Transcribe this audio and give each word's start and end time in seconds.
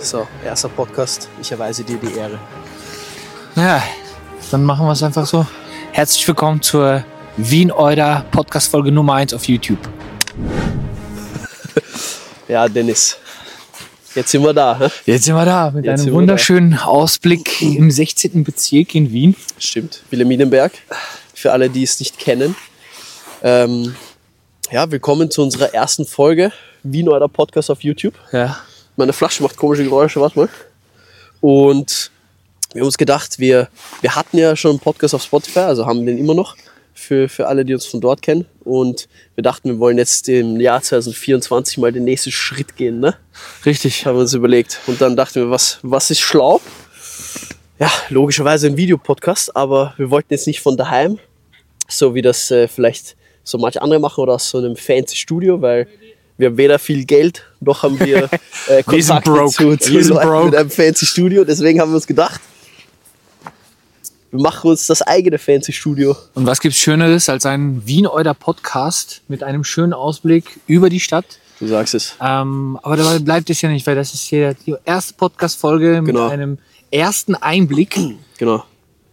So, 0.00 0.26
erster 0.44 0.68
Podcast. 0.68 1.28
Ich 1.40 1.50
erweise 1.50 1.82
dir 1.82 1.96
die 1.96 2.14
Ehre. 2.14 2.38
Naja, 3.54 3.82
dann 4.50 4.64
machen 4.64 4.86
wir 4.86 4.92
es 4.92 5.02
einfach 5.02 5.26
so. 5.26 5.46
Herzlich 5.92 6.26
willkommen 6.28 6.60
zur 6.60 7.04
Wien 7.36 7.72
Euder 7.72 8.24
Podcast 8.30 8.70
Folge 8.70 8.92
Nummer 8.92 9.14
1 9.14 9.34
auf 9.34 9.44
YouTube. 9.46 9.78
Ja, 12.46 12.68
Dennis. 12.68 13.16
Jetzt 14.14 14.30
sind 14.30 14.42
wir 14.42 14.52
da. 14.52 14.78
hä? 14.78 14.88
Jetzt 15.06 15.24
sind 15.24 15.34
wir 15.34 15.46
da 15.46 15.70
mit 15.70 15.86
Jetzt 15.86 16.00
sind 16.00 16.08
einem 16.08 16.14
wir 16.14 16.20
wunderschönen 16.20 16.78
Ausblick 16.78 17.62
im 17.62 17.90
16. 17.90 18.44
Bezirk 18.44 18.94
in 18.94 19.10
Wien. 19.12 19.34
Stimmt. 19.58 20.02
Wilhelminenberg. 20.10 20.72
Für 21.32 21.52
alle, 21.52 21.70
die 21.70 21.82
es 21.82 21.98
nicht 22.00 22.18
kennen. 22.18 22.54
Ähm, 23.46 23.94
ja, 24.70 24.90
willkommen 24.90 25.30
zu 25.30 25.42
unserer 25.42 25.74
ersten 25.74 26.06
Folge. 26.06 26.50
Wien 26.82 27.10
oder 27.10 27.28
Podcast 27.28 27.70
auf 27.70 27.84
YouTube. 27.84 28.14
Ja. 28.32 28.58
Meine 28.96 29.12
Flasche 29.12 29.42
macht 29.42 29.58
komische 29.58 29.84
Geräusche, 29.84 30.18
warte 30.18 30.38
mal. 30.38 30.48
Und 31.42 32.10
wir 32.72 32.80
haben 32.80 32.86
uns 32.86 32.96
gedacht, 32.96 33.38
wir, 33.38 33.68
wir 34.00 34.16
hatten 34.16 34.38
ja 34.38 34.56
schon 34.56 34.70
einen 34.70 34.80
Podcast 34.80 35.14
auf 35.14 35.22
Spotify, 35.22 35.58
also 35.58 35.84
haben 35.84 36.06
den 36.06 36.16
immer 36.16 36.32
noch 36.32 36.56
für, 36.94 37.28
für 37.28 37.46
alle, 37.46 37.66
die 37.66 37.74
uns 37.74 37.84
von 37.84 38.00
dort 38.00 38.22
kennen. 38.22 38.46
Und 38.64 39.10
wir 39.34 39.42
dachten, 39.42 39.68
wir 39.68 39.78
wollen 39.78 39.98
jetzt 39.98 40.26
im 40.30 40.58
Jahr 40.58 40.80
2024 40.80 41.76
mal 41.76 41.92
den 41.92 42.04
nächsten 42.04 42.32
Schritt 42.32 42.76
gehen, 42.76 42.98
ne? 42.98 43.14
Richtig. 43.66 44.06
haben 44.06 44.16
wir 44.16 44.22
uns 44.22 44.32
überlegt. 44.32 44.80
Und 44.86 45.02
dann 45.02 45.16
dachten 45.16 45.34
wir, 45.34 45.50
was, 45.50 45.80
was 45.82 46.10
ist 46.10 46.20
schlau? 46.20 46.62
Ja, 47.78 47.90
logischerweise 48.08 48.68
ein 48.68 48.78
Videopodcast, 48.78 49.54
aber 49.54 49.92
wir 49.98 50.08
wollten 50.08 50.32
jetzt 50.32 50.46
nicht 50.46 50.62
von 50.62 50.78
daheim, 50.78 51.18
so 51.88 52.14
wie 52.14 52.22
das 52.22 52.50
äh, 52.50 52.68
vielleicht 52.68 53.16
so 53.44 53.58
manche 53.58 53.80
andere 53.82 54.00
machen 54.00 54.20
oder 54.22 54.34
aus 54.34 54.48
so 54.50 54.58
einem 54.58 54.74
fancy 54.76 55.14
Studio, 55.16 55.60
weil 55.62 55.86
wir 56.36 56.48
haben 56.48 56.56
weder 56.56 56.78
viel 56.80 57.04
Geld, 57.04 57.44
noch 57.60 57.82
haben 57.84 57.98
wir 58.00 58.24
äh, 58.68 58.82
Wir 58.88 59.02
sind 59.04 59.22
Kontakte 59.22 59.30
broke. 59.30 59.50
zu, 59.52 59.76
zu 59.76 59.92
Wir 59.92 60.02
sind 60.04 60.14
Leuten 60.14 60.28
broke. 60.28 60.44
mit 60.46 60.56
einem 60.56 60.70
fancy 60.70 61.06
Studio. 61.06 61.44
Deswegen 61.44 61.80
haben 61.80 61.90
wir 61.92 61.96
uns 61.96 62.06
gedacht, 62.06 62.40
wir 64.30 64.40
machen 64.40 64.68
uns 64.70 64.86
das 64.88 65.00
eigene 65.02 65.38
fancy 65.38 65.72
Studio. 65.72 66.16
Und 66.34 66.46
was 66.46 66.60
gibt's 66.60 66.78
Schöneres 66.78 67.28
als 67.28 67.46
ein 67.46 67.86
Wien 67.86 68.06
Euder 68.06 68.34
Podcast 68.34 69.22
mit 69.28 69.42
einem 69.44 69.62
schönen 69.62 69.92
Ausblick 69.92 70.58
über 70.66 70.88
die 70.90 70.98
Stadt? 71.00 71.24
Du 71.60 71.68
sagst 71.68 71.94
es. 71.94 72.16
Ähm, 72.20 72.78
aber 72.82 72.96
dabei 72.96 73.20
bleibt 73.20 73.48
es 73.48 73.62
ja 73.62 73.68
nicht, 73.68 73.86
weil 73.86 73.94
das 73.94 74.12
ist 74.12 74.22
hier 74.22 74.54
die 74.66 74.74
erste 74.84 75.14
Podcast-Folge 75.14 76.02
mit 76.02 76.14
Genau. 76.14 76.28
einem 76.28 76.58
ersten 76.90 77.36
Einblick 77.36 77.96
Genau. 78.38 78.64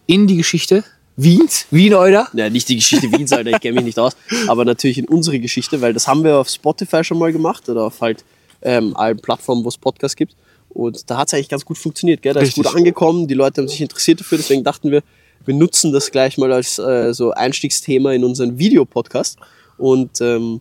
in 0.06 0.26
die 0.26 0.36
Geschichte 0.36 0.82
Wiens, 1.16 1.66
Wien 1.70 1.94
Euder. 1.94 2.28
Ja, 2.32 2.48
nicht 2.48 2.68
die 2.68 2.76
Geschichte 2.76 3.10
Wiens, 3.12 3.32
Alter, 3.32 3.50
ich 3.50 3.60
kenne 3.60 3.76
mich 3.76 3.84
nicht 3.84 3.98
aus. 3.98 4.16
Aber 4.48 4.64
natürlich 4.64 4.98
in 4.98 5.06
unsere 5.06 5.38
Geschichte, 5.38 5.80
weil 5.80 5.92
das 5.92 6.08
haben 6.08 6.24
wir 6.24 6.38
auf 6.38 6.48
Spotify 6.48 7.04
schon 7.04 7.18
mal 7.18 7.32
gemacht 7.32 7.68
oder 7.68 7.84
auf 7.84 8.00
halt 8.00 8.24
ähm, 8.62 8.96
allen 8.96 9.18
Plattformen, 9.18 9.64
wo 9.64 9.68
es 9.68 9.76
Podcasts 9.76 10.16
gibt. 10.16 10.34
Und 10.70 11.10
da 11.10 11.18
hat 11.18 11.28
es 11.28 11.34
eigentlich 11.34 11.50
ganz 11.50 11.64
gut 11.64 11.76
funktioniert, 11.76 12.22
gell? 12.22 12.32
Da 12.32 12.40
ist 12.40 12.48
Richtig. 12.48 12.64
gut 12.64 12.74
angekommen, 12.74 13.28
die 13.28 13.34
Leute 13.34 13.60
haben 13.60 13.68
sich 13.68 13.80
interessiert 13.80 14.20
dafür, 14.20 14.38
deswegen 14.38 14.64
dachten 14.64 14.90
wir, 14.90 15.02
wir 15.44 15.54
nutzen 15.54 15.92
das 15.92 16.10
gleich 16.10 16.38
mal 16.38 16.52
als 16.52 16.78
äh, 16.78 17.12
so 17.12 17.32
Einstiegsthema 17.32 18.12
in 18.12 18.24
unseren 18.24 18.58
Videopodcast. 18.58 19.38
Und 19.76 20.20
ähm, 20.20 20.60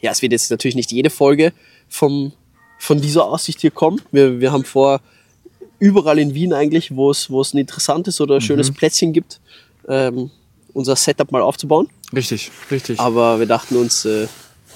ja, 0.00 0.12
es 0.12 0.22
wird 0.22 0.32
jetzt 0.32 0.50
natürlich 0.50 0.76
nicht 0.76 0.92
jede 0.92 1.10
Folge 1.10 1.52
vom, 1.88 2.32
von 2.78 3.00
dieser 3.00 3.24
Aussicht 3.24 3.60
hier 3.60 3.70
kommen. 3.70 4.00
Wir, 4.12 4.40
wir 4.40 4.52
haben 4.52 4.64
vor, 4.64 5.00
überall 5.78 6.18
in 6.18 6.34
Wien 6.34 6.52
eigentlich, 6.52 6.94
wo 6.94 7.10
es, 7.10 7.30
wo 7.30 7.40
es 7.40 7.54
ein 7.54 7.58
interessantes 7.58 8.20
oder 8.20 8.40
schönes 8.40 8.70
Plätzchen 8.70 9.12
gibt, 9.12 9.40
ähm, 9.90 10.30
unser 10.72 10.96
Setup 10.96 11.30
mal 11.32 11.42
aufzubauen. 11.42 11.88
Richtig, 12.14 12.50
richtig. 12.70 12.98
Aber 12.98 13.38
wir 13.38 13.46
dachten 13.46 13.76
uns, 13.76 14.04
äh, 14.04 14.26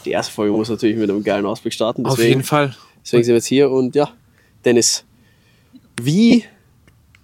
die 0.04 0.10
erste 0.10 0.32
Folge 0.32 0.52
muss 0.52 0.68
natürlich 0.68 0.96
mit 0.96 1.08
einem 1.08 1.22
geilen 1.24 1.46
Ausblick 1.46 1.72
starten. 1.72 2.04
Auf 2.04 2.16
Deswegen, 2.16 2.28
jeden 2.30 2.42
Fall. 2.44 2.74
deswegen 3.02 3.24
sind 3.24 3.32
wir 3.32 3.36
jetzt 3.36 3.46
hier 3.46 3.70
und 3.70 3.94
ja, 3.94 4.10
Dennis, 4.64 5.04
wie 6.02 6.44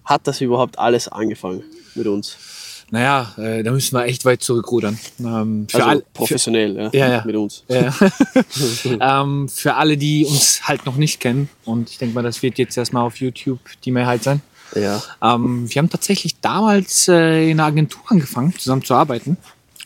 hat 0.04 0.26
das 0.26 0.40
überhaupt 0.40 0.78
alles 0.78 1.08
angefangen 1.08 1.62
mit 1.94 2.06
uns? 2.06 2.36
Naja, 2.92 3.32
äh, 3.38 3.62
da 3.62 3.70
müssen 3.70 3.96
wir 3.96 4.04
echt 4.04 4.24
weit 4.24 4.42
zurückrudern. 4.42 4.98
Ähm, 5.20 5.66
für, 5.70 5.76
Also 5.76 5.88
all, 5.88 5.98
für, 5.98 6.04
professionell, 6.12 6.76
ja, 6.76 6.90
Ja, 6.92 7.08
ja. 7.12 7.22
mit 7.24 7.36
uns. 7.36 7.64
ja. 7.68 7.94
ähm, 9.22 9.48
für 9.48 9.74
alle, 9.76 9.96
die 9.96 10.24
uns 10.24 10.66
halt 10.66 10.86
noch 10.86 10.96
nicht 10.96 11.20
kennen, 11.20 11.48
und 11.64 11.88
ich 11.90 11.98
denke 11.98 12.16
mal, 12.16 12.22
das 12.22 12.42
wird 12.42 12.58
jetzt 12.58 12.76
erstmal 12.76 13.04
auf 13.04 13.16
YouTube 13.20 13.60
die 13.84 13.92
Mehrheit 13.92 14.24
sein. 14.24 14.42
Ja, 14.74 15.02
Ähm, 15.22 15.68
wir 15.68 15.78
haben 15.80 15.90
tatsächlich 15.90 16.40
damals 16.40 17.08
äh, 17.08 17.50
in 17.50 17.58
einer 17.58 17.68
Agentur 17.68 18.02
angefangen, 18.08 18.54
zusammen 18.58 18.84
zu 18.84 18.94
arbeiten. 18.94 19.36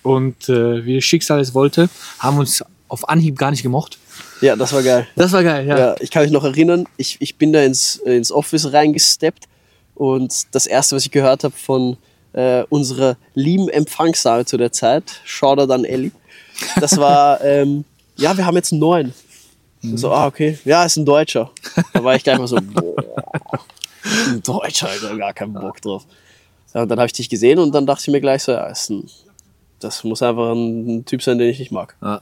Und 0.02 0.48
äh, 0.48 0.84
wie 0.84 0.96
das 0.96 1.04
Schicksal 1.04 1.40
es 1.40 1.54
wollte, 1.54 1.88
haben 2.18 2.38
uns 2.38 2.62
auf 2.88 3.08
Anhieb 3.08 3.38
gar 3.38 3.50
nicht 3.50 3.62
gemocht. 3.62 3.98
ja, 4.40 4.54
das 4.56 4.72
war 4.72 4.82
geil. 4.82 5.06
Das 5.16 5.32
war 5.32 5.42
geil, 5.42 5.66
ja. 5.66 5.78
Ja, 5.78 5.96
ich 6.00 6.10
kann 6.10 6.22
mich 6.22 6.30
noch 6.32 6.44
erinnern, 6.44 6.86
ich, 6.98 7.16
ich 7.20 7.36
bin 7.36 7.52
da 7.52 7.62
ins, 7.62 7.96
ins 7.96 8.30
Office 8.30 8.72
reingesteppt 8.72 9.44
und 9.94 10.54
das 10.54 10.66
erste, 10.66 10.96
was 10.96 11.04
ich 11.04 11.10
gehört 11.10 11.44
habe 11.44 11.54
von 11.56 11.96
äh, 12.34 12.64
unserer 12.68 13.16
lieben 13.34 13.68
Empfangsdame 13.68 14.44
zu 14.44 14.56
der 14.58 14.72
Zeit, 14.72 15.04
Shoutout 15.24 15.72
an 15.72 15.84
Ellie, 15.84 16.10
das 16.80 16.98
war, 16.98 17.40
ähm, 17.44 17.84
ja, 18.16 18.36
wir 18.36 18.44
haben 18.44 18.56
jetzt 18.56 18.72
einen 18.72 18.80
neuen. 18.80 19.14
So, 19.96 20.12
ah, 20.12 20.26
okay, 20.26 20.58
ja, 20.64 20.84
ist 20.84 20.96
ein 20.96 21.04
Deutscher. 21.04 21.50
Da 21.92 22.02
war 22.02 22.14
ich 22.14 22.22
gleich 22.24 22.38
mal 22.38 22.48
so, 22.48 22.56
boah, 22.56 22.94
ein 24.04 24.42
Deutscher, 24.42 24.88
Alter, 24.88 25.16
gar 25.16 25.32
keinen 25.32 25.54
Bock 25.54 25.80
drauf. 25.80 26.06
Ja, 26.74 26.82
und 26.82 26.88
dann 26.88 26.98
habe 26.98 27.06
ich 27.06 27.12
dich 27.12 27.28
gesehen 27.28 27.58
und 27.58 27.72
dann 27.74 27.86
dachte 27.86 28.02
ich 28.02 28.12
mir 28.12 28.20
gleich 28.20 28.42
so, 28.42 28.52
ja, 28.52 28.66
ist 28.66 28.90
ein, 28.90 29.08
das 29.80 30.04
muss 30.04 30.22
einfach 30.22 30.52
ein 30.52 31.04
Typ 31.04 31.22
sein, 31.22 31.38
den 31.38 31.48
ich 31.48 31.58
nicht 31.58 31.72
mag. 31.72 31.96
Ja. 32.02 32.20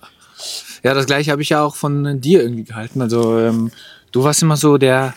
Ja, 0.83 0.95
das 0.95 1.07
gleiche 1.07 1.31
habe 1.31 1.43
ich 1.43 1.51
ja 1.51 1.63
auch 1.63 1.77
von 1.77 2.21
dir 2.21 2.43
irgendwie 2.43 2.65
gehalten. 2.65 3.01
Also 3.01 3.39
ähm, 3.39 3.71
du 4.11 4.25
warst 4.25 4.43
immer 4.43 4.57
so 4.57 4.79
der, 4.79 5.15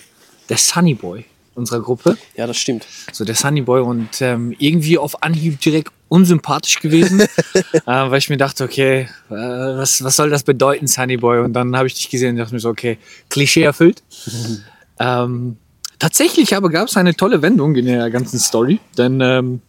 der 0.50 0.58
Sunny 0.58 0.94
Boy 0.94 1.26
unserer 1.56 1.82
Gruppe. 1.82 2.18
Ja, 2.36 2.48
das 2.48 2.58
stimmt. 2.58 2.86
So 3.12 3.26
der 3.26 3.36
Sunny 3.36 3.62
Boy 3.62 3.82
und 3.82 4.22
ähm, 4.22 4.54
irgendwie 4.60 4.98
auf 4.98 5.24
Anhieb 5.24 5.60
direkt 5.62 5.92
unsympathisch 6.10 6.80
gewesen, 6.80 7.22
äh, 7.74 7.80
weil 7.86 8.18
ich 8.18 8.30
mir 8.30 8.38
dachte, 8.38 8.64
okay, 8.64 9.08
äh, 9.30 9.34
was, 9.34 10.04
was 10.04 10.16
soll 10.16 10.30
das 10.30 10.44
bedeuten, 10.44 10.88
Sunny 10.88 11.18
Boy? 11.18 11.40
Und 11.40 11.54
dann 11.54 11.76
habe 11.76 11.88
ich 11.88 11.96
dich 11.96 12.10
gesehen 12.10 12.32
und 12.32 12.38
dachte 12.38 12.54
mir 12.54 12.60
so, 12.60 12.70
okay, 12.70 12.98
Klischee 13.30 13.64
erfüllt. 13.64 14.04
ähm, 15.00 15.58
tatsächlich 16.00 16.56
aber 16.56 16.70
gab 16.70 16.88
es 16.88 16.98
eine 16.98 17.16
tolle 17.16 17.42
Wendung 17.42 17.76
in 17.76 17.86
der 17.86 18.10
ganzen 18.10 18.40
Story, 18.40 18.80
denn 18.98 19.22
ähm, 19.22 19.62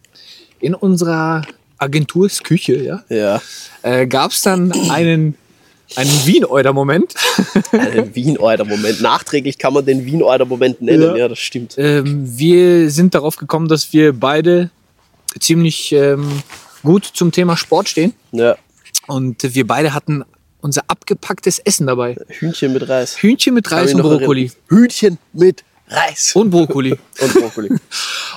in 0.59 0.73
unserer 0.75 1.43
Agentursküche 1.77 2.75
ja, 2.83 3.03
Ja. 3.09 3.41
äh, 3.83 4.07
gab 4.07 4.31
es 4.31 4.41
dann 4.41 4.71
einen, 4.89 5.35
einen 5.95 6.25
Wien-Euder-Moment. 6.25 7.13
Einen 7.71 8.13
Wien-Euder-Moment. 8.15 8.99
Nachträglich 9.01 9.57
kann 9.57 9.73
man 9.73 9.85
den 9.85 10.05
Wien-Euder-Moment 10.05 10.81
nennen, 10.81 11.01
ja. 11.03 11.15
Ja. 11.15 11.27
das 11.27 11.39
stimmt. 11.39 11.75
ähm, 11.77 12.23
wir 12.37 12.89
sind 12.89 13.13
darauf 13.15 13.35
gekommen, 13.37 13.67
dass 13.67 13.93
wir 13.93 14.13
beide 14.13 14.69
ziemlich 15.39 15.91
ähm, 15.93 16.41
gut 16.83 17.05
zum 17.05 17.31
Thema 17.31 17.55
Sport 17.57 17.89
stehen. 17.89 18.13
Ja. 18.31 18.57
Und 19.07 19.43
wir 19.55 19.65
beide 19.67 19.93
hatten 19.93 20.23
unser 20.61 20.81
abgepacktes 20.87 21.59
Essen 21.59 21.87
dabei. 21.87 22.15
Hühnchen 22.27 22.73
mit 22.73 22.89
Reis. 22.89 23.17
Hühnchen 23.21 23.53
mit 23.53 23.71
Reis 23.71 23.93
und 23.93 24.01
Brokkoli. 24.01 24.45
erinnern. 24.47 24.57
Hühnchen 24.69 25.17
mit 25.33 25.63
Reis. 25.87 26.35
Und 26.35 26.49
Brokkoli. 26.49 26.91
Und 27.21 27.33
Brokkoli. 27.33 27.69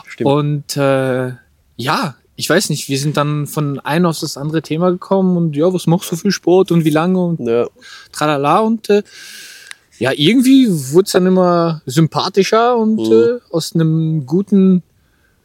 Stimmt. 0.06 0.30
und 0.30 0.76
äh, 0.76 1.32
ja, 1.76 2.14
ich 2.36 2.48
weiß 2.48 2.70
nicht, 2.70 2.88
wir 2.88 2.98
sind 2.98 3.16
dann 3.16 3.46
von 3.46 3.80
einem 3.80 4.06
auf 4.06 4.20
das 4.20 4.36
andere 4.36 4.62
Thema 4.62 4.90
gekommen 4.90 5.36
und 5.36 5.56
ja, 5.56 5.72
was 5.72 5.86
machst 5.86 6.10
du 6.12 6.16
für 6.16 6.30
Sport 6.32 6.70
und 6.72 6.84
wie 6.84 6.90
lange 6.90 7.18
und 7.22 7.40
ja. 7.40 7.66
tralala 8.12 8.60
und 8.60 8.88
äh, 8.90 9.02
ja, 9.98 10.12
irgendwie 10.14 10.66
wurde 10.68 11.06
es 11.06 11.12
dann 11.12 11.26
immer 11.26 11.82
sympathischer 11.86 12.76
und 12.76 12.96
Mhm. 12.96 13.12
äh, 13.12 13.38
aus 13.54 13.74
einem 13.74 14.24
guten 14.26 14.82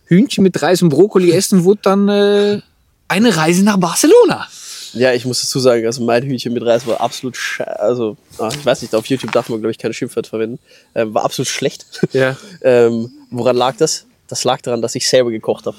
Hühnchen 0.05 0.44
mit 0.44 0.61
Reis 0.61 0.81
und 0.81 0.89
Brokkoli 0.89 1.31
essen 1.31 1.63
wurde 1.63 1.79
dann 1.83 2.07
äh, 2.09 2.61
eine 3.07 3.35
Reise 3.35 3.63
nach 3.63 3.77
Barcelona. 3.77 4.47
Ja, 4.95 5.13
ich 5.13 5.25
muss 5.25 5.41
dazu 5.41 5.59
sagen, 5.59 5.85
also 5.85 6.03
mein 6.03 6.24
Hühnchen 6.24 6.53
mit 6.53 6.65
Reis 6.65 6.88
war 6.88 7.01
absolut 7.01 7.36
sche 7.38 7.80
Also, 7.80 8.18
ah, 8.38 8.50
ich 8.51 8.65
weiß 8.65 8.81
nicht, 8.81 8.95
auf 8.95 9.06
YouTube 9.07 9.31
darf 9.31 9.50
man, 9.50 9.59
glaube 9.59 9.71
ich, 9.71 9.77
keine 9.77 9.94
Schimpfwörter 9.94 10.30
verwenden. 10.30 10.59
Ähm, 10.95 11.13
war 11.13 11.25
absolut 11.25 11.47
schlecht. 11.47 11.86
Ja. 12.13 12.38
ähm, 12.62 13.12
woran 13.30 13.56
lag 13.56 13.75
das? 13.77 14.06
Das 14.27 14.44
lag 14.44 14.62
daran, 14.62 14.81
dass 14.81 14.95
ich 14.95 15.07
selber 15.07 15.31
gekocht 15.31 15.65
habe. 15.65 15.77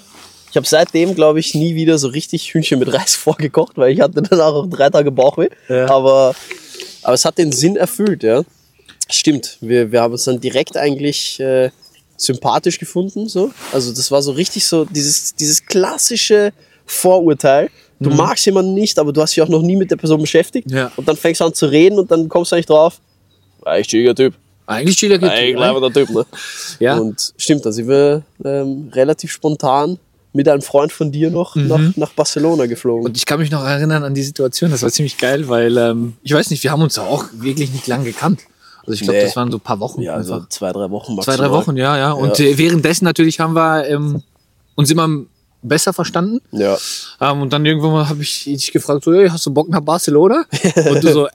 Ich 0.51 0.57
habe 0.57 0.67
seitdem, 0.67 1.15
glaube 1.15 1.41
ich, 1.41 1.55
nie 1.55 1.75
wieder 1.75 1.99
so 1.99 2.09
richtig 2.09 2.55
Hühnchen 2.55 2.79
mit 2.79 2.93
Reis 2.93 3.15
vorgekocht, 3.17 3.77
weil 3.77 3.93
ich 3.93 4.01
hatte 4.01 4.23
dann 4.23 4.41
auch 4.41 4.67
drei 4.69 4.91
Tage 4.91 5.11
Bauchweh. 5.11 5.49
Ja. 5.69 5.89
Aber, 5.91 6.35
aber 7.03 7.15
es 7.15 7.25
hat 7.25 7.39
den 7.39 7.53
Sinn 7.53 7.77
erfüllt, 7.77 8.23
ja. 8.23 8.43
Stimmt, 9.09 9.59
wir, 9.61 9.93
wir 9.93 10.03
haben 10.03 10.13
uns 10.13 10.25
dann 10.25 10.41
direkt 10.41 10.77
eigentlich 10.77 11.39
äh, 11.41 11.71
sympathisch 12.17 12.79
gefunden. 12.79 13.29
So. 13.29 13.53
Also 13.73 13.93
das 13.93 14.11
war 14.11 14.23
so 14.23 14.33
richtig 14.33 14.67
so 14.67 14.85
dieses, 14.85 15.35
dieses 15.35 15.65
klassische 15.65 16.53
Vorurteil. 16.87 17.71
Du 17.99 18.11
magst 18.11 18.45
jemanden 18.47 18.75
nicht, 18.75 18.99
aber 18.99 19.13
du 19.13 19.23
hast 19.23 19.35
dich 19.35 19.43
auch 19.43 19.49
noch 19.49 19.63
nie 19.63 19.77
mit 19.77 19.91
der 19.91 19.97
Person 19.97 20.21
beschäftigt. 20.21 20.71
Ja. 20.71 20.91
Und 20.97 21.09
dann 21.09 21.17
fängst 21.17 21.41
du 21.41 21.45
an 21.47 21.55
zu 21.55 21.67
reden 21.67 21.99
und 21.99 22.11
dann 22.11 22.29
kommst 22.29 22.53
du 22.53 22.57
eigentlich 22.57 22.67
drauf. 22.67 23.01
Eigentlich 23.65 23.87
chilliger 23.89 24.15
Typ. 24.15 24.35
Eigentlich 24.67 24.97
chilliger 24.97 25.31
Eigentlich 25.31 25.55
Typ, 25.57 25.63
einfach 25.65 25.81
der 25.81 25.93
Typ, 25.93 26.11
ne? 26.15 26.27
Ja. 26.81 26.99
Und 26.99 27.33
stimmt, 27.39 27.65
da 27.65 27.73
sind 27.73 27.89
wir 27.89 28.23
ähm, 28.45 28.91
relativ 28.93 29.33
spontan 29.33 29.99
mit 30.33 30.47
einem 30.49 30.61
Freund 30.61 30.93
von 30.93 31.11
dir 31.11 31.31
noch 31.31 31.57
nach, 31.57 31.97
nach 31.97 32.13
Barcelona 32.13 32.67
geflogen. 32.67 33.01
Mhm. 33.03 33.07
Und 33.07 33.17
ich 33.17 33.25
kann 33.25 33.39
mich 33.41 33.51
noch 33.51 33.65
erinnern 33.65 34.03
an 34.05 34.13
die 34.13 34.23
Situation, 34.23 34.71
das 34.71 34.83
war 34.83 34.91
ziemlich 34.91 35.17
geil, 35.17 35.49
weil 35.49 35.77
ähm, 35.79 36.15
ich 36.23 36.35
weiß 36.35 36.51
nicht, 36.51 36.63
wir 36.63 36.71
haben 36.73 36.83
uns 36.83 36.99
auch 36.99 37.25
wirklich 37.33 37.73
nicht 37.73 37.87
lang 37.87 38.05
gekannt. 38.05 38.41
Also 38.81 38.93
ich 38.93 39.01
glaube, 39.01 39.19
Nee. 39.19 39.25
das 39.25 39.35
waren 39.37 39.51
so 39.51 39.57
ein 39.57 39.61
paar 39.63 39.81
Wochen. 39.81 40.03
ja, 40.03 40.13
also 40.15 40.45
zwei, 40.51 40.71
drei 40.73 40.91
Wochen 40.91 41.13
Zwei, 41.15 41.33
maximal. 41.33 41.39
drei 41.39 41.51
Wochen, 41.51 41.77
ja, 41.77 41.97
ja. 41.97 42.13
Und 42.13 42.39
Äh, 42.39 42.59
währenddessen 42.59 43.05
natürlich 43.07 43.41
haben 43.41 43.55
wir 43.55 43.89
ähm, 43.89 44.23
uns 44.75 44.91
immer 44.91 45.09
besser 45.69 45.93
verstanden. 45.93 46.41
Ja. 46.53 46.77
Ähm, 47.21 47.43
und 47.43 47.53
dann 47.53 47.65
irgendwann 47.65 47.93
mal 47.93 48.09
habe 48.09 48.23
ich 48.23 48.45
dich 48.45 48.73
gefragt, 48.73 49.05
so, 49.05 49.15
hey, 49.15 49.29
hast 49.29 49.47
du 49.47 49.51
Bock 49.51 49.69
nach 49.69 49.81
Barcelona? 49.81 50.45
und 50.91 51.05
du 51.05 51.13
so, 51.13 51.29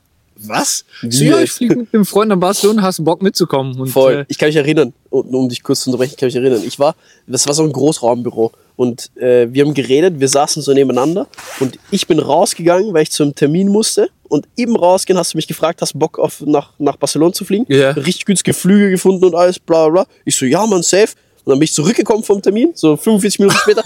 was? 0.43 0.85
So, 1.07 1.23
ja, 1.23 1.39
ich 1.39 1.51
fliege 1.51 1.75
mit 1.75 1.93
einem 1.93 2.05
Freund 2.05 2.29
nach 2.29 2.37
Barcelona, 2.37 2.81
hast 2.81 2.99
du 2.99 3.03
Bock 3.03 3.21
mitzukommen? 3.21 3.79
Und, 3.79 3.89
Voll. 3.89 4.13
Äh, 4.13 4.25
Ich 4.27 4.37
kann 4.37 4.49
mich 4.49 4.55
erinnern, 4.55 4.93
um, 5.09 5.27
um 5.35 5.49
dich 5.49 5.61
kurz 5.61 5.81
zu 5.81 5.89
unterbrechen, 5.89 6.13
ich 6.13 6.17
kann 6.17 6.27
mich 6.27 6.35
erinnern. 6.35 6.61
Ich 6.65 6.79
war, 6.79 6.95
das 7.27 7.47
war 7.47 7.53
so 7.53 7.63
ein 7.63 7.71
Großraumbüro 7.71 8.51
und 8.75 9.15
äh, 9.17 9.47
wir 9.51 9.63
haben 9.63 9.73
geredet, 9.73 10.19
wir 10.19 10.27
saßen 10.27 10.61
so 10.61 10.73
nebeneinander 10.73 11.27
und 11.59 11.77
ich 11.91 12.07
bin 12.07 12.19
rausgegangen, 12.19 12.93
weil 12.93 13.03
ich 13.03 13.11
zum 13.11 13.35
Termin 13.35 13.67
musste 13.67 14.09
und 14.29 14.47
eben 14.57 14.75
rausgehen 14.75 15.19
hast 15.19 15.33
du 15.33 15.37
mich 15.37 15.47
gefragt, 15.47 15.81
hast 15.81 15.93
du 15.93 15.99
Bock 15.99 16.17
auf 16.17 16.41
nach, 16.41 16.71
nach 16.79 16.95
Barcelona 16.95 17.33
zu 17.33 17.45
fliegen? 17.45 17.65
Ja. 17.67 17.91
Richtig 17.91 18.25
günstige 18.25 18.53
Flüge 18.53 18.89
gefunden 18.89 19.25
und 19.25 19.35
alles, 19.35 19.59
bla 19.59 19.89
bla 19.89 20.03
bla. 20.03 20.13
Ich 20.25 20.35
so, 20.35 20.45
ja 20.45 20.65
man, 20.65 20.81
safe. 20.81 21.09
Und 21.45 21.51
dann 21.51 21.59
bin 21.59 21.63
ich 21.65 21.73
zurückgekommen 21.73 22.23
vom 22.23 22.41
Termin, 22.41 22.71
so 22.75 22.95
45 22.97 23.39
Minuten 23.39 23.57
später. 23.61 23.83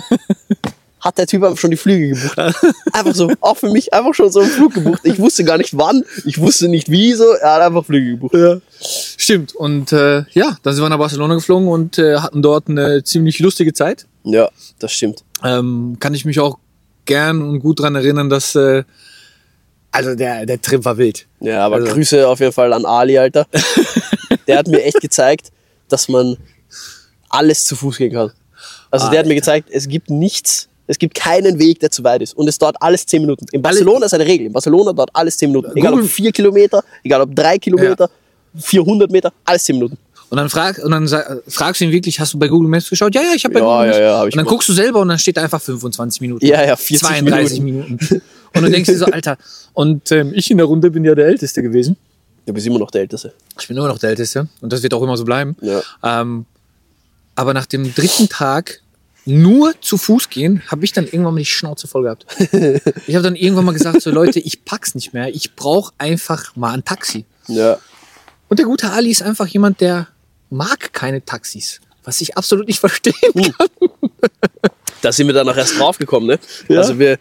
Hat 0.99 1.17
der 1.19 1.27
Typ 1.27 1.43
einfach 1.43 1.57
schon 1.59 1.69
die 1.69 1.77
Flüge 1.77 2.15
gebucht. 2.15 2.37
Einfach 2.91 3.13
so, 3.13 3.31
auch 3.39 3.55
für 3.57 3.69
mich, 3.69 3.93
einfach 3.93 4.15
schon 4.15 4.31
so 4.31 4.39
einen 4.39 4.49
Flug 4.49 4.73
gebucht. 4.73 5.01
Ich 5.03 5.19
wusste 5.19 5.43
gar 5.43 5.57
nicht 5.59 5.77
wann, 5.77 6.03
ich 6.25 6.39
wusste 6.39 6.67
nicht 6.67 6.89
wie, 6.89 7.13
so, 7.13 7.25
er 7.33 7.53
hat 7.55 7.61
einfach 7.61 7.85
Flüge 7.85 8.11
gebucht. 8.11 8.33
ja. 8.33 8.57
Stimmt. 8.79 9.55
Und 9.55 9.91
äh, 9.93 10.23
ja, 10.31 10.57
dann 10.63 10.73
sind 10.73 10.83
wir 10.83 10.89
nach 10.89 10.97
Barcelona 10.97 11.35
geflogen 11.35 11.67
und 11.67 11.99
äh, 11.99 12.17
hatten 12.17 12.41
dort 12.41 12.69
eine 12.69 13.03
ziemlich 13.03 13.37
lustige 13.39 13.71
Zeit. 13.73 14.07
Ja, 14.23 14.49
das 14.79 14.93
stimmt. 14.93 15.23
Ähm, 15.43 15.97
kann 15.99 16.15
ich 16.15 16.25
mich 16.25 16.39
auch 16.39 16.57
gern 17.05 17.41
und 17.43 17.59
gut 17.59 17.79
dran 17.81 17.93
erinnern, 17.95 18.29
dass 18.31 18.55
äh, 18.55 18.83
also 19.91 20.15
der, 20.15 20.45
der 20.47 20.59
Trip 20.61 20.83
war 20.83 20.97
wild. 20.97 21.27
Ja, 21.39 21.65
aber 21.65 21.75
Also- 21.75 21.93
Grüße 21.93 22.27
auf 22.27 22.39
jeden 22.39 22.51
Fall 22.51 22.73
an 22.73 22.83
Ali, 22.85 23.17
Alter. 23.19 23.45
Der 24.47 24.57
hat 24.59 24.67
mir 24.67 24.83
echt 24.83 24.99
gezeigt, 25.01 25.51
dass 25.87 26.07
man 26.09 26.37
alles 27.35 27.63
zu 27.65 27.75
Fuß 27.75 27.97
gehen 27.97 28.13
kann. 28.13 28.31
Also 28.91 29.09
der 29.09 29.19
hat 29.19 29.25
mir 29.27 29.35
gezeigt, 29.35 29.69
es 29.71 29.87
gibt 29.87 30.09
nichts, 30.09 30.67
es 30.87 30.97
gibt 30.97 31.15
keinen 31.15 31.59
Weg, 31.59 31.79
der 31.79 31.91
zu 31.91 32.03
weit 32.03 32.21
ist. 32.21 32.35
Und 32.37 32.47
es 32.47 32.57
dauert 32.57 32.75
alles 32.79 33.05
10 33.05 33.21
Minuten. 33.21 33.45
In 33.51 33.61
Barcelona 33.61 34.05
ist 34.05 34.13
eine 34.13 34.25
Regel. 34.25 34.47
In 34.47 34.53
Barcelona 34.53 34.93
dauert 34.93 35.09
alles 35.13 35.37
10 35.37 35.49
Minuten. 35.49 35.71
Egal 35.75 35.93
ob 35.93 35.99
Google- 35.99 36.09
4 36.09 36.31
Kilometer, 36.31 36.83
egal 37.03 37.21
ob 37.21 37.35
3 37.35 37.57
Kilometer, 37.59 38.09
400 38.57 39.11
Meter, 39.11 39.33
alles 39.43 39.63
10 39.63 39.75
Minuten. 39.75 39.97
Und 40.29 40.37
dann, 40.37 40.49
frag, 40.49 40.79
und 40.83 40.91
dann 40.91 41.07
fragst 41.47 41.81
du 41.81 41.85
ihn 41.85 41.91
wirklich, 41.91 42.19
hast 42.19 42.33
du 42.33 42.39
bei 42.39 42.47
Google 42.47 42.67
Maps 42.67 42.89
geschaut? 42.89 43.13
Ja, 43.13 43.21
ja, 43.21 43.33
ich 43.35 43.43
habe 43.43 43.53
bei 43.53 43.59
Ja, 43.59 43.65
Google 43.65 43.85
Maps. 43.87 43.97
ja, 43.97 44.03
ja, 44.03 44.15
und 44.15 44.23
dann 44.23 44.29
gemacht. 44.31 44.47
guckst 44.47 44.69
du 44.69 44.73
selber 44.73 44.99
und 45.01 45.09
dann 45.09 45.19
steht 45.19 45.37
da 45.37 45.43
einfach 45.43 45.61
25 45.61 46.21
Minuten. 46.21 46.45
Ja, 46.45 46.65
ja, 46.65 46.75
40 46.75 47.07
32 47.07 47.61
Minuten. 47.61 47.99
Und 48.55 48.61
du 48.63 48.69
denkst 48.71 48.89
dir 48.89 48.97
so, 48.97 49.05
Alter. 49.05 49.37
Und 49.73 50.11
ähm, 50.11 50.31
ich 50.33 50.49
in 50.49 50.57
der 50.57 50.65
Runde 50.65 50.89
bin 50.89 51.03
ja 51.05 51.13
der 51.13 51.27
Älteste 51.27 51.61
gewesen. 51.61 51.95
Du 52.45 52.53
bist 52.53 52.65
immer 52.65 52.79
noch 52.79 52.89
der 52.91 53.01
Älteste. 53.01 53.33
Ich 53.59 53.67
bin 53.67 53.75
immer 53.77 53.87
noch 53.87 53.99
der 53.99 54.11
Älteste 54.11 54.47
und 54.61 54.71
das 54.73 54.81
wird 54.81 54.93
auch 54.93 55.01
immer 55.03 55.17
so 55.17 55.25
bleiben. 55.25 55.55
Ja. 55.61 55.81
Ähm, 56.03 56.45
aber 57.35 57.53
nach 57.53 57.65
dem 57.65 57.93
dritten 57.93 58.29
Tag 58.29 58.81
nur 59.25 59.73
zu 59.81 59.97
Fuß 59.97 60.29
gehen, 60.29 60.61
habe 60.67 60.85
ich 60.85 60.93
dann 60.93 61.05
irgendwann 61.05 61.33
mal 61.33 61.39
die 61.39 61.45
Schnauze 61.45 61.87
voll 61.87 62.03
gehabt. 62.03 62.25
ich 63.07 63.15
habe 63.15 63.23
dann 63.23 63.35
irgendwann 63.35 63.65
mal 63.65 63.73
gesagt, 63.73 64.01
so 64.01 64.11
Leute, 64.11 64.39
ich 64.39 64.65
pack's 64.65 64.93
nicht 64.95 65.13
mehr. 65.13 65.29
Ich 65.33 65.55
brauche 65.55 65.93
einfach 65.97 66.55
mal 66.55 66.73
ein 66.73 66.85
Taxi. 66.85 67.25
Ja. 67.47 67.79
Und 68.49 68.59
der 68.59 68.65
gute 68.67 68.91
Ali 68.91 69.09
ist 69.09 69.23
einfach 69.23 69.47
jemand, 69.47 69.81
der 69.81 70.07
mag 70.49 70.93
keine 70.93 71.25
Taxis. 71.25 71.81
Was 72.03 72.21
ich 72.21 72.37
absolut 72.37 72.67
nicht 72.67 72.79
verstehen 72.79 73.13
kann. 73.33 73.67
Da 75.01 75.11
sind 75.11 75.27
wir 75.27 75.35
dann 75.35 75.47
auch 75.47 75.55
erst 75.55 75.77
draufgekommen, 75.77 76.27
ne? 76.27 76.39
Ja. 76.67 76.79
Also 76.79 76.97
wir, 76.97 77.19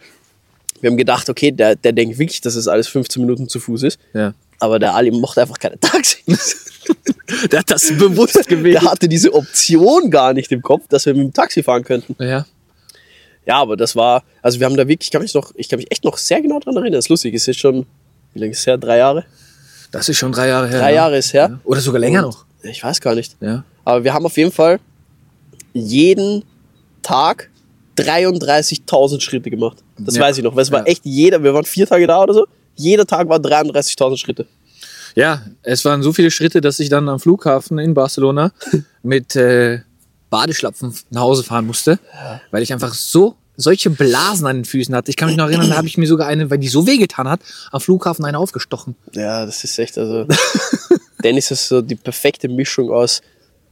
wir 0.81 0.89
haben 0.89 0.97
gedacht, 0.97 1.29
okay, 1.29 1.51
der, 1.51 1.75
der 1.75 1.91
denkt 1.91 2.17
wirklich, 2.17 2.41
dass 2.41 2.55
es 2.55 2.67
alles 2.67 2.87
15 2.87 3.21
Minuten 3.21 3.47
zu 3.47 3.59
Fuß 3.59 3.83
ist. 3.83 3.99
Ja. 4.13 4.33
Aber 4.65 4.79
der 4.79 4.95
Ali 4.95 5.11
mochte 5.11 5.41
einfach 5.43 5.59
keine 5.59 5.79
Taxis. 5.79 6.71
Der 7.51 7.59
hat 7.59 7.69
das 7.69 7.91
bewusst 7.97 8.39
Der 8.49 8.81
hatte 8.81 9.07
diese 9.07 9.31
Option 9.33 10.09
gar 10.09 10.33
nicht 10.33 10.51
im 10.51 10.61
Kopf, 10.63 10.87
dass 10.87 11.05
wir 11.05 11.13
mit 11.13 11.23
dem 11.23 11.33
Taxi 11.33 11.61
fahren 11.61 11.83
könnten. 11.83 12.15
Ja. 12.23 12.45
Ja, 13.45 13.57
aber 13.57 13.77
das 13.77 13.95
war, 13.95 14.23
also 14.41 14.59
wir 14.59 14.65
haben 14.65 14.75
da 14.75 14.87
wirklich, 14.87 15.07
ich 15.07 15.11
kann 15.11 15.21
mich 15.21 15.33
noch, 15.35 15.51
ich 15.55 15.69
kann 15.69 15.77
mich 15.77 15.91
echt 15.91 16.03
noch 16.03 16.17
sehr 16.17 16.41
genau 16.41 16.59
dran 16.59 16.75
erinnern. 16.75 16.93
Das 16.93 17.05
ist 17.05 17.09
lustig, 17.09 17.35
es 17.35 17.47
ist 17.47 17.59
schon, 17.59 17.85
wie 18.33 18.39
lange 18.39 18.53
ist 18.53 18.59
es 18.59 18.65
her? 18.67 18.77
Drei 18.79 18.97
Jahre? 18.97 19.25
Das 19.91 20.09
ist 20.09 20.17
schon 20.17 20.31
drei 20.31 20.47
Jahre 20.47 20.67
her. 20.67 20.79
Drei 20.79 20.89
ja. 20.89 20.95
Jahre 20.95 21.17
ist 21.17 21.31
her. 21.33 21.49
Ja. 21.51 21.59
Oder 21.63 21.79
sogar 21.81 21.99
länger 21.99 22.25
Und 22.25 22.31
noch. 22.33 22.45
Ich 22.63 22.83
weiß 22.83 22.99
gar 23.01 23.13
nicht. 23.13 23.35
Ja. 23.41 23.63
Aber 23.83 24.03
wir 24.03 24.13
haben 24.15 24.25
auf 24.25 24.35
jeden 24.37 24.51
Fall 24.51 24.79
jeden 25.73 26.43
Tag 27.03 27.51
33.000 27.97 29.21
Schritte 29.21 29.49
gemacht. 29.51 29.77
Das 29.99 30.15
Ja. 30.15 30.23
weiß 30.23 30.37
ich 30.39 30.43
noch, 30.43 30.55
weil 30.55 30.63
es 30.63 30.71
war 30.71 30.87
echt 30.87 31.05
jeder, 31.05 31.43
wir 31.43 31.53
waren 31.53 31.65
vier 31.65 31.85
Tage 31.85 32.07
da 32.07 32.21
oder 32.23 32.33
so. 32.33 32.47
Jeder 32.75 33.05
Tag 33.05 33.29
war 33.29 33.37
33.000 33.37 34.17
Schritte. 34.17 34.47
Ja, 35.15 35.41
es 35.63 35.85
waren 35.85 36.03
so 36.03 36.11
viele 36.11 36.29
Schritte, 36.29 36.59
dass 36.61 36.79
ich 36.79 36.89
dann 36.89 37.07
am 37.07 37.19
Flughafen 37.19 37.79
in 37.79 37.93
Barcelona 37.93 38.51
mit 39.03 39.35
äh, 39.35 39.79
Badeschlapfen 40.29 40.93
nach 41.09 41.21
Hause 41.21 41.43
fahren 41.43 41.65
musste, 41.65 41.99
weil 42.51 42.63
ich 42.63 42.73
einfach 42.73 42.93
so 42.93 43.35
solche 43.57 43.89
Blasen 43.89 44.45
an 44.47 44.57
den 44.57 44.65
Füßen 44.65 44.93
hatte. 44.93 45.09
Ich 45.09 45.15
kann 45.15 45.29
mich 45.29 45.37
noch 45.37 45.45
erinnern, 45.45 45.69
da 45.69 45.77
habe 45.77 45.87
ich 45.87 45.97
mir 45.97 46.07
sogar 46.07 46.27
eine, 46.27 46.49
weil 46.49 46.57
die 46.57 46.67
so 46.67 46.85
wehgetan 46.85 47.29
hat, 47.29 47.39
am 47.71 47.79
Flughafen 47.79 48.25
eine 48.25 48.37
aufgestochen. 48.37 48.95
Ja, 49.13 49.45
das 49.45 49.63
ist 49.63 49.79
echt, 49.79 49.97
also. 49.97 50.27
Dennis 51.23 51.51
ist 51.51 51.69
so 51.69 51.81
die 51.81 51.95
perfekte 51.95 52.49
Mischung 52.49 52.91
aus 52.91 53.21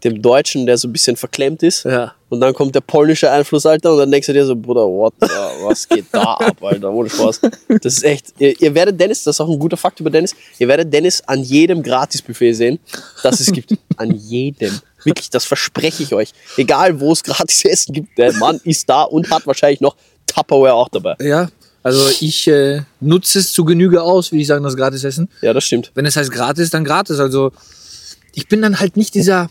dem 0.04 0.22
Deutschen, 0.22 0.66
der 0.66 0.78
so 0.78 0.88
ein 0.88 0.94
bisschen 0.94 1.16
verklemmt 1.16 1.64
ist. 1.64 1.86
Ja. 1.86 2.14
Und 2.30 2.40
dann 2.42 2.54
kommt 2.54 2.74
der 2.76 2.82
polnische 2.82 3.30
Einfluss, 3.32 3.66
Alter, 3.66 3.92
und 3.94 4.00
dann 4.00 4.12
denkst 4.12 4.26
du 4.28 4.34
dir 4.34 4.46
so, 4.46 4.56
Bruder, 4.56 4.82
what, 4.88 5.14
the- 5.22 5.28
was 5.64 5.88
geht 5.88 6.06
da 6.12 6.22
ab, 6.34 6.58
Alter, 6.64 6.92
ohne 6.92 7.10
Spaß. 7.10 7.42
Das 7.82 7.94
ist 7.98 8.04
echt, 8.04 8.34
ihr, 8.40 8.60
ihr 8.62 8.74
werdet 8.76 9.00
Dennis, 9.00 9.24
das 9.24 9.36
ist 9.36 9.40
auch 9.42 9.50
ein 9.50 9.60
guter 9.60 9.78
Fakt 9.78 10.00
über 10.00 10.10
Dennis, 10.10 10.36
ihr 10.60 10.68
werdet 10.68 10.92
Dennis 10.92 11.22
an 11.28 11.44
jedem 11.44 11.84
Gratisbuffet 11.84 12.54
sehen, 12.54 12.80
das 13.22 13.40
es 13.40 13.52
gibt. 13.52 13.74
An 13.98 14.12
jedem. 14.12 14.80
Wirklich, 15.04 15.30
das 15.30 15.46
verspreche 15.46 16.02
ich 16.02 16.14
euch. 16.14 16.32
Egal, 16.58 17.00
wo 17.00 17.12
es 17.12 17.22
gratis 17.24 17.64
Essen 17.66 17.94
gibt, 17.94 18.18
der 18.18 18.34
Mann 18.34 18.60
ist 18.64 18.90
da 18.90 19.04
und 19.04 19.30
hat 19.30 19.46
wahrscheinlich 19.46 19.82
noch 19.82 19.96
Tupperware 20.26 20.74
auch 20.74 20.90
dabei. 20.90 21.16
Ja, 21.22 21.50
also 21.84 22.08
ich 22.22 22.48
äh, 22.48 22.82
nutze 23.02 23.38
es 23.40 23.52
zu 23.54 23.66
Genüge 23.66 24.02
aus, 24.02 24.32
würde 24.32 24.42
ich 24.42 24.48
sagen, 24.48 24.64
das 24.64 24.76
Gratis-Essen. 24.76 25.30
Ja, 25.42 25.54
das 25.54 25.66
stimmt. 25.66 25.92
Wenn 25.94 26.06
es 26.08 26.16
heißt 26.16 26.32
gratis, 26.32 26.72
dann 26.72 26.84
gratis. 26.86 27.20
Also 27.20 27.52
ich 28.34 28.48
bin 28.48 28.62
dann 28.64 28.80
halt 28.80 28.98
nicht 28.98 29.14
dieser 29.14 29.50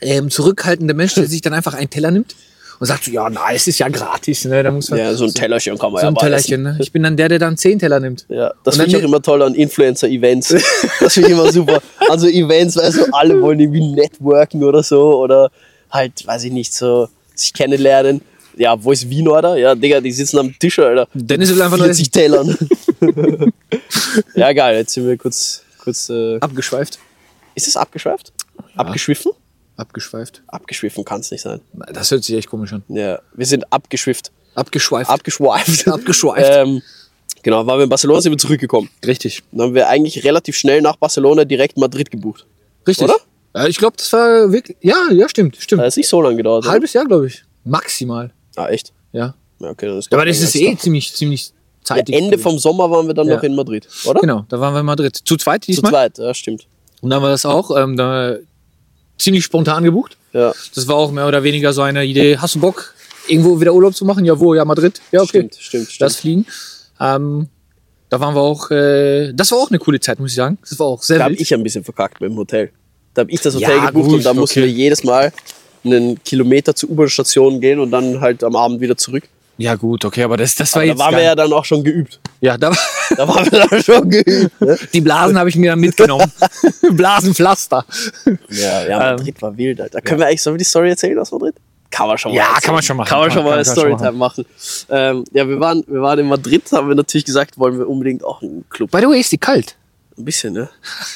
ähm, 0.00 0.30
zurückhaltende 0.30 0.94
Mensch, 0.94 1.14
der 1.14 1.26
sich 1.28 1.40
dann 1.42 1.52
einfach 1.52 1.74
einen 1.74 1.90
Teller 1.90 2.10
nimmt 2.10 2.34
und 2.78 2.86
sagt 2.86 3.04
so, 3.04 3.10
ja, 3.10 3.28
na, 3.28 3.52
es 3.52 3.66
ist 3.68 3.78
ja 3.78 3.88
gratis. 3.88 4.46
Ne? 4.46 4.62
Da 4.62 4.70
muss 4.70 4.88
man 4.90 4.98
Ja, 4.98 5.14
so 5.14 5.24
ein 5.24 5.34
Tellerchen 5.34 5.76
kann 5.78 5.92
man 5.92 6.00
so 6.00 6.06
ja 6.06 6.08
ein. 6.10 6.14
Tellerchen. 6.16 6.62
Ne? 6.62 6.78
Ich 6.80 6.90
bin 6.90 7.02
dann 7.02 7.16
der, 7.16 7.28
der 7.28 7.38
dann 7.38 7.56
zehn 7.58 7.78
Teller 7.78 8.00
nimmt. 8.00 8.24
Ja, 8.28 8.54
das 8.64 8.76
finde 8.76 8.90
ich 8.90 8.96
auch 8.96 9.06
immer 9.06 9.20
toll 9.20 9.42
an 9.42 9.54
Influencer-Events. 9.54 10.56
Das 11.00 11.14
finde 11.14 11.28
ich 11.28 11.34
immer 11.34 11.52
super. 11.52 11.82
Also 12.08 12.26
Events, 12.26 12.76
weißt 12.76 12.96
du, 12.98 13.04
alle 13.12 13.40
wollen 13.42 13.60
irgendwie 13.60 13.92
networken 13.92 14.64
oder 14.64 14.82
so 14.82 15.20
oder 15.20 15.50
halt, 15.90 16.26
weiß 16.26 16.44
ich 16.44 16.52
nicht, 16.52 16.72
so 16.72 17.08
sich 17.34 17.52
kennenlernen. 17.52 18.22
Ja, 18.56 18.82
wo 18.82 18.92
ist 18.92 19.08
Wien, 19.08 19.28
oder? 19.28 19.56
Ja, 19.56 19.74
Digga, 19.74 20.00
die 20.00 20.12
sitzen 20.12 20.38
am 20.38 20.58
Tisch, 20.58 20.78
Alter. 20.78 21.06
Dennis 21.14 21.54
will 21.54 21.62
einfach 21.62 21.76
nur 21.76 21.86
40 21.86 22.10
Tellern. 22.10 22.56
ja, 24.34 24.52
geil, 24.52 24.78
jetzt 24.78 24.94
sind 24.94 25.06
wir 25.06 25.16
kurz, 25.16 25.62
kurz 25.78 26.08
äh, 26.10 26.38
abgeschweift. 26.40 26.98
ist 27.54 27.68
es 27.68 27.76
abgeschweift? 27.76 28.32
Abgeschwiffen? 28.76 29.32
Abgeschweift. 29.80 30.42
Abgeschwiffen 30.46 31.04
kann 31.04 31.20
es 31.20 31.30
nicht 31.30 31.40
sein. 31.42 31.60
Das 31.92 32.10
hört 32.10 32.22
sich 32.24 32.36
echt 32.36 32.48
komisch 32.48 32.72
an. 32.72 32.82
Ja, 32.88 33.18
wir 33.34 33.46
sind 33.46 33.72
abgeschwifft. 33.72 34.30
Abgeschweift. 34.54 35.10
Abgeschweift. 35.10 35.88
Abgeschweift. 35.88 36.50
ähm, 36.52 36.82
genau, 37.42 37.66
waren 37.66 37.78
wir 37.78 37.84
in 37.84 37.88
Barcelona, 37.90 38.20
sind 38.20 38.32
wir 38.32 38.38
zurückgekommen. 38.38 38.90
Richtig. 39.06 39.42
Dann 39.52 39.68
haben 39.68 39.74
wir 39.74 39.88
eigentlich 39.88 40.22
relativ 40.24 40.56
schnell 40.56 40.82
nach 40.82 40.96
Barcelona 40.96 41.44
direkt 41.44 41.76
Madrid 41.78 42.10
gebucht. 42.10 42.46
Richtig. 42.86 43.04
Oder? 43.08 43.16
Ja, 43.54 43.66
ich 43.66 43.78
glaube, 43.78 43.96
das 43.96 44.12
war 44.12 44.52
wirklich. 44.52 44.76
Ja, 44.80 44.96
ja, 45.12 45.28
stimmt. 45.28 45.56
Stimmt. 45.58 45.80
Da 45.82 45.86
ist 45.86 45.96
nicht 45.96 46.08
so 46.08 46.20
lange 46.20 46.36
gedauert. 46.36 46.66
Halbes 46.66 46.92
Jahr, 46.92 47.04
glaube 47.06 47.26
ich. 47.26 47.42
Maximal. 47.64 48.32
Ah, 48.56 48.68
echt? 48.68 48.92
Ja. 49.12 49.34
Ja, 49.58 49.70
okay, 49.70 49.86
dann 49.86 49.98
ist 49.98 50.12
Aber 50.12 50.24
das 50.24 50.40
ist 50.40 50.54
eh 50.54 50.72
das. 50.72 50.82
ziemlich, 50.82 51.12
ziemlich 51.14 51.48
Ja, 51.48 51.96
zeitig. 51.96 52.14
Ende 52.14 52.38
vom 52.38 52.58
Sommer 52.58 52.90
waren 52.90 53.06
wir 53.06 53.14
dann 53.14 53.26
Ja. 53.28 53.36
noch 53.36 53.42
in 53.42 53.54
Madrid, 53.54 53.86
oder? 54.06 54.20
Genau, 54.20 54.44
da 54.48 54.58
waren 54.60 54.72
wir 54.74 54.80
in 54.80 54.86
Madrid. 54.86 55.16
Zu 55.16 55.36
zweit 55.36 55.64
Zu 55.64 55.72
diesmal. 55.72 55.90
zweit, 55.90 56.18
ja, 56.18 56.32
stimmt. 56.32 56.66
Und 57.02 57.10
dann 57.10 57.22
wir 57.22 57.28
das 57.28 57.44
auch 57.44 57.76
ähm, 57.76 57.96
da 57.96 58.36
ziemlich 59.20 59.44
spontan 59.44 59.84
gebucht. 59.84 60.16
Ja, 60.32 60.52
Das 60.74 60.88
war 60.88 60.96
auch 60.96 61.12
mehr 61.12 61.26
oder 61.26 61.42
weniger 61.42 61.72
so 61.72 61.82
eine 61.82 62.04
Idee. 62.04 62.38
Hast 62.38 62.54
du 62.54 62.60
Bock, 62.60 62.94
irgendwo 63.28 63.60
wieder 63.60 63.74
Urlaub 63.74 63.94
zu 63.94 64.04
machen? 64.04 64.24
Ja, 64.24 64.38
wo? 64.38 64.54
Ja, 64.54 64.64
Madrid. 64.64 65.00
Ja, 65.12 65.20
okay. 65.20 65.28
stimmt, 65.28 65.54
stimmt, 65.56 65.90
stimmt. 65.90 66.00
Das 66.00 66.16
Fliegen. 66.16 66.46
Ähm, 67.00 67.48
da 68.08 68.20
waren 68.20 68.34
wir 68.34 68.40
auch, 68.40 68.70
äh, 68.70 69.32
das 69.32 69.52
war 69.52 69.58
auch 69.58 69.70
eine 69.70 69.78
coole 69.78 70.00
Zeit, 70.00 70.18
muss 70.18 70.30
ich 70.30 70.36
sagen. 70.36 70.58
Das 70.68 70.78
war 70.78 70.86
auch 70.86 71.02
sehr 71.02 71.18
da 71.18 71.24
habe 71.24 71.34
ich 71.34 71.54
ein 71.54 71.62
bisschen 71.62 71.84
verkackt 71.84 72.20
mit 72.20 72.30
dem 72.30 72.36
Hotel. 72.36 72.70
Da 73.14 73.20
habe 73.22 73.30
ich 73.30 73.40
das 73.40 73.54
Hotel 73.54 73.76
Ja, 73.76 73.86
gebucht 73.86 74.06
gut, 74.06 74.14
und 74.16 74.24
da 74.24 74.34
mussten 74.34 74.60
okay. 74.60 74.68
wir 74.68 74.72
jedes 74.72 75.04
Mal 75.04 75.32
einen 75.84 76.22
Kilometer 76.24 76.74
zur 76.74 76.90
U-Bahn-Station 76.90 77.60
gehen 77.60 77.80
und 77.80 77.90
dann 77.90 78.20
halt 78.20 78.44
am 78.44 78.56
Abend 78.56 78.80
wieder 78.80 78.96
zurück. 78.96 79.24
Ja, 79.60 79.74
gut, 79.74 80.04
okay, 80.04 80.22
aber 80.22 80.36
das, 80.36 80.54
das 80.54 80.74
war 80.74 80.82
Aber 80.82 80.86
da 80.86 80.90
jetzt. 80.92 80.98
waren 80.98 81.10
gar- 81.12 81.20
wir 81.20 81.24
ja 81.26 81.34
dann 81.34 81.52
auch 81.52 81.64
schon 81.64 81.84
geübt. 81.84 82.18
ja, 82.40 82.56
da, 82.56 82.72
Da 83.16 83.26
waren 83.28 83.50
wir 83.50 83.66
dann 83.66 83.82
schon 83.82 84.08
geübt. 84.10 84.60
Ne? 84.60 84.78
die 84.92 85.00
Blasen 85.00 85.38
habe 85.38 85.48
ich 85.48 85.56
mir 85.56 85.70
dann 85.72 85.80
mitgenommen. 85.80 86.30
Blasenpflaster. 86.92 87.84
Ja, 88.50 88.86
ja, 88.86 88.98
Madrid 88.98 89.40
war 89.42 89.56
wild, 89.56 89.80
Alter. 89.80 90.00
Können 90.00 90.20
wir 90.20 90.26
eigentlich, 90.26 90.42
sollen 90.42 90.54
wir 90.54 90.58
die 90.58 90.64
Story 90.64 90.90
erzählen 90.90 91.18
aus 91.18 91.30
Madrid? 91.32 91.54
Kann 91.90 92.06
man 92.06 92.16
schon 92.18 92.30
mal. 92.32 92.36
Ja, 92.38 92.42
erzählen. 92.44 92.62
kann 92.62 92.74
man 92.74 92.82
schon 92.84 92.96
machen. 92.96 93.08
Kann 93.08 93.18
man 93.20 93.30
schon 93.32 93.44
mal 93.44 93.64
schon 93.64 93.74
Storytime 93.74 94.12
machen. 94.12 94.46
Ähm, 94.88 95.24
ja, 95.32 95.48
wir 95.48 95.58
waren, 95.60 95.82
wir 95.88 96.00
waren 96.02 96.18
in 96.20 96.28
Madrid, 96.28 96.62
haben 96.72 96.88
wir 96.88 96.94
natürlich 96.94 97.24
gesagt, 97.24 97.58
wollen 97.58 97.78
wir 97.78 97.88
unbedingt 97.88 98.24
auch 98.24 98.42
einen 98.42 98.64
Club. 98.70 98.90
By 98.92 99.00
the 99.00 99.06
way, 99.08 99.20
ist 99.20 99.32
die 99.32 99.38
kalt. 99.38 99.76
Ein 100.16 100.24
bisschen, 100.24 100.52
ne? 100.52 100.68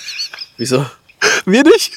Wieso? 0.57 0.85
Wir 1.47 1.63
nicht? 1.63 1.93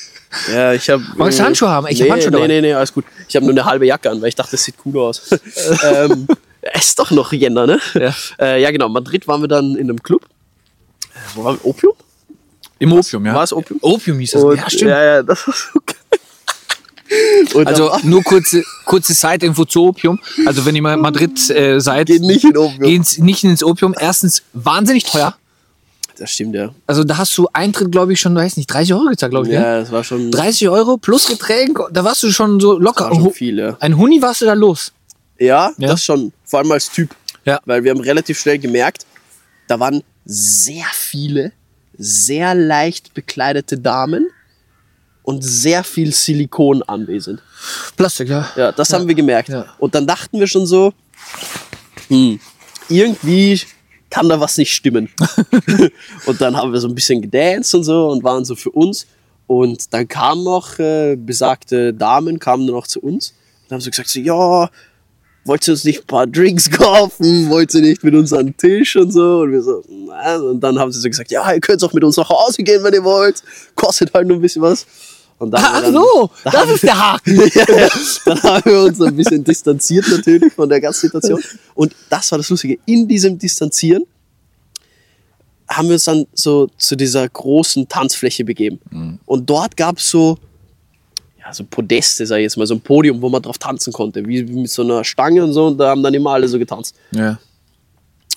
Ja, 0.52 0.74
ich 0.74 0.90
habe. 0.90 1.04
Magst 1.16 1.40
du 1.40 1.44
Handschuhe 1.44 1.70
haben? 1.70 1.88
Ich 1.88 2.00
hab 2.00 2.08
nee, 2.08 2.12
Handschuhe 2.12 2.32
nee, 2.32 2.48
nee, 2.48 2.62
nee, 2.62 2.74
alles 2.74 2.94
gut. 2.94 3.06
Ich 3.28 3.36
habe 3.36 3.46
nur 3.46 3.54
eine 3.54 3.66
halbe 3.66 3.86
Jacke 3.86 4.10
an, 4.10 4.22
weil 4.22 4.30
ich 4.30 4.36
dachte, 4.36 4.52
das 4.52 4.64
sieht 4.64 4.76
cool 4.86 4.98
aus. 5.00 5.30
ähm, 5.84 6.28
es 6.62 6.88
ist 6.88 7.00
doch 7.00 7.12
noch 7.12 7.32
Jänner, 7.32 7.66
ne? 7.68 7.80
Ja. 7.94 8.14
Äh, 8.40 8.62
ja, 8.62 8.72
genau. 8.72 8.90
Madrid 8.90 9.28
waren 9.28 9.42
wir 9.42 9.48
dann 9.48 9.76
in 9.76 9.90
einem 9.90 10.02
Club. 10.02 10.24
Äh, 11.14 11.18
Wo 11.36 11.44
waren 11.44 11.58
wir? 11.58 11.66
Opium? 11.66 11.94
Im 12.80 12.94
Opium, 12.94 13.26
ja. 13.26 13.34
War 13.34 13.44
es 13.44 13.54
Opium? 13.54 13.80
Opium 13.82 14.20
hieß 14.20 14.32
das. 14.32 14.44
Und, 14.44 14.58
ja, 14.58 14.70
stimmt. 14.70 14.92
Ja, 14.92 15.04
ja, 15.04 15.24
das 15.24 15.48
war 15.48 15.56
so 15.56 15.80
geil. 15.86 16.20
Und 17.54 17.68
Also 17.68 17.92
nur 18.04 18.22
kurze, 18.24 18.64
kurze 18.86 19.14
Side-Info 19.14 19.66
zu 19.66 19.86
Opium. 19.86 20.20
Also 20.46 20.66
wenn 20.66 20.76
ihr 20.76 20.82
mal 20.82 20.94
in 20.94 21.00
Madrid 21.00 21.50
äh, 21.50 21.80
seid, 21.80 22.08
geht 22.08 22.22
nicht 22.22 22.44
in 22.44 22.58
Opium. 22.58 22.82
geht's 22.82 23.18
nicht 23.18 23.44
ins 23.44 23.64
Opium. 23.64 23.96
Erstens 23.98 24.44
wahnsinnig 24.54 25.06
teuer. 25.06 25.38
Das 26.20 26.32
stimmt, 26.32 26.56
ja. 26.56 26.74
Also 26.88 27.04
da 27.04 27.18
hast 27.18 27.38
du 27.38 27.48
Eintritt, 27.54 27.92
glaube 27.92 28.14
ich, 28.14 28.20
schon, 28.20 28.36
weiß 28.36 28.58
nicht, 28.58 28.68
30 28.68 28.94
Euro 28.94 29.06
gezahlt, 29.06 29.32
glaube 29.32 29.46
ich. 29.48 29.54
ne? 29.54 29.60
Ja, 29.60 29.80
das 29.80 29.92
war 29.92 30.04
schon, 30.04 30.32
30 30.32 30.68
Euro 30.70 30.98
plus 30.98 31.28
Getränk, 31.28 31.80
da 31.92 32.04
warst 32.04 32.24
du 32.24 32.32
schon 32.32 32.60
so 32.60 32.78
locker. 32.80 33.06
war 33.12 33.16
schon 33.16 33.32
viel, 33.34 33.60
ja. 33.60 33.78
Ein 33.80 33.98
Huni 33.98 34.22
warst 34.22 34.42
du 34.42 34.46
da 34.46 34.54
los. 34.54 34.92
Ja, 35.40 35.72
Ja. 35.78 35.90
das 35.90 36.04
schon. 36.04 36.34
Vor 36.44 36.60
allem 36.60 36.72
als 36.72 36.90
Typ. 36.90 37.16
Ja. 37.46 37.60
Weil 37.66 37.84
wir 37.84 37.92
haben 37.92 38.00
relativ 38.02 38.40
schnell 38.40 38.58
gemerkt, 38.58 39.06
da 39.68 39.80
waren 39.80 40.02
sehr 40.26 40.86
viele, 40.94 41.52
sehr 41.98 42.56
leicht 42.56 43.14
bekleidete 43.14 43.78
Damen 43.78 44.28
und 45.24 45.44
sehr 45.44 45.84
viel 45.84 46.12
Silikon 46.14 46.82
anwesend. 46.84 47.42
Plastik, 47.96 48.30
ja. 48.30 48.50
Ja, 48.56 48.72
das 48.72 48.92
haben 48.92 49.08
wir 49.08 49.16
gemerkt. 49.16 49.50
Ja. 49.50 49.66
Und 49.78 49.94
dann 49.94 50.08
dachten 50.08 50.40
wir 50.40 50.48
schon 50.48 50.66
so, 50.66 50.94
hm, 52.08 52.40
irgendwie 52.90 53.62
kann 54.10 54.30
da 54.30 54.40
was 54.40 54.58
nicht 54.58 54.74
stimmen. 54.74 55.10
und 56.26 56.42
dann 56.42 56.56
haben 56.56 56.72
wir 56.72 56.80
so 56.80 56.88
ein 56.88 56.96
bisschen 56.96 57.22
gedanced 57.22 57.76
und 57.76 57.84
so 57.84 58.10
und 58.10 58.24
waren 58.24 58.46
so 58.46 58.56
für 58.56 58.72
uns. 58.72 59.08
Und 59.48 59.94
dann 59.94 60.08
kamen 60.08 60.44
noch 60.44 60.78
äh, 60.78 61.16
besagte 61.16 61.94
Damen, 61.94 62.38
kamen 62.40 62.68
dann 62.68 62.76
noch 62.76 62.88
zu 62.88 63.00
uns 63.00 63.34
und 63.66 63.74
haben 63.74 63.82
so 63.82 63.90
gesagt, 63.90 64.10
so, 64.10 64.20
ja, 64.20 64.70
wollt 65.48 65.68
ihr 65.68 65.72
uns 65.72 65.86
nicht 65.86 66.02
ein 66.02 66.08
paar 66.08 66.28
Drinks 66.28 66.70
kaufen? 66.72 67.50
Wollt 67.50 67.74
ihr 67.74 67.82
nicht 67.82 68.04
mit 68.04 68.14
uns 68.14 68.34
an 68.34 68.48
den 68.48 68.58
Tisch 68.58 68.96
und 68.98 69.12
so? 69.12 69.42
Und 69.42 69.54
wir 69.54 69.62
so, 69.62 69.84
nein. 69.88 70.42
Und 70.42 70.60
dann 70.60 70.78
haben 70.78 70.92
sie 70.92 71.00
so 71.00 71.08
gesagt, 71.08 71.32
ja, 71.32 71.52
ihr 71.52 71.62
könnt 71.62 71.84
auch 71.84 71.94
mit 71.94 72.04
uns 72.04 72.18
nach 72.18 72.30
Hause 72.30 72.64
gehen, 72.64 72.84
wenn 72.84 72.94
ihr 72.94 73.04
wollt. 73.04 73.42
Kostet 73.76 74.14
halt 74.14 74.28
nur 74.28 74.38
ein 74.38 74.42
bisschen 74.42 74.62
was. 74.62 74.86
Und 75.40 75.52
dann 75.52 75.62
haben 75.62 75.74
wir 75.74 75.78
Ach 75.78 75.84
dann- 75.84 75.94
so, 75.94 76.30
da 76.44 76.50
das 76.52 76.70
ist 76.72 76.84
der 76.84 76.98
Haken. 77.12 77.36
ja, 77.54 77.78
ja. 77.78 77.90
Dann 78.26 78.44
haben 78.44 78.72
wir 78.72 78.82
uns 78.82 79.00
ein 79.02 79.16
bisschen 79.16 79.44
distanziert 79.44 80.08
natürlich 80.10 80.52
von 80.54 80.68
der 80.68 80.82
ganzen 80.82 81.02
Situation. 81.02 81.40
Und 81.76 81.94
das 82.10 82.32
war 82.32 82.40
das 82.40 82.50
Lustige. 82.50 82.80
In 82.86 83.08
diesem 83.08 83.38
Distanzieren 83.38 84.04
haben 85.70 85.88
wir 85.90 85.94
uns 85.94 86.06
dann 86.06 86.26
so 86.34 86.68
zu 86.78 86.96
dieser 86.96 87.28
großen 87.28 87.88
Tanzfläche 87.88 88.46
begeben. 88.46 88.80
Mhm. 88.90 89.20
Und 89.26 89.50
dort 89.50 89.76
gab 89.78 89.98
es 90.00 90.10
so, 90.10 90.38
ja, 91.40 91.54
so 91.54 91.64
Podeste, 91.66 92.26
sag 92.26 92.38
ich 92.38 92.44
jetzt 92.44 92.58
mal, 92.58 92.66
so 92.66 92.74
ein 92.76 92.82
Podium, 92.82 93.22
wo 93.22 93.30
man 93.30 93.42
drauf 93.42 93.58
tanzen 93.58 93.92
konnte. 93.94 94.26
Wie, 94.26 94.48
wie 94.48 94.54
mit 94.62 94.72
so 94.72 94.82
einer 94.82 95.04
Stange 95.04 95.44
und 95.44 95.54
so. 95.54 95.68
Und 95.68 95.78
da 95.78 95.90
haben 95.90 96.02
dann 96.02 96.14
immer 96.14 96.32
alle 96.32 96.48
so 96.48 96.58
getanzt. 96.58 96.96
Ja. 97.12 97.38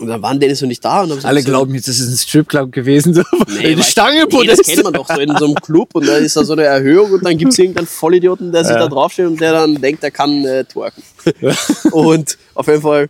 Und 0.01 0.07
dann 0.09 0.23
waren 0.23 0.41
Dennis 0.41 0.63
und 0.63 0.71
ich 0.71 0.81
da. 0.81 1.03
Und 1.03 1.11
haben 1.11 1.21
so 1.21 1.29
Alle 1.29 1.37
bisschen- 1.37 1.51
glauben 1.53 1.75
jetzt, 1.75 1.87
das 1.89 2.01
ist 2.01 2.11
ein 2.11 2.17
Stripclub 2.17 2.73
gewesen. 2.73 3.13
So. 3.15 3.23
Nee, 3.49 3.75
die 3.77 3.83
Stange 3.83 4.25
nee, 4.31 4.47
das 4.47 4.61
kennt 4.61 4.83
man 4.83 4.93
doch 4.95 5.07
so 5.07 5.21
in 5.21 5.37
so 5.37 5.45
einem 5.45 5.55
Club 5.57 5.91
und 5.95 6.07
da 6.07 6.17
ist 6.17 6.37
da 6.37 6.45
so 6.45 6.55
eine 6.55 6.65
Erhöhung 6.65 7.13
und 7.13 7.25
dann 7.25 7.37
gibt 7.37 7.53
es 7.53 7.59
irgendeinen 7.59 7.87
Vollidioten, 7.87 8.51
der 8.51 8.65
sich 8.65 8.73
Ja. 8.75 8.81
da 8.81 8.89
draufsteht 8.89 9.27
und 9.27 9.41
der 9.41 9.53
dann 9.53 9.75
denkt, 9.81 10.03
er 10.03 10.11
kann 10.11 10.45
äh, 10.45 10.65
twerken. 10.65 11.03
und 11.93 12.39
auf 12.55 12.67
jeden 12.67 12.83
Fall 12.83 13.09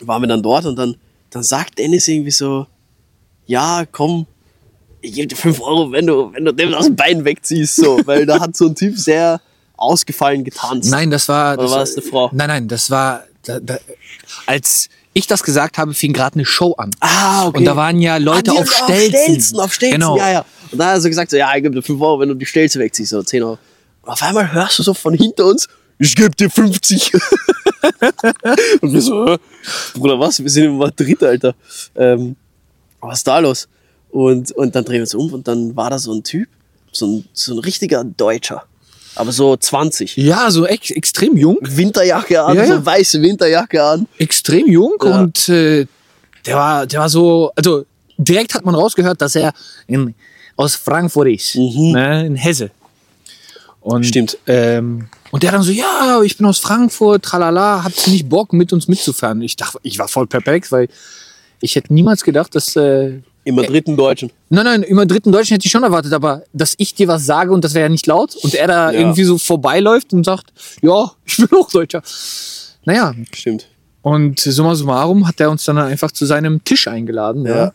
waren 0.00 0.22
wir 0.22 0.28
dann 0.28 0.42
dort 0.42 0.64
und 0.66 0.76
dann, 0.76 0.96
dann 1.30 1.42
sagt 1.42 1.78
Dennis 1.78 2.06
irgendwie 2.08 2.30
so, 2.30 2.66
ja, 3.46 3.84
komm, 3.90 4.26
ich 5.00 5.14
gebe 5.14 5.26
dir 5.26 5.36
5 5.36 5.60
Euro, 5.60 5.90
wenn 5.90 6.06
du, 6.06 6.32
wenn 6.32 6.44
du 6.44 6.52
dem 6.52 6.70
das 6.70 6.94
Bein 6.94 7.24
wegziehst, 7.24 7.76
so, 7.76 8.00
weil 8.04 8.24
da 8.26 8.38
hat 8.40 8.56
so 8.56 8.66
ein 8.66 8.74
Typ 8.76 8.96
sehr 8.96 9.40
ausgefallen 9.76 10.44
getanzt. 10.44 10.90
Nein, 10.92 11.10
das 11.10 11.28
war. 11.28 11.58
Oder 11.58 11.68
war 11.70 11.78
das 11.80 11.96
eine 11.96 12.02
Frau? 12.06 12.30
Nein, 12.32 12.46
nein, 12.48 12.68
das 12.68 12.88
war. 12.88 13.24
Da, 13.44 13.58
da, 13.58 13.78
als 14.46 14.88
ich 15.14 15.26
das 15.26 15.42
gesagt 15.42 15.78
habe, 15.78 15.92
fing 15.94 16.12
gerade 16.12 16.34
eine 16.36 16.44
Show 16.46 16.72
an. 16.74 16.90
Ah, 17.00 17.46
okay. 17.46 17.58
Und 17.58 17.64
da 17.64 17.76
waren 17.76 18.00
ja 18.00 18.16
Leute 18.16 18.50
Ah, 18.52 18.54
auf 18.54 18.60
auf 18.60 18.72
Stelzen. 18.72 19.10
Stelzen, 19.24 19.60
auf 19.60 19.72
Stelzen, 19.74 20.00
Genau. 20.00 20.16
ja, 20.16 20.30
ja. 20.30 20.44
Und 20.70 20.78
dann 20.78 20.88
hat 20.88 20.94
er 20.96 21.00
so 21.02 21.08
gesagt, 21.08 21.30
so, 21.30 21.36
ja, 21.36 21.54
ich 21.54 21.62
gebe 21.62 21.74
dir 21.74 21.82
5 21.82 22.00
Euro, 22.00 22.20
wenn 22.20 22.28
du 22.30 22.34
die 22.34 22.46
Stelze 22.46 22.78
wegziehst, 22.78 23.10
so 23.10 23.22
10 23.22 23.42
Euro. 23.42 23.58
Und 24.02 24.08
auf 24.08 24.22
einmal 24.22 24.50
hörst 24.52 24.78
du 24.78 24.82
so 24.82 24.94
von 24.94 25.14
hinter 25.14 25.44
uns, 25.46 25.68
ich 25.98 26.16
gebe 26.16 26.30
dir 26.34 26.50
50. 26.50 27.12
und 28.80 28.92
wir 28.92 29.00
so, 29.02 29.26
"Hä? 29.26 29.36
Bruder, 29.94 30.18
was? 30.18 30.42
Wir 30.42 30.50
sind 30.50 30.64
in 30.64 30.78
Madrid, 30.78 31.22
Alter. 31.22 31.54
Ähm, 31.94 32.36
was 33.00 33.18
ist 33.18 33.26
da 33.26 33.38
los? 33.38 33.68
Und, 34.10 34.52
und 34.52 34.74
dann 34.74 34.84
drehen 34.84 34.96
wir 34.96 35.02
uns 35.02 35.14
um 35.14 35.32
und 35.32 35.46
dann 35.48 35.74
war 35.76 35.90
da 35.90 35.98
so 35.98 36.12
ein 36.12 36.22
Typ, 36.22 36.48
so 36.90 37.06
ein, 37.06 37.24
so 37.32 37.52
ein 37.54 37.58
richtiger 37.58 38.04
Deutscher. 38.04 38.64
Aber 39.14 39.30
so 39.32 39.56
20. 39.56 40.16
Ja, 40.16 40.50
so 40.50 40.66
ex 40.66 40.90
extrem 40.90 41.36
jung. 41.36 41.58
Winterjacke 41.60 42.42
an, 42.42 42.56
Ja, 42.56 42.64
ja. 42.64 42.76
so 42.78 42.86
weiße 42.86 43.20
Winterjacke 43.20 43.82
an. 43.82 44.06
Extrem 44.18 44.66
jung 44.66 44.94
Ja. 45.04 45.20
und 45.20 45.48
äh, 45.48 45.86
der 46.46 46.56
war, 46.56 46.86
der 46.86 47.00
war 47.00 47.08
so, 47.08 47.52
also 47.54 47.84
direkt 48.18 48.54
hat 48.54 48.64
man 48.64 48.74
rausgehört, 48.74 49.20
dass 49.20 49.34
er 49.36 49.52
in, 49.86 50.14
aus 50.56 50.74
Frankfurt 50.76 51.28
ist, 51.28 51.54
ne, 51.56 52.26
in 52.26 52.36
Hesse. 52.36 52.70
Und, 53.80 54.00
Mhm. 54.00 54.04
Stimmt. 54.04 54.38
Ähm, 54.46 55.08
und 55.30 55.42
der 55.42 55.50
dann 55.52 55.62
so, 55.62 55.72
ja, 55.72 56.20
ich 56.22 56.36
bin 56.36 56.46
aus 56.46 56.58
Frankfurt, 56.58 57.24
tralala, 57.24 57.82
habt 57.84 58.06
ihr 58.06 58.12
nicht 58.12 58.28
Bock, 58.28 58.52
mit 58.52 58.72
uns 58.72 58.86
mitzufahren? 58.88 59.42
Ich 59.42 59.56
dachte, 59.56 59.78
ich 59.82 59.98
war 59.98 60.06
voll 60.08 60.26
perplex, 60.26 60.70
weil 60.70 60.88
ich 61.60 61.74
hätte 61.74 61.92
niemals 61.92 62.22
gedacht, 62.22 62.54
dass, 62.54 62.76
äh, 62.76 63.18
Im 63.44 63.56
Madrid 63.56 63.88
einen 63.88 63.96
Deutschen. 63.96 64.30
nein, 64.50 64.64
nein, 64.64 64.82
im 64.84 64.96
dritten 65.08 65.32
Deutschen 65.32 65.54
hätte 65.54 65.66
ich 65.66 65.72
schon 65.72 65.82
erwartet, 65.82 66.12
aber 66.12 66.42
dass 66.52 66.74
ich 66.78 66.94
dir 66.94 67.08
was 67.08 67.26
sage 67.26 67.50
und 67.52 67.64
das 67.64 67.74
wäre 67.74 67.86
ja 67.86 67.88
nicht 67.88 68.06
laut 68.06 68.36
und 68.36 68.54
er 68.54 68.68
da 68.68 68.90
Ja. 68.92 68.98
irgendwie 69.00 69.24
so 69.24 69.36
vorbeiläuft 69.38 70.12
und 70.12 70.24
sagt, 70.24 70.52
ja, 70.80 71.10
ich 71.24 71.36
bin 71.38 71.48
auch 71.58 71.68
Deutscher. 71.70 72.02
Naja, 72.84 73.14
Stimmt. 73.32 73.66
und 74.02 74.38
summa 74.40 74.74
summarum 74.76 75.26
hat 75.26 75.40
er 75.40 75.50
uns 75.50 75.64
dann 75.64 75.78
einfach 75.78 76.12
zu 76.12 76.24
seinem 76.26 76.62
Tisch 76.64 76.86
eingeladen, 76.88 77.44
ja. 77.46 77.56
Ja. 77.56 77.72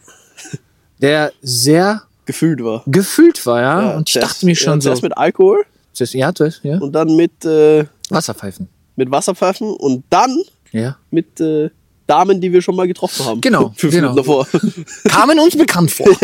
der 1.01 1.31
sehr 1.41 2.03
Gefühlt 2.25 2.63
war. 2.63 2.83
gefüllt 2.88 3.45
war, 3.45 3.62
ja. 3.62 3.81
Ja, 3.91 3.97
und 3.97 4.09
ich 4.09 4.15
dachte 4.19 4.45
mir 4.45 4.55
schon 4.55 4.81
so, 4.81 4.89
Zuerst 4.89 5.03
mit 5.03 5.17
Alkohol 5.17 5.63
zuerst- 5.93 6.13
ja, 6.13 6.33
zuerst, 6.33 6.62
ja, 6.63 6.77
und 6.77 6.91
dann 6.93 7.15
mit, 7.15 7.43
äh, 7.45 7.86
Wasserpfeifen, 8.09 8.67
mit 8.95 9.09
Wasserpfeifen 9.12 9.69
und 9.69 10.03
dann 10.09 10.38
ja. 10.71 10.97
mit 11.12 11.39
äh, 11.41 11.69
Damen, 12.07 12.39
die 12.39 12.51
wir 12.51 12.61
schon 12.61 12.75
mal 12.75 12.87
getroffen 12.87 13.25
haben. 13.25 13.41
Genau, 13.41 13.73
Fünf 13.75 13.93
genau. 13.93 14.13
Minuten 14.13 14.15
davor. 14.15 14.47
Kamen 15.09 15.39
uns 15.39 15.57
bekannt 15.57 15.91
vor. 15.91 16.07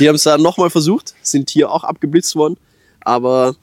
Die 0.00 0.08
haben 0.08 0.14
es 0.14 0.22
dann 0.22 0.40
nochmal 0.40 0.70
versucht, 0.70 1.14
sind 1.22 1.50
hier 1.50 1.70
auch 1.70 1.84
abgeblitzt 1.84 2.36
worden. 2.36 2.56
Aber 3.00 3.56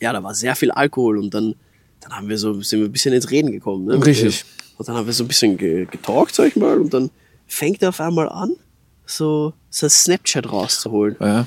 ja, 0.00 0.12
da 0.12 0.22
war 0.22 0.34
sehr 0.34 0.54
viel 0.54 0.70
Alkohol 0.70 1.18
und 1.18 1.34
dann, 1.34 1.54
dann 2.00 2.12
haben 2.12 2.28
wir 2.28 2.38
so, 2.38 2.60
sind 2.62 2.80
wir 2.80 2.88
ein 2.88 2.92
bisschen 2.92 3.12
ins 3.12 3.30
Reden 3.30 3.52
gekommen. 3.52 3.86
Ne, 3.86 4.04
Richtig. 4.04 4.44
Und 4.76 4.88
dann 4.88 4.96
haben 4.96 5.06
wir 5.06 5.12
so 5.12 5.24
ein 5.24 5.28
bisschen 5.28 5.56
ge 5.56 5.86
getalkt, 5.86 6.34
sag 6.34 6.48
ich 6.48 6.56
mal. 6.56 6.78
Und 6.78 6.94
dann 6.94 7.10
fängt 7.46 7.82
er 7.82 7.90
auf 7.90 8.00
einmal 8.00 8.28
an, 8.28 8.56
so 9.06 9.52
sein 9.70 9.90
Snapchat 9.90 10.50
rauszuholen. 10.50 11.16
ja. 11.20 11.46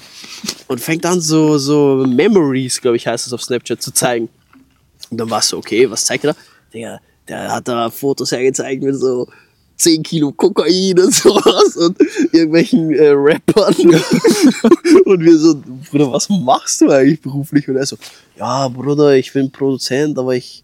und 0.67 0.79
fängt 0.79 1.05
an 1.05 1.21
so, 1.21 1.57
so 1.57 2.05
Memories, 2.07 2.81
glaube 2.81 2.97
ich, 2.97 3.07
heißt 3.07 3.27
es 3.27 3.33
auf 3.33 3.41
Snapchat, 3.41 3.81
zu 3.81 3.91
zeigen. 3.91 4.29
Und 5.09 5.17
dann 5.17 5.29
warst 5.29 5.51
du, 5.51 5.57
okay, 5.57 5.89
was 5.89 6.05
zeigt 6.05 6.25
er 6.25 6.33
da? 6.33 6.39
Der, 6.73 7.01
der 7.27 7.51
hat 7.51 7.67
da 7.67 7.89
Fotos 7.89 8.31
hergezeigt 8.31 8.83
mit 8.83 8.95
so 8.95 9.27
10 9.77 10.03
Kilo 10.03 10.31
Kokain 10.31 10.99
und 10.99 11.13
sowas 11.13 11.75
und 11.77 11.97
irgendwelchen 12.31 12.91
äh, 12.91 13.09
Rappern. 13.09 13.75
und 15.05 15.23
wir 15.23 15.37
so, 15.37 15.61
Bruder, 15.91 16.11
was 16.11 16.29
machst 16.29 16.81
du 16.81 16.89
eigentlich 16.89 17.21
beruflich? 17.21 17.67
Und 17.69 17.77
er 17.77 17.85
so, 17.85 17.97
ja, 18.37 18.67
Bruder, 18.67 19.15
ich 19.15 19.31
bin 19.31 19.51
Produzent, 19.51 20.17
aber 20.17 20.35
ich, 20.35 20.63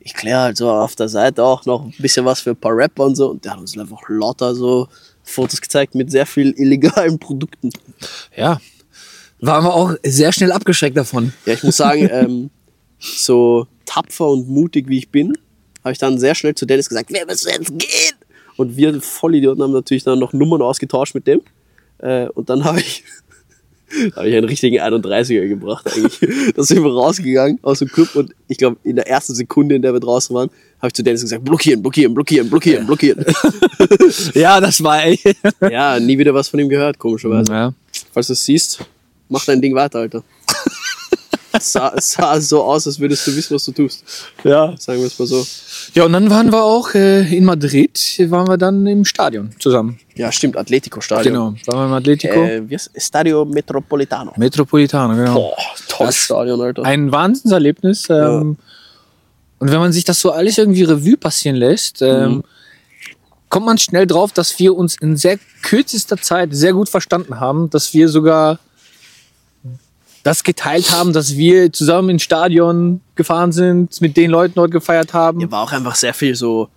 ich 0.00 0.14
kläre 0.14 0.40
halt 0.40 0.56
so 0.56 0.70
auf 0.70 0.94
der 0.94 1.08
Seite 1.08 1.42
auch 1.42 1.64
noch 1.64 1.84
ein 1.84 1.94
bisschen 1.98 2.24
was 2.24 2.40
für 2.40 2.50
ein 2.50 2.56
paar 2.56 2.76
Rapper 2.76 3.04
und 3.04 3.16
so. 3.16 3.30
Und 3.30 3.44
der 3.44 3.52
hat 3.52 3.60
uns 3.60 3.76
einfach 3.78 4.02
lauter 4.08 4.54
so 4.54 4.88
Fotos 5.22 5.60
gezeigt 5.60 5.94
mit 5.94 6.10
sehr 6.10 6.26
viel 6.26 6.52
illegalen 6.56 7.18
Produkten. 7.18 7.70
ja. 8.36 8.60
Waren 9.40 9.64
wir 9.64 9.74
auch 9.74 9.92
sehr 10.02 10.32
schnell 10.32 10.52
abgeschreckt 10.52 10.96
davon. 10.96 11.34
Ja, 11.44 11.52
ich 11.52 11.62
muss 11.62 11.76
sagen, 11.76 12.08
ähm, 12.12 12.50
so 12.98 13.66
tapfer 13.84 14.28
und 14.28 14.48
mutig 14.48 14.88
wie 14.88 14.98
ich 14.98 15.10
bin, 15.10 15.36
habe 15.84 15.92
ich 15.92 15.98
dann 15.98 16.18
sehr 16.18 16.34
schnell 16.34 16.54
zu 16.54 16.66
Dennis 16.66 16.88
gesagt, 16.88 17.12
wir 17.12 17.26
müssen 17.26 17.50
jetzt 17.50 17.78
gehen. 17.78 18.14
Und 18.56 18.76
wir 18.76 19.00
Vollidioten 19.00 19.62
haben 19.62 19.72
natürlich 19.72 20.04
dann 20.04 20.18
noch 20.18 20.32
Nummern 20.32 20.62
ausgetauscht 20.62 21.14
mit 21.14 21.26
dem. 21.26 21.42
Äh, 21.98 22.28
und 22.28 22.48
dann 22.48 22.64
habe 22.64 22.80
ich, 22.80 23.04
hab 24.16 24.24
ich 24.24 24.34
einen 24.34 24.46
richtigen 24.46 24.80
31er 24.80 25.46
gebracht 25.48 25.86
eigentlich. 25.94 26.20
Da 26.56 26.62
sind 26.62 26.82
wir 26.82 26.92
rausgegangen 26.92 27.58
aus 27.62 27.80
dem 27.80 27.88
Club 27.88 28.14
und 28.14 28.32
ich 28.48 28.56
glaube, 28.56 28.76
in 28.82 28.96
der 28.96 29.08
ersten 29.08 29.34
Sekunde, 29.34 29.74
in 29.74 29.82
der 29.82 29.92
wir 29.92 30.00
draußen 30.00 30.34
waren, 30.34 30.48
habe 30.78 30.88
ich 30.88 30.94
zu 30.94 31.02
Dennis 31.02 31.22
gesagt, 31.22 31.44
blockieren, 31.44 31.82
blockieren, 31.82 32.14
blockieren, 32.14 32.48
blockieren, 32.48 32.86
blockieren. 32.86 33.24
Ja, 34.34 34.60
das 34.60 34.82
war 34.82 35.04
ey. 35.04 35.18
ja, 35.60 35.98
nie 36.00 36.18
wieder 36.18 36.32
was 36.32 36.48
von 36.48 36.60
ihm 36.60 36.68
gehört, 36.68 36.98
komischerweise. 36.98 37.52
Ja. 37.52 37.74
Falls 38.12 38.28
du 38.28 38.32
es 38.32 38.44
siehst, 38.44 38.80
mach 39.28 39.44
dein 39.44 39.60
Ding 39.60 39.74
weiter, 39.74 40.00
Alter. 40.00 40.22
Es 41.56 41.72
sah, 41.72 41.92
sah 41.96 42.40
so 42.40 42.62
aus, 42.62 42.86
als 42.86 42.98
würdest 42.98 43.26
du 43.26 43.36
wissen, 43.36 43.54
was 43.54 43.64
du 43.64 43.72
tust. 43.72 44.04
Ja. 44.42 44.74
Sagen 44.76 44.98
wir 44.98 45.06
es 45.06 45.18
mal 45.18 45.26
so. 45.26 45.46
Ja, 45.94 46.04
und 46.04 46.12
dann 46.12 46.28
waren 46.30 46.50
wir 46.50 46.62
auch 46.62 46.94
äh, 46.94 47.34
in 47.34 47.44
Madrid, 47.44 47.98
waren 48.28 48.48
wir 48.48 48.56
dann 48.56 48.86
im 48.86 49.04
Stadion 49.04 49.50
zusammen. 49.58 49.98
Ja, 50.16 50.32
stimmt, 50.32 50.56
Atletico-Stadion. 50.56 51.32
Genau, 51.32 51.54
waren 51.66 51.78
wir 51.78 51.86
im 51.86 51.92
Atletico. 51.92 52.34
Äh, 52.34 52.68
wie 52.68 52.74
heißt 52.74 52.90
Stadio 52.96 53.44
Metropolitano. 53.44 54.32
Metropolitano, 54.36 55.14
genau. 55.14 55.34
Boah, 55.34 55.56
tolles 55.88 56.16
Stadion, 56.16 56.60
Alter. 56.60 56.82
Ein 56.84 57.12
Wahnsinnserlebnis. 57.12 58.08
Ähm, 58.10 58.56
Und 59.60 59.70
wenn 59.70 59.78
man 59.78 59.92
sich 59.92 60.04
das 60.04 60.20
so 60.20 60.32
alles 60.32 60.58
irgendwie 60.58 60.82
Revue 60.82 61.16
passieren 61.16 61.56
lässt, 61.56 62.02
ähm, 62.02 62.42
kommt 63.48 63.66
man 63.66 63.78
schnell 63.78 64.06
drauf, 64.06 64.32
dass 64.32 64.58
wir 64.58 64.74
uns 64.74 64.96
in 65.00 65.16
sehr 65.16 65.38
kürzester 65.62 66.16
Zeit 66.16 66.50
sehr 66.52 66.72
gut 66.72 66.88
verstanden 66.88 67.38
haben, 67.38 67.70
dass 67.70 67.94
wir 67.94 68.08
sogar 68.08 68.58
das 70.24 70.42
geteilt 70.42 70.90
haben, 70.90 71.12
dass 71.12 71.36
wir 71.36 71.72
zusammen 71.72 72.08
ins 72.10 72.22
Stadion 72.22 73.00
gefahren 73.14 73.52
sind, 73.52 74.00
mit 74.00 74.16
den 74.16 74.30
Leuten 74.30 74.54
dort 74.56 74.72
gefeiert 74.72 75.12
haben. 75.14 75.38
Ja, 75.40 75.50
war 75.52 75.62
auch 75.62 75.70
einfach 75.72 75.94
sehr 75.94 76.14
viel 76.14 76.34
so. 76.34 76.68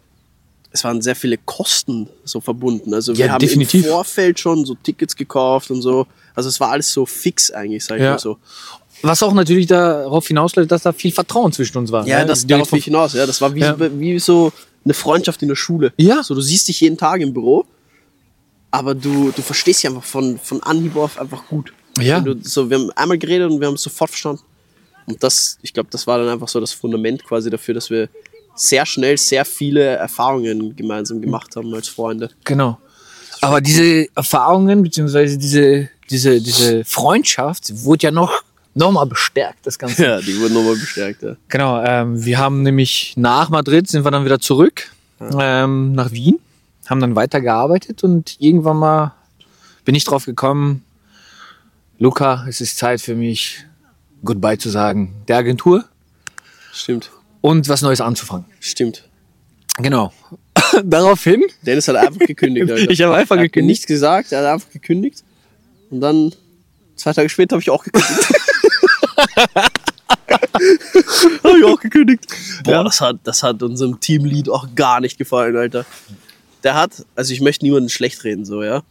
Es 0.72 0.84
waren 0.84 1.02
sehr 1.02 1.16
viele 1.16 1.38
Kosten 1.38 2.10
so 2.26 2.40
verbunden. 2.42 2.94
Also 2.94 3.18
wir 3.18 3.26
Ja, 3.26 3.32
haben 3.32 3.40
definitiv. 3.40 3.86
im 3.86 3.90
Vorfeld 3.92 4.38
schon 4.40 4.66
so 4.66 4.76
Tickets 4.76 5.16
gekauft 5.16 5.72
und 5.72 5.82
so. 5.82 6.06
Also 6.36 6.50
es 6.50 6.60
war 6.60 6.70
alles 6.72 6.92
so 6.92 7.06
fix 7.06 7.50
eigentlich, 7.50 7.84
sag 7.86 7.96
ich 7.96 8.04
Ja. 8.04 8.12
mal 8.12 8.20
so. 8.20 8.38
Was 9.02 9.24
auch 9.24 9.34
natürlich 9.34 9.68
darauf 9.68 10.28
hinausläuft, 10.28 10.70
dass 10.72 10.84
da 10.84 10.92
viel 10.92 11.12
Vertrauen 11.12 11.52
zwischen 11.54 11.78
uns 11.78 11.92
war. 11.92 12.06
Ja, 12.06 12.20
ne? 12.20 12.26
das 12.26 12.46
darauf 12.46 12.72
ich 12.74 12.84
hinaus. 12.86 13.14
Ja, 13.14 13.26
das 13.26 13.40
war 13.42 13.56
wie, 13.56 13.62
Ja. 13.62 13.76
wie 13.80 14.20
so 14.20 14.52
eine 14.84 14.94
Freundschaft 14.94 15.42
in 15.42 15.48
der 15.48 15.56
Schule. 15.56 15.94
Ja. 15.98 16.22
So, 16.22 16.36
du 16.36 16.42
siehst 16.42 16.68
dich 16.68 16.82
jeden 16.82 16.98
Tag 16.98 17.22
im 17.22 17.34
Büro, 17.34 17.66
aber 18.72 18.94
du, 18.94 19.32
du 19.36 19.42
verstehst 19.42 19.84
dich 19.84 19.90
einfach 19.90 20.04
von, 20.04 20.38
von 20.38 20.62
Anhieb 20.64 20.96
auf 20.98 21.18
einfach 21.20 21.46
gut. 21.48 21.72
Ja. 22.02 22.20
Du, 22.20 22.36
so, 22.42 22.70
wir 22.70 22.78
haben 22.78 22.92
einmal 22.92 23.18
geredet 23.18 23.52
und 23.52 23.60
wir 23.60 23.68
haben 23.68 23.76
es 23.76 23.84
sofort 23.84 24.10
verstanden. 24.10 24.42
Und 25.06 25.24
das, 25.24 25.58
ich 25.62 25.74
glaube, 25.74 25.90
das 25.92 26.06
war 26.06 26.18
dann 26.18 26.28
einfach 26.28 26.48
so 26.48 26.60
das 26.60 26.74
Fundament 26.74 27.24
quasi 27.24 27.50
dafür, 27.50 27.74
dass 27.74 27.90
wir 27.90 28.10
sehr 28.56 28.86
schnell 28.86 29.18
sehr 29.18 29.46
viele 29.46 29.84
Erfahrungen 29.84 30.76
gemeinsam 30.76 31.22
gemacht 31.22 31.56
haben 31.56 31.74
als 31.74 31.88
Freunde. 31.88 32.30
Genau. 32.44 32.78
Aber 33.42 33.62
diese 33.62 34.08
Erfahrungen, 34.16 34.82
beziehungsweise 34.82 35.38
diese, 35.38 35.90
diese, 36.10 36.42
diese 36.42 36.84
Freundschaft 36.84 37.84
wurde 37.84 38.04
ja 38.04 38.12
noch, 38.12 38.44
noch 38.74 38.92
mal 38.92 39.06
bestärkt, 39.06 39.66
das 39.66 39.78
Ganze. 39.78 40.04
Ja, 40.04 40.22
die 40.22 40.40
wurden 40.40 40.56
nochmal 40.56 40.76
bestärkt. 40.76 41.22
Ja. 41.22 41.36
Genau, 41.48 41.84
ähm, 41.84 42.26
wir 42.26 42.40
haben 42.40 42.64
nämlich 42.64 43.14
nach 43.16 43.50
Madrid 43.50 43.88
sind 43.88 44.04
wir 44.04 44.12
dann 44.12 44.26
wieder 44.26 44.40
zurück 44.40 44.92
ähm, 45.40 45.94
nach 45.94 46.12
Wien, 46.12 46.40
haben 46.88 47.00
dann 47.00 47.16
weitergearbeitet 47.16 48.04
und 48.04 48.36
irgendwann 48.40 48.78
mal 48.78 49.14
bin 49.86 49.96
ich 49.96 50.04
drauf 50.04 50.26
gekommen, 50.26 50.84
Luca, 52.00 52.46
es 52.48 52.62
ist 52.62 52.78
Zeit 52.78 53.02
für 53.02 53.16
mich, 53.16 53.66
Goodbye 54.24 54.58
zu 54.58 54.70
sagen, 54.70 55.16
der 55.28 55.38
Agentur 55.38 55.86
Stimmt, 56.72 57.12
und 57.42 57.68
was 57.70 57.82
Neues 57.82 58.02
anzufangen. 58.02 58.46
stimmt. 58.60 59.04
Genau. 59.80 60.12
Daraufhin, 60.84 61.44
Dennis 61.62 61.88
hat 61.88 61.96
einfach 61.98 62.20
gekündigt. 62.26 62.72
Alter. 62.72 62.90
Ich 62.90 63.02
habe 63.02 63.16
einfach 63.16 63.36
er 63.36 63.44
gekündigt. 63.44 63.68
nichts 63.70 63.86
gesagt, 63.86 64.32
er 64.32 64.40
hat 64.40 64.46
einfach 64.56 64.72
gekündigt. 64.72 65.24
Und 65.92 66.02
dann, 66.02 66.34
zwei 66.96 67.14
Tage 67.14 67.30
später, 67.30 67.56
habe 67.56 67.62
ich 67.62 67.70
auch 67.70 67.84
gekündigt. 67.84 68.18
habe 71.44 71.58
ich 71.60 71.64
auch 71.64 71.80
gekündigt. 71.80 72.26
Boah, 72.64 72.72
Ja. 72.74 72.84
das, 72.84 73.02
hat, 73.02 73.18
das 73.24 73.44
hat 73.44 73.62
unserem 73.62 74.00
Teamlead 74.00 74.50
auch 74.50 74.68
gar 74.76 75.00
nicht 75.00 75.18
gefallen, 75.20 75.56
Alter. 75.56 75.86
Der 76.64 76.74
hat, 76.74 77.06
also 77.16 77.32
ich 77.34 77.42
möchte 77.42 77.64
niemanden 77.66 77.90
schlecht 77.90 78.24
reden, 78.24 78.46
so, 78.46 78.64
ja. 78.64 78.82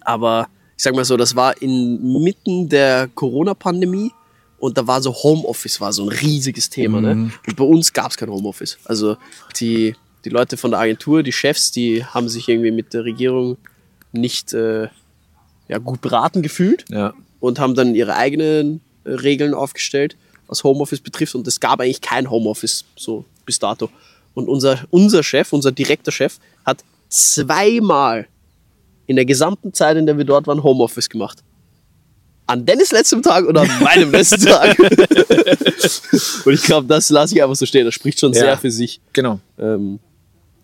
Aber 0.00 0.48
ich 0.76 0.82
sag 0.82 0.94
mal 0.94 1.04
so, 1.04 1.16
das 1.16 1.34
war 1.34 1.60
inmitten 1.62 2.68
der 2.68 3.08
Corona-Pandemie 3.14 4.12
und 4.58 4.76
da 4.76 4.86
war 4.86 5.00
so 5.00 5.12
Homeoffice 5.12 5.80
war 5.80 5.92
so 5.92 6.02
ein 6.02 6.08
riesiges 6.08 6.68
Thema. 6.68 7.00
Ne? 7.00 7.30
Und 7.46 7.56
bei 7.56 7.64
uns 7.64 7.92
gab 7.92 8.10
es 8.10 8.16
kein 8.16 8.30
Homeoffice. 8.30 8.78
Also 8.84 9.16
die, 9.58 9.94
die 10.24 10.28
Leute 10.30 10.56
von 10.56 10.70
der 10.70 10.80
Agentur, 10.80 11.22
die 11.22 11.32
Chefs, 11.32 11.70
die 11.70 12.04
haben 12.04 12.28
sich 12.28 12.48
irgendwie 12.48 12.70
mit 12.70 12.92
der 12.92 13.04
Regierung 13.04 13.56
nicht 14.12 14.52
äh, 14.52 14.88
ja, 15.68 15.78
gut 15.78 16.00
beraten 16.00 16.42
gefühlt 16.42 16.84
ja, 16.90 17.14
und 17.40 17.58
haben 17.58 17.74
dann 17.74 17.94
ihre 17.94 18.16
eigenen 18.16 18.80
äh, 19.04 19.10
Regeln 19.12 19.54
aufgestellt, 19.54 20.16
was 20.46 20.62
Homeoffice 20.64 21.00
betrifft. 21.00 21.34
Und 21.34 21.46
es 21.46 21.60
gab 21.60 21.80
eigentlich 21.80 22.00
kein 22.00 22.30
Homeoffice 22.30 22.84
so 22.96 23.24
bis 23.44 23.58
dato. 23.58 23.90
Und 24.34 24.48
unser, 24.48 24.84
unser 24.90 25.22
Chef, 25.22 25.52
unser 25.52 25.72
direkter 25.72 26.12
Chef, 26.12 26.38
hat 26.64 26.84
zweimal 27.08 28.26
in 29.06 29.16
der 29.16 29.24
gesamten 29.24 29.72
Zeit, 29.72 29.96
in 29.96 30.06
der 30.06 30.16
wir 30.18 30.24
dort 30.24 30.46
waren, 30.46 30.62
Homeoffice 30.62 31.08
gemacht. 31.08 31.42
An 32.48 32.64
Dennis 32.64 32.92
letztem 32.92 33.22
Tag 33.22 33.44
und 33.46 33.56
an 33.58 33.68
meinem 33.82 34.10
letzten 34.12 34.40
Tag. 34.46 34.78
und 36.44 36.52
ich 36.52 36.62
glaube, 36.62 36.86
das 36.86 37.10
lasse 37.10 37.34
ich 37.34 37.42
einfach 37.42 37.56
so 37.56 37.66
stehen. 37.66 37.84
Das 37.84 37.94
spricht 37.94 38.20
schon 38.20 38.32
Ja. 38.32 38.40
sehr 38.40 38.58
für 38.58 38.70
sich. 38.70 39.00
genau. 39.12 39.40
Ähm, 39.58 39.98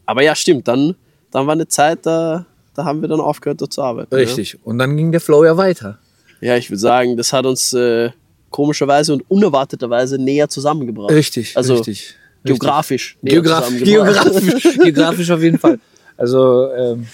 aber 0.07 0.23
ja, 0.23 0.35
stimmt. 0.35 0.69
Dann, 0.69 0.95
dann 1.31 1.47
war 1.47 1.53
eine 1.55 1.67
Zeit, 1.69 2.01
da, 2.07 2.47
da 2.75 2.85
haben 2.85 3.01
wir 3.01 3.09
dann 3.09 3.21
aufgehört, 3.21 3.61
dort 3.61 3.73
zu 3.73 3.83
arbeiten. 3.83 4.15
Richtig. 4.15 4.59
Und 4.65 4.79
dann 4.79 4.97
ging 4.97 5.11
der 5.13 5.21
Flow 5.21 5.45
ja 5.45 5.57
weiter. 5.57 5.99
Ja, 6.41 6.49
ja 6.53 6.57
ich 6.57 6.71
würde 6.71 6.79
sagen, 6.81 7.17
das 7.17 7.33
hat 7.33 7.47
uns 7.47 7.73
äh, 7.73 8.11
komischerweise 8.51 9.13
und 9.15 9.29
unerwarteterweise 9.31 10.19
näher 10.19 10.49
zusammengebracht. 10.49 11.11
Richtig, 11.11 11.57
Also 11.57 11.75
richtig. 11.75 12.15
geografisch. 12.45 13.17
näher 13.23 13.35
Geograf 13.35 13.69
geografisch, 13.79 14.63
geografisch 14.83 15.31
auf 15.31 15.43
jeden 15.43 15.59
Fall. 15.59 15.79
Also 16.17 16.71
ähm, 16.73 17.07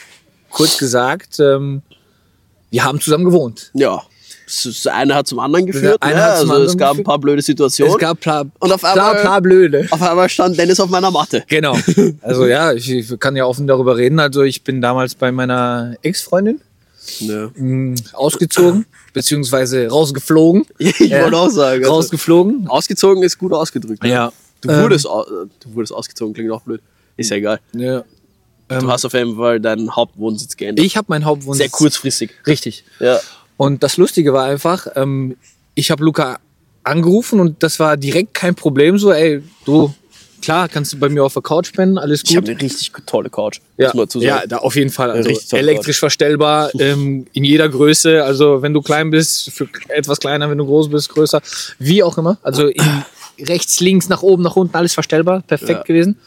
kurz 0.58 0.76
gesagt, 0.78 1.40
ähm, 1.40 1.82
wir 2.70 2.84
haben 2.84 3.00
zusammen 3.00 3.24
gewohnt. 3.24 3.70
Ja. 3.74 4.02
Das 4.46 4.86
eine 4.86 5.14
hat 5.14 5.26
zum 5.26 5.40
anderen 5.40 5.66
geführt. 5.66 5.98
eine 6.00 6.14
ne? 6.16 6.24
also 6.24 6.54
es 6.62 6.76
gab 6.76 6.96
ein 6.96 7.04
paar 7.04 7.18
blöde 7.18 7.42
Situationen. 7.42 7.92
Es 7.94 7.98
gab 7.98 8.18
pla, 8.20 8.44
Und 8.58 8.72
auf 8.72 8.82
einmal- 8.82 9.20
pla 9.20 9.40
blöde. 9.40 9.86
auf 9.90 10.00
einmal 10.00 10.28
stand 10.30 10.58
Dennis 10.58 10.80
auf 10.80 10.88
meiner 10.88 11.10
Matte. 11.10 11.44
Genau. 11.48 11.76
Also 12.22 12.46
ja, 12.46 12.72
ich, 12.72 12.90
ich 12.90 13.20
kann 13.20 13.36
ja 13.36 13.44
offen 13.44 13.66
darüber 13.66 13.96
reden. 13.98 14.18
Also 14.20 14.42
ich 14.42 14.62
bin 14.64 14.80
damals 14.80 15.14
bei 15.14 15.32
meiner 15.32 15.94
Ex-Freundin 16.02 16.60
Ja. 17.20 17.50
mh, 17.56 17.96
ausgezogen, 18.14 18.86
beziehungsweise 19.12 19.88
rausgeflogen. 19.88 20.64
Ich 20.78 20.98
Ja. 21.00 21.22
wollte 21.24 21.36
auch 21.36 21.50
sagen. 21.50 21.82
Also, 21.82 21.94
Rausgeflogen. 21.94 22.68
ausgezogen 22.68 23.22
ist 23.22 23.36
gut 23.38 23.52
ausgedrückt. 23.52 24.02
ne? 24.02 24.08
Ja. 24.10 24.32
Du, 24.62 24.70
Ähm. 24.70 24.82
wurdest, 24.82 25.06
au- 25.06 25.24
äh, 25.24 25.46
du 25.60 25.74
wurdest 25.74 25.92
ausgezogen, 25.92 26.32
klingt 26.34 26.50
auch 26.52 26.62
blöd. 26.62 26.80
Ist 27.18 27.30
ja 27.30 27.36
egal. 27.36 27.60
Ja. 27.74 28.02
Ähm, 28.70 28.80
Du 28.80 28.90
hast 28.90 29.04
auf 29.04 29.12
jeden 29.14 29.36
Fall 29.36 29.60
deinen 29.60 29.94
Hauptwohnsitz 29.96 30.56
geändert. 30.56 30.84
Ich 30.84 30.96
habe 30.96 31.06
meinen 31.08 31.24
Hauptwohnsitz. 31.24 31.58
Sehr 31.58 31.70
kurzfristig. 31.70 32.30
Richtig. 32.46 32.84
Ja. 33.00 33.20
Und 33.56 33.82
das 33.82 33.96
Lustige 33.96 34.32
war 34.32 34.44
einfach, 34.44 34.86
ähm, 34.94 35.36
ich 35.74 35.90
habe 35.90 36.04
Luca 36.04 36.38
angerufen 36.84 37.40
und 37.40 37.62
das 37.62 37.80
war 37.80 37.96
direkt 37.96 38.34
kein 38.34 38.54
Problem. 38.54 38.98
So, 38.98 39.12
ey, 39.12 39.42
du, 39.64 39.92
klar, 40.42 40.68
kannst 40.68 40.92
du 40.92 40.98
bei 40.98 41.08
mir 41.08 41.24
auf 41.24 41.32
der 41.34 41.42
Couch 41.42 41.72
pennen, 41.72 41.98
alles 41.98 42.22
Ich 42.24 42.36
habe 42.36 42.46
gut. 42.46 42.50
eine 42.56 42.60
richtig 42.62 42.92
tolle 43.06 43.30
Couch. 43.30 43.60
Ja, 43.76 43.86
Muss 43.88 43.94
man 43.94 44.04
dazu 44.06 44.20
ja, 44.20 44.36
sagen. 44.36 44.48
da 44.50 44.56
auf 44.58 44.76
jeden 44.76 44.90
Fall. 44.90 45.10
Also 45.10 45.30
elektrisch 45.56 45.98
verstellbar, 45.98 46.70
ähm, 46.78 47.26
in 47.32 47.44
jeder 47.44 47.68
Größe. 47.68 48.22
Also 48.24 48.62
wenn 48.62 48.72
du 48.74 48.80
klein 48.80 49.10
bist, 49.10 49.50
für 49.50 49.68
etwas 49.88 50.20
kleiner, 50.20 50.48
wenn 50.50 50.58
du 50.58 50.64
groß 50.66 50.88
bist, 50.90 51.08
größer, 51.10 51.40
wie 51.78 52.02
auch 52.02 52.16
immer. 52.18 52.38
Also 52.42 52.68
in 52.68 52.82
rechts, 53.46 53.80
links, 53.80 54.08
nach 54.08 54.22
oben, 54.22 54.42
nach 54.42 54.56
unten, 54.56 54.76
alles 54.76 54.94
verstellbar, 54.94 55.42
perfekt 55.46 55.70
Ja. 55.80 55.82
gewesen. 55.82 56.18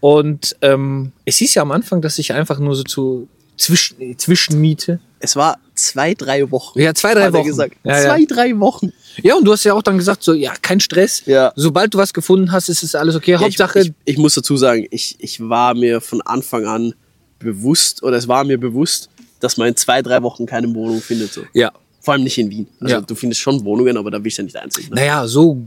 Und 0.00 0.56
ähm, 0.62 1.12
es 1.24 1.36
hieß 1.36 1.54
ja 1.54 1.62
am 1.62 1.72
Anfang, 1.72 2.00
dass 2.00 2.18
ich 2.18 2.32
einfach 2.32 2.58
nur 2.58 2.74
so 2.74 2.82
zu 2.82 3.28
zwischen, 3.56 4.18
Zwischenmiete. 4.18 5.00
Es 5.18 5.36
war 5.36 5.58
zwei, 5.74 6.14
drei 6.14 6.50
Wochen. 6.50 6.80
Ja, 6.80 6.94
zwei, 6.94 7.12
drei 7.12 7.30
Wochen. 7.34 7.46
gesagt. 7.46 7.76
Ja, 7.84 8.00
zwei, 8.00 8.20
ja. 8.20 8.26
drei 8.26 8.58
Wochen. 8.58 8.92
Ja, 9.22 9.34
und 9.36 9.44
du 9.44 9.52
hast 9.52 9.64
ja 9.64 9.74
auch 9.74 9.82
dann 9.82 9.98
gesagt, 9.98 10.22
so, 10.22 10.32
ja, 10.32 10.54
kein 10.62 10.80
Stress. 10.80 11.22
Ja. 11.26 11.52
Sobald 11.56 11.92
du 11.92 11.98
was 11.98 12.14
gefunden 12.14 12.52
hast, 12.52 12.70
ist 12.70 12.82
es 12.82 12.94
alles 12.94 13.14
okay. 13.16 13.36
Hauptsache, 13.36 13.80
Ich, 13.80 13.86
ich, 13.88 13.94
ich 14.04 14.18
muss 14.18 14.34
dazu 14.34 14.56
sagen, 14.56 14.86
ich, 14.90 15.16
ich 15.18 15.40
war 15.46 15.74
mir 15.74 16.00
von 16.00 16.22
Anfang 16.22 16.64
an 16.66 16.94
bewusst, 17.38 18.02
oder 18.02 18.16
es 18.16 18.28
war 18.28 18.44
mir 18.44 18.58
bewusst, 18.58 19.10
dass 19.40 19.58
man 19.58 19.68
in 19.68 19.76
zwei, 19.76 20.00
drei 20.00 20.22
Wochen 20.22 20.46
keine 20.46 20.74
Wohnung 20.74 21.02
findet. 21.02 21.32
So. 21.32 21.42
ja. 21.52 21.70
Vor 22.02 22.14
allem 22.14 22.24
nicht 22.24 22.38
in 22.38 22.48
Wien. 22.48 22.66
Also 22.80 22.94
Ja. 22.94 23.00
du 23.02 23.14
findest 23.14 23.42
schon 23.42 23.62
Wohnungen, 23.62 23.98
aber 23.98 24.10
da 24.10 24.18
bist 24.18 24.38
du 24.38 24.42
ja 24.42 24.44
nicht 24.44 24.56
einzig. 24.56 24.88
Ne? 24.88 24.96
Naja, 24.96 25.26
so 25.26 25.58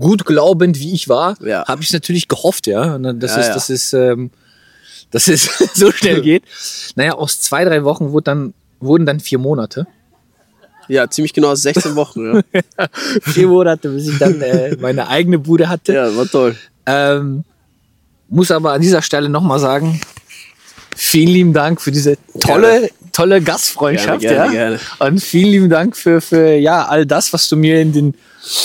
gut 0.00 0.24
glaubend 0.26 0.80
wie 0.80 0.92
ich 0.92 1.08
war, 1.08 1.36
Ja. 1.40 1.64
habe 1.68 1.82
ich 1.82 1.92
natürlich 1.92 2.26
gehofft, 2.26 2.66
ja. 2.66 2.96
Und 2.96 3.04
dann, 3.04 3.20
das 3.20 3.32
Ja, 3.36 3.40
ist, 3.42 3.46
ja. 3.48 3.54
das 3.54 3.70
ist, 3.70 3.92
ähm, 3.92 4.30
dass 5.12 5.28
es 5.28 5.44
so 5.74 5.92
schnell 5.92 6.20
geht. 6.22 6.42
Naja, 6.96 7.12
aus 7.12 7.40
zwei, 7.40 7.64
drei 7.64 7.84
Wochen 7.84 8.10
wurde 8.10 8.24
dann, 8.24 8.54
wurden 8.80 9.06
dann 9.06 9.20
vier 9.20 9.38
Monate. 9.38 9.86
Ja, 10.88 11.08
ziemlich 11.08 11.32
genau 11.32 11.54
16 11.54 11.94
Wochen. 11.94 12.42
Ja, 12.52 12.88
Vier 13.22 13.46
Monate, 13.46 13.90
bis 13.90 14.08
ich 14.08 14.18
dann 14.18 14.40
äh, 14.40 14.76
meine 14.80 15.06
eigene 15.06 15.38
Bude 15.38 15.68
hatte. 15.68 15.92
ja 15.92 16.16
war 16.16 16.26
toll. 16.26 16.56
Ähm, 16.86 17.44
muss 18.28 18.50
aber 18.50 18.72
an 18.72 18.80
dieser 18.80 19.00
Stelle 19.02 19.28
nochmal 19.28 19.60
sagen, 19.60 20.00
vielen 21.00 21.28
lieben 21.28 21.52
Dank 21.52 21.80
für 21.80 21.90
diese 21.90 22.18
tolle, 22.40 22.90
tolle 23.12 23.40
Gastfreundschaft. 23.40 24.20
Gerne, 24.20 24.36
gerne, 24.36 24.54
ja. 24.54 24.60
gerne. 24.68 24.80
Und 24.98 25.20
vielen 25.20 25.50
lieben 25.50 25.70
Dank 25.70 25.96
für, 25.96 26.20
für 26.20 26.54
ja, 26.56 26.84
all 26.86 27.06
das, 27.06 27.32
was 27.32 27.48
du 27.48 27.56
mir 27.56 27.80
in, 27.80 27.92
den, 27.92 28.14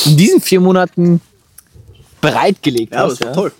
in 0.05 0.17
diesen 0.17 0.41
vier 0.41 0.59
Monaten 0.59 1.21
bereitgelegt 2.19 2.93
Ja, 2.93 3.05
hast. 3.05 3.13
es 3.13 3.21
war 3.21 3.33
toll. 3.33 3.51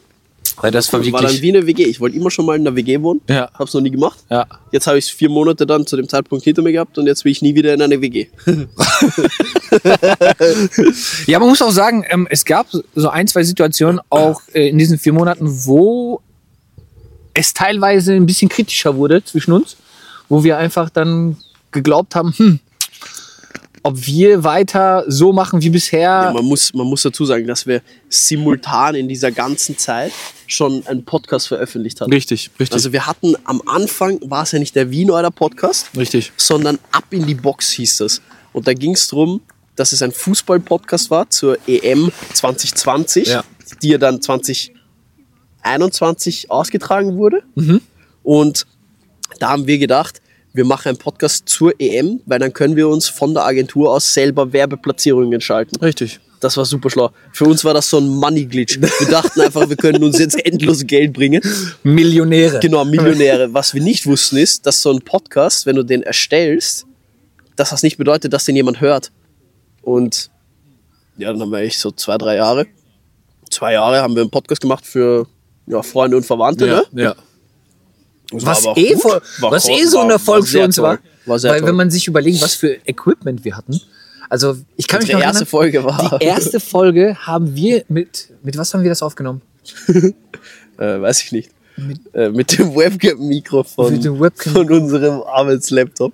Weil 0.58 0.72
das 0.72 0.92
war 0.94 1.00
war 1.00 1.12
dann 1.12 1.22
wirklich. 1.24 1.42
wie 1.42 1.50
eine 1.50 1.68
WG. 1.68 1.84
Ich 1.84 2.00
wollte 2.00 2.16
immer 2.16 2.32
schon 2.32 2.46
mal 2.46 2.56
in 2.56 2.66
einer 2.66 2.76
WG 2.76 3.02
wohnen. 3.02 3.20
Ja. 3.30 3.50
Hab's 3.54 3.74
noch 3.74 3.82
nie 3.82 3.92
gemacht. 3.92 4.20
Ja. 4.30 4.46
Jetzt 4.72 4.88
habe 4.88 4.98
ich 4.98 5.06
es 5.06 5.12
vier 5.12 5.30
Monate 5.30 5.66
dann 5.66 5.86
zu 5.86 5.98
dem 5.98 6.08
Zeitpunkt 6.08 6.46
hinter 6.46 6.62
mir 6.62 6.72
gehabt 6.72 6.98
und 6.98 7.08
jetzt 7.08 7.26
will 7.26 7.32
ich 7.34 7.42
nie 7.42 7.56
wieder 7.56 7.74
in 7.74 7.82
eine 7.82 8.02
WG. 8.02 8.28
Ja, 11.28 11.40
man 11.40 11.50
muss 11.50 11.62
auch 11.62 11.72
sagen, 11.72 12.06
ähm, 12.10 12.28
es 12.30 12.46
gab 12.46 12.68
so 12.96 13.10
ein, 13.10 13.28
zwei 13.28 13.44
Situationen 13.44 14.00
auch 14.10 14.42
äh, 14.54 14.70
in 14.70 14.78
diesen 14.78 14.98
vier 14.98 15.12
Monaten, 15.12 15.66
wo 15.66 16.22
es 17.36 17.54
teilweise 17.54 18.14
ein 18.14 18.26
bisschen 18.26 18.50
kritischer 18.50 18.96
wurde 18.96 19.24
zwischen 19.24 19.52
uns, 19.54 19.78
wo 20.30 20.44
wir 20.44 20.58
einfach 20.58 20.90
dann 20.90 21.38
geglaubt 21.72 22.16
haben, 22.16 22.34
hm, 22.36 22.60
ob 23.84 24.04
wir 24.08 24.44
weiter 24.44 25.04
so 25.08 25.32
machen 25.32 25.62
wie 25.62 25.70
bisher. 25.70 26.00
Ja, 26.10 26.32
man, 26.34 26.44
muss, 26.46 26.74
man 26.74 26.88
muss 26.88 27.04
dazu 27.04 27.24
sagen, 27.24 27.46
dass 27.46 27.68
wir 27.68 27.82
simultan 28.10 28.96
in 28.96 29.08
dieser 29.08 29.32
ganzen 29.32 29.78
Zeit 29.78 30.12
schon 30.48 30.86
einen 30.88 31.06
Podcast 31.06 31.48
veröffentlicht 31.50 32.02
haben. 32.02 32.12
richtig, 32.12 32.50
richtig, 32.60 32.74
Also 32.74 32.92
wir 32.94 33.06
hatten 33.06 33.36
am 33.44 33.62
Anfang, 33.68 34.20
war 34.28 34.42
es 34.44 34.54
ja 34.54 34.60
nicht 34.60 34.76
der 34.76 34.90
Wien 34.90 35.12
euer 35.12 35.30
Podcast, 35.30 35.90
richtig. 35.96 36.32
sondern 36.38 36.80
Ab 36.92 37.06
in 37.12 37.28
die 37.28 37.36
Box 37.36 37.70
hieß 37.72 37.98
das. 37.98 38.22
Und 38.54 38.68
da 38.68 38.74
ging 38.74 38.94
es 38.94 39.08
darum, 39.08 39.42
dass 39.76 39.92
es 39.92 40.02
ein 40.02 40.12
Fußball-Podcast 40.14 41.12
war 41.12 41.30
zur 41.30 41.58
EM 41.68 42.12
2020, 42.34 43.28
Ja. 43.28 43.44
die 43.84 43.90
ja 43.90 43.98
dann 44.00 44.22
2021 45.66 46.52
ausgetragen 46.52 47.18
wurde. 47.18 47.42
Mhm. 47.56 47.82
Und 48.24 48.66
da 49.40 49.50
haben 49.50 49.68
wir 49.68 49.78
gedacht, 49.78 50.22
wir 50.54 50.64
machen 50.64 50.90
einen 50.90 50.98
Podcast 50.98 51.50
zur 51.50 51.74
EM, 51.80 52.22
weil 52.26 52.40
dann 52.40 52.54
können 52.54 52.76
wir 52.76 52.88
uns 52.88 53.10
von 53.10 53.34
der 53.34 53.44
Agentur 53.44 53.92
aus 53.92 54.14
selber 54.14 54.54
Werbeplatzierungen 54.54 55.42
schalten. 55.42 55.76
Richtig. 55.78 56.20
Das 56.40 56.56
war 56.58 56.66
super 56.66 56.90
schlau. 56.90 57.12
Für 57.34 57.46
uns 57.46 57.66
war 57.66 57.74
das 57.74 57.90
so 57.90 57.98
ein 57.98 58.08
Money-Glitch. 58.08 58.80
Wir 58.80 59.08
dachten 59.10 59.42
einfach, 59.42 59.68
wir 59.68 59.76
können 59.76 60.04
uns 60.04 60.20
jetzt 60.20 60.46
endlos 60.46 60.86
Geld 60.86 61.14
bringen. 61.14 61.42
Millionäre. 61.84 62.60
Genau, 62.60 62.86
Millionäre. 62.86 63.54
Was 63.54 63.74
wir 63.74 63.82
nicht 63.82 64.06
wussten 64.06 64.38
ist, 64.38 64.66
dass 64.66 64.82
so 64.82 64.92
ein 64.92 65.02
Podcast, 65.02 65.66
wenn 65.66 65.76
du 65.76 65.84
den 65.84 66.04
erstellst, 66.04 66.86
dass 67.56 67.72
das 67.72 67.84
nicht 67.84 67.98
bedeutet, 67.98 68.32
dass 68.32 68.46
den 68.46 68.56
jemand 68.56 68.80
hört. 68.80 69.12
Und 69.82 70.30
ja, 71.18 71.32
dann 71.32 71.42
haben 71.42 71.52
wir 71.52 71.60
echt 71.60 71.80
so 71.80 71.92
zwei, 71.92 72.18
drei 72.18 72.36
Jahre. 72.36 72.68
Zwei 73.50 73.74
Jahre 73.74 74.02
haben 74.02 74.16
wir 74.16 74.22
einen 74.22 74.32
Podcast 74.32 74.62
gemacht 74.62 74.86
für 74.86 75.28
ja, 75.68 75.82
Freunde 75.82 76.18
und 76.18 76.26
Verwandte. 76.26 76.68
Ja, 76.68 76.84
Ne? 76.92 77.04
ja. 77.04 77.16
Das 78.32 78.44
Was, 78.46 78.66
eh, 78.78 78.96
voll, 78.98 79.22
was 79.40 79.70
eh 79.70 79.86
so 79.86 80.00
ein 80.00 80.10
Erfolg 80.10 80.48
für 80.48 80.64
uns 80.64 80.78
war. 80.80 80.98
War 81.26 81.42
Weil 81.44 81.60
toll. 81.60 81.68
wenn 81.70 81.76
man 81.76 81.92
sich 81.92 82.08
überlegt, 82.08 82.42
was 82.42 82.56
für 82.56 82.76
Equipment 82.88 83.46
wir 83.46 83.56
hatten. 83.56 83.80
Also 84.30 84.58
ich 84.76 84.88
kann 84.88 85.00
mich 85.02 85.14
Unsere 85.14 85.20
noch 85.20 85.26
erste 85.26 85.38
erinnern, 85.44 85.50
Folge 85.50 85.84
war. 85.84 86.20
die 86.20 86.26
erste 86.26 86.60
Folge 86.60 87.16
haben 87.20 87.56
wir 87.56 87.86
mit, 87.88 88.30
mit 88.42 88.58
was 88.58 88.74
haben 88.74 88.82
wir 88.82 88.90
das 88.90 89.04
aufgenommen? 89.04 89.42
äh, 89.88 90.14
weiß 91.02 91.22
ich 91.24 91.32
nicht. 91.32 91.52
Äh, 92.14 92.30
mit 92.30 92.58
dem 92.58 92.74
Webcam-Mikro 92.76 93.64
von, 93.64 93.94
Mit 93.94 94.06
dem 94.06 94.20
Webcam- 94.20 94.54
von 94.54 94.72
unserem 94.72 95.22
Arbeitslaptop. 95.24 96.14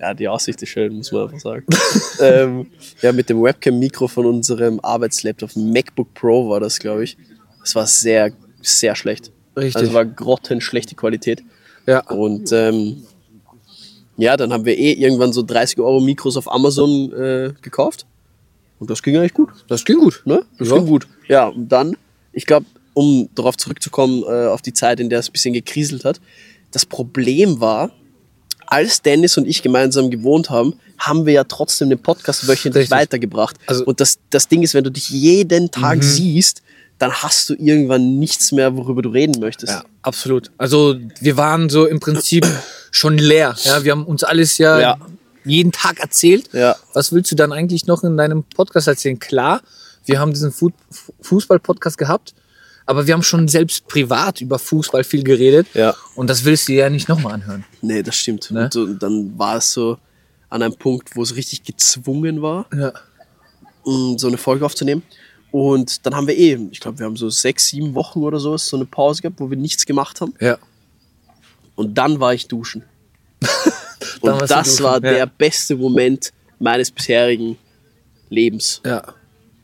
Ja, 0.00 0.12
die 0.12 0.28
Aussicht 0.28 0.60
ist 0.60 0.68
schön, 0.70 0.92
muss 0.96 1.12
man 1.12 1.22
einfach 1.28 1.40
sagen. 1.40 1.64
ähm, 2.20 2.66
ja, 3.00 3.12
mit 3.12 3.30
dem 3.30 3.42
Webcam-Mikro 3.42 4.08
von 4.08 4.26
unserem 4.26 4.80
Arbeitslaptop. 4.80 5.54
MacBook 5.56 6.12
Pro 6.14 6.50
war 6.50 6.60
das, 6.60 6.78
glaube 6.78 7.04
ich. 7.04 7.16
Das 7.60 7.74
war 7.76 7.86
sehr, 7.86 8.32
sehr 8.62 8.94
schlecht. 8.96 9.30
Richtig. 9.56 9.76
Also 9.76 9.92
war 9.92 10.04
grottenschlechte 10.04 10.94
Qualität. 10.94 11.42
Ja. 11.86 12.00
Und 12.08 12.52
ähm, 12.52 13.02
ja, 14.16 14.36
dann 14.36 14.52
haben 14.52 14.64
wir 14.64 14.76
eh 14.76 14.92
irgendwann 14.92 15.32
so 15.32 15.42
30 15.42 15.78
Euro 15.78 16.00
Mikros 16.00 16.36
auf 16.36 16.50
Amazon 16.50 17.12
äh, 17.12 17.52
gekauft. 17.62 18.06
Und 18.78 18.90
das 18.90 19.02
ging 19.02 19.16
eigentlich 19.16 19.34
gut. 19.34 19.48
Das 19.68 19.84
ging 19.84 19.98
gut. 19.98 20.22
Ne? 20.24 20.44
Das 20.58 20.68
Ja. 20.68 20.76
ging 20.76 20.86
gut. 20.86 21.08
Ja, 21.28 21.46
und 21.48 21.68
dann, 21.68 21.96
ich 22.32 22.46
glaube, 22.46 22.66
um 22.94 23.28
darauf 23.34 23.56
zurückzukommen, 23.56 24.22
äh, 24.24 24.46
auf 24.46 24.62
die 24.62 24.72
Zeit, 24.72 25.00
in 25.00 25.08
der 25.08 25.20
es 25.20 25.28
ein 25.28 25.32
bisschen 25.32 25.54
gekriselt 25.54 26.04
hat, 26.04 26.20
das 26.70 26.84
Problem 26.84 27.60
war, 27.60 27.90
als 28.66 29.00
Dennis 29.02 29.38
und 29.38 29.46
ich 29.48 29.62
gemeinsam 29.62 30.10
gewohnt 30.10 30.50
haben, 30.50 30.74
haben 30.98 31.24
wir 31.24 31.32
ja 31.32 31.44
trotzdem 31.44 31.88
den 31.88 32.00
Podcast 32.00 32.46
wöchentlich 32.46 32.82
Richtig. 32.82 32.90
weitergebracht. 32.90 33.56
Also- 33.66 33.84
und 33.86 34.00
das, 34.00 34.18
das 34.30 34.46
Ding 34.48 34.62
ist, 34.62 34.74
wenn 34.74 34.84
du 34.84 34.90
dich 34.90 35.08
jeden 35.10 35.70
Tag 35.70 36.02
siehst, 36.02 36.62
dann 36.98 37.12
hast 37.12 37.48
du 37.50 37.54
irgendwann 37.54 38.18
nichts 38.18 38.50
mehr, 38.52 38.76
worüber 38.76 39.02
du 39.02 39.10
reden 39.10 39.40
möchtest. 39.40 39.72
Ja, 39.72 39.84
absolut. 40.02 40.50
Also 40.58 40.96
wir 41.20 41.36
waren 41.36 41.68
so 41.68 41.86
im 41.86 42.00
Prinzip 42.00 42.46
schon 42.90 43.18
leer. 43.18 43.54
Ja, 43.62 43.84
wir 43.84 43.92
haben 43.92 44.04
uns 44.04 44.24
alles 44.24 44.58
ja, 44.58 44.80
Ja. 44.80 44.98
jeden 45.44 45.70
Tag 45.72 46.00
erzählt. 46.00 46.50
Ja. 46.52 46.74
Was 46.94 47.12
willst 47.12 47.30
du 47.30 47.36
dann 47.36 47.52
eigentlich 47.52 47.86
noch 47.86 48.02
in 48.02 48.16
deinem 48.16 48.42
Podcast 48.44 48.88
erzählen? 48.88 49.18
Klar, 49.18 49.62
wir 50.06 50.18
haben 50.18 50.32
diesen 50.32 50.50
Fu- 50.52 50.72
Fußball-Podcast 51.20 51.98
gehabt, 51.98 52.34
aber 52.86 53.06
wir 53.06 53.14
haben 53.14 53.22
schon 53.22 53.46
selbst 53.46 53.86
privat 53.86 54.40
über 54.40 54.58
Fußball 54.58 55.04
viel 55.04 55.22
geredet. 55.22 55.68
Ja. 55.74 55.94
Und 56.16 56.28
das 56.28 56.44
willst 56.44 56.66
du 56.68 56.72
dir 56.72 56.78
ja 56.80 56.90
nicht 56.90 57.08
nochmal 57.08 57.34
anhören. 57.34 57.64
Nee, 57.82 58.02
das 58.02 58.16
stimmt. 58.16 58.50
Ne? 58.50 58.70
Und, 58.74 59.00
dann 59.02 59.38
war 59.38 59.58
es 59.58 59.72
so 59.72 59.98
an 60.48 60.62
einem 60.62 60.74
Punkt, 60.74 61.14
wo 61.14 61.22
es 61.22 61.36
richtig 61.36 61.62
gezwungen 61.62 62.42
war, 62.42 62.66
Ja. 62.76 62.92
um 63.84 64.18
so 64.18 64.26
eine 64.26 64.38
Folge 64.38 64.64
aufzunehmen. 64.64 65.02
Und 65.50 66.04
dann 66.04 66.14
haben 66.14 66.26
wir 66.26 66.36
eh, 66.36 66.58
ich 66.70 66.80
glaube, 66.80 66.98
wir 66.98 67.06
haben 67.06 67.16
so 67.16 67.30
sechs, 67.30 67.68
sieben 67.68 67.94
Wochen 67.94 68.20
oder 68.20 68.38
so, 68.38 68.56
so 68.56 68.76
eine 68.76 68.86
Pause 68.86 69.22
gehabt, 69.22 69.40
wo 69.40 69.48
wir 69.48 69.56
nichts 69.56 69.86
gemacht 69.86 70.20
haben. 70.20 70.34
Ja. 70.40 70.58
Und 71.74 71.96
dann 71.96 72.20
war 72.20 72.34
ich 72.34 72.48
duschen. 72.48 72.84
Und 74.20 74.50
das 74.50 74.68
duschen, 74.70 74.84
war 74.84 74.94
ja. 74.94 75.12
der 75.12 75.26
beste 75.26 75.76
Moment 75.76 76.32
meines 76.58 76.90
bisherigen 76.90 77.56
Lebens, 78.30 78.80
ja. 78.84 79.02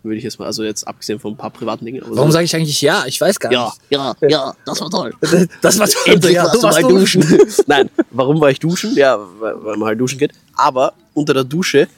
würde 0.02 0.18
ich 0.18 0.24
jetzt 0.24 0.38
mal, 0.38 0.46
also 0.46 0.62
jetzt 0.64 0.86
abgesehen 0.86 1.18
von 1.18 1.34
ein 1.34 1.36
paar 1.36 1.50
privaten 1.50 1.84
Dingen. 1.84 2.02
Warum 2.06 2.30
so. 2.30 2.34
sage 2.34 2.44
ich 2.44 2.54
eigentlich 2.54 2.80
ja? 2.80 3.04
Ich 3.06 3.20
weiß 3.20 3.38
gar 3.38 3.52
ja, 3.52 3.64
nicht. 3.64 3.80
ja, 3.90 4.14
ja, 4.28 4.54
das 4.64 4.80
war 4.80 4.90
toll. 4.90 5.12
Das 5.60 5.78
war 5.78 5.88
Endlich 6.06 6.34
ja, 6.34 6.44
warst 6.44 6.54
du 6.54 6.62
warst 6.62 6.82
mal 6.82 6.88
duschen. 6.88 7.24
Nein, 7.66 7.90
warum 8.10 8.40
war 8.40 8.50
ich 8.50 8.58
duschen? 8.58 8.94
Ja, 8.94 9.18
weil 9.38 9.76
man 9.76 9.84
halt 9.84 10.00
duschen 10.00 10.18
geht. 10.18 10.32
Aber 10.54 10.94
unter 11.12 11.34
der 11.34 11.44
Dusche 11.44 11.88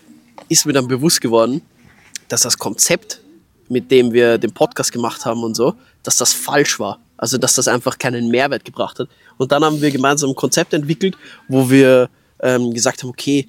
ist 0.48 0.66
mir 0.66 0.72
dann 0.72 0.88
bewusst 0.88 1.20
geworden, 1.20 1.62
dass 2.28 2.40
das 2.40 2.58
Konzept, 2.58 3.20
mit 3.68 3.90
dem 3.90 4.12
wir 4.12 4.38
den 4.38 4.52
Podcast 4.52 4.92
gemacht 4.92 5.24
haben 5.24 5.42
und 5.42 5.54
so, 5.54 5.74
dass 6.02 6.16
das 6.16 6.32
falsch 6.32 6.78
war. 6.78 7.00
Also, 7.16 7.38
dass 7.38 7.54
das 7.54 7.66
einfach 7.68 7.98
keinen 7.98 8.28
Mehrwert 8.28 8.64
gebracht 8.64 8.98
hat. 8.98 9.08
Und 9.38 9.50
dann 9.50 9.64
haben 9.64 9.80
wir 9.80 9.90
gemeinsam 9.90 10.30
ein 10.30 10.36
Konzept 10.36 10.74
entwickelt, 10.74 11.16
wo 11.48 11.68
wir 11.70 12.10
ähm, 12.40 12.72
gesagt 12.74 13.02
haben, 13.02 13.10
okay, 13.10 13.48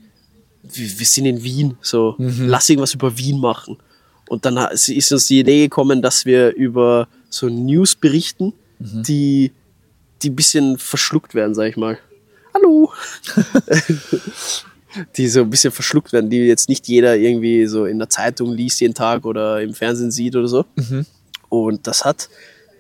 wir, 0.64 1.00
wir 1.00 1.06
sind 1.06 1.26
in 1.26 1.44
Wien, 1.44 1.78
so, 1.82 2.16
lass 2.18 2.70
irgendwas 2.70 2.94
über 2.94 3.18
Wien 3.18 3.40
machen. 3.40 3.78
Und 4.30 4.46
dann 4.46 4.58
ist 4.72 5.12
uns 5.12 5.28
die 5.28 5.40
Idee 5.40 5.64
gekommen, 5.64 6.02
dass 6.02 6.26
wir 6.26 6.54
über 6.56 7.08
so 7.30 7.48
News 7.48 7.96
berichten, 7.96 8.54
die, 8.80 9.52
die 10.22 10.30
ein 10.30 10.36
bisschen 10.36 10.78
verschluckt 10.78 11.34
werden, 11.34 11.56
sag 11.56 11.70
ich 11.70 11.78
mal. 11.78 11.98
Hallo! 12.54 12.92
die 15.16 15.28
so 15.28 15.42
ein 15.42 15.50
bisschen 15.50 15.72
verschluckt 15.72 16.14
werden, 16.14 16.30
die 16.30 16.38
jetzt 16.40 16.70
nicht 16.70 16.88
jeder 16.88 17.16
irgendwie 17.18 17.66
so 17.68 17.86
in 17.86 18.00
der 18.00 18.10
Zeitung 18.10 18.54
liest 18.54 18.80
jeden 18.82 18.94
Tag 18.94 19.26
oder 19.26 19.62
im 19.62 19.74
Fernsehen 19.74 20.12
sieht 20.12 20.36
oder 20.36 20.48
so. 20.48 20.66
Und 21.50 21.88
das 21.88 22.04
hat, 22.06 22.30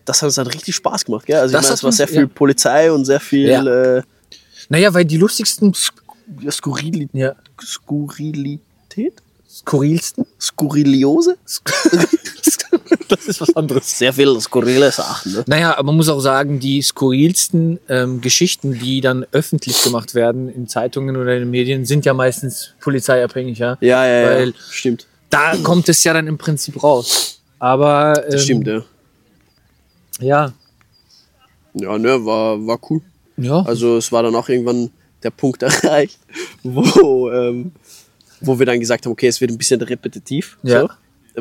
das 0.05 0.21
hat 0.21 0.27
uns 0.27 0.35
dann 0.35 0.47
richtig 0.47 0.75
Spaß 0.75 1.05
gemacht, 1.05 1.25
gell? 1.25 1.37
Also 1.39 1.53
Das 1.53 1.63
ich 1.65 1.67
meine, 1.69 1.73
es 1.75 1.83
war 1.83 1.91
sehr 1.91 2.07
viel 2.07 2.21
ja. 2.21 2.27
Polizei 2.27 2.91
und 2.91 3.05
sehr 3.05 3.19
viel 3.19 3.47
Ja. 3.47 3.97
äh, 3.97 4.01
Naja, 4.69 4.93
weil 4.93 5.05
die 5.05 5.17
lustigsten, 5.17 5.73
Skurrili 6.51 7.07
ja, 7.13 7.35
Skurrilität? 7.61 9.13
Skurrilsten. 9.59 10.25
Skurriliose? 10.39 11.37
das 13.07 13.27
ist 13.27 13.41
was 13.41 13.55
anderes. 13.55 13.97
Sehr 13.97 14.13
viel 14.13 14.39
skurrile 14.39 14.91
Sachen, 14.91 15.33
ne? 15.33 15.43
Naja, 15.47 15.73
aber 15.73 15.83
man 15.83 15.97
muss 15.97 16.09
auch 16.09 16.19
sagen, 16.19 16.59
die 16.59 16.81
skurrilsten 16.81 17.79
ähm, 17.89 18.21
Geschichten, 18.21 18.73
die 18.79 19.01
dann 19.01 19.25
öffentlich 19.31 19.81
gemacht 19.83 20.15
werden 20.15 20.49
in 20.49 20.67
Zeitungen 20.67 21.15
oder 21.15 21.33
in 21.33 21.41
den 21.41 21.49
Medien, 21.49 21.85
sind 21.85 22.05
ja 22.05 22.13
meistens 22.13 22.73
polizeiabhängig, 22.81 23.59
ja. 23.59 23.77
Ja, 23.81 24.05
ja, 24.05 24.21
ja. 24.21 24.29
Weil 24.29 24.53
stimmt. 24.69 25.07
da 25.29 25.55
kommt 25.57 25.89
es 25.89 26.03
ja 26.03 26.13
dann 26.13 26.27
im 26.27 26.37
Prinzip 26.37 26.81
raus. 26.83 27.41
Aber 27.59 28.13
ähm, 28.25 28.31
Das 28.31 28.43
stimmt, 28.43 28.67
ja. 28.67 28.83
ja. 30.19 30.53
Ja, 31.73 31.97
ne, 31.97 32.25
war, 32.25 32.65
war 32.65 32.79
cool. 32.89 33.01
Ja. 33.37 33.61
Also 33.61 33.97
es 33.97 34.11
war 34.11 34.23
dann 34.23 34.35
auch 34.35 34.49
irgendwann 34.49 34.91
der 35.23 35.31
Punkt 35.31 35.63
erreicht, 35.63 36.19
wo, 36.63 37.31
ähm, 37.31 37.71
wo 38.41 38.59
wir 38.59 38.65
dann 38.65 38.79
gesagt 38.79 39.05
haben, 39.05 39.11
okay, 39.11 39.27
es 39.27 39.41
wird 39.41 39.51
ein 39.51 39.57
bisschen 39.57 39.81
repetitiv. 39.81 40.57
Ja. 40.63 40.81
So, 40.81 40.89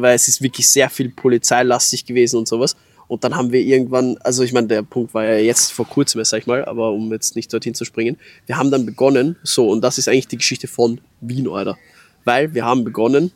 weil 0.03 0.15
es 0.15 0.29
ist 0.29 0.43
wirklich 0.43 0.69
sehr 0.69 0.91
viel 0.91 1.11
polizeilastig 1.11 2.05
gewesen 2.05 2.39
und 2.39 2.49
sowas. 2.49 2.77
Und 3.09 3.23
dann 3.23 3.37
haben 3.37 3.53
wir 3.53 3.61
irgendwann, 3.61 4.17
also 4.19 4.43
ich 4.43 4.53
meine, 4.53 4.67
der 4.67 4.83
Punkt 4.83 5.15
war 5.15 5.25
ja 5.25 5.37
jetzt 5.37 5.73
vor 5.73 5.87
kurzem, 5.87 6.25
sag 6.25 6.41
ich 6.41 6.47
mal, 6.47 6.65
aber 6.65 6.91
um 6.91 7.13
jetzt 7.13 7.37
nicht 7.37 7.53
dorthin 7.53 7.75
zu 7.75 7.85
springen, 7.85 8.19
wir 8.47 8.57
haben 8.57 8.71
dann 8.71 8.85
begonnen, 8.85 9.37
so, 9.45 9.71
und 9.71 9.81
das 9.83 9.99
ist 9.99 10.09
eigentlich 10.09 10.29
die 10.29 10.39
Geschichte 10.39 10.67
von 10.67 11.01
Wien, 11.21 11.49
Alter. 11.49 11.79
Weil 12.25 12.53
wir 12.53 12.65
haben 12.65 12.83
begonnen, 12.83 13.31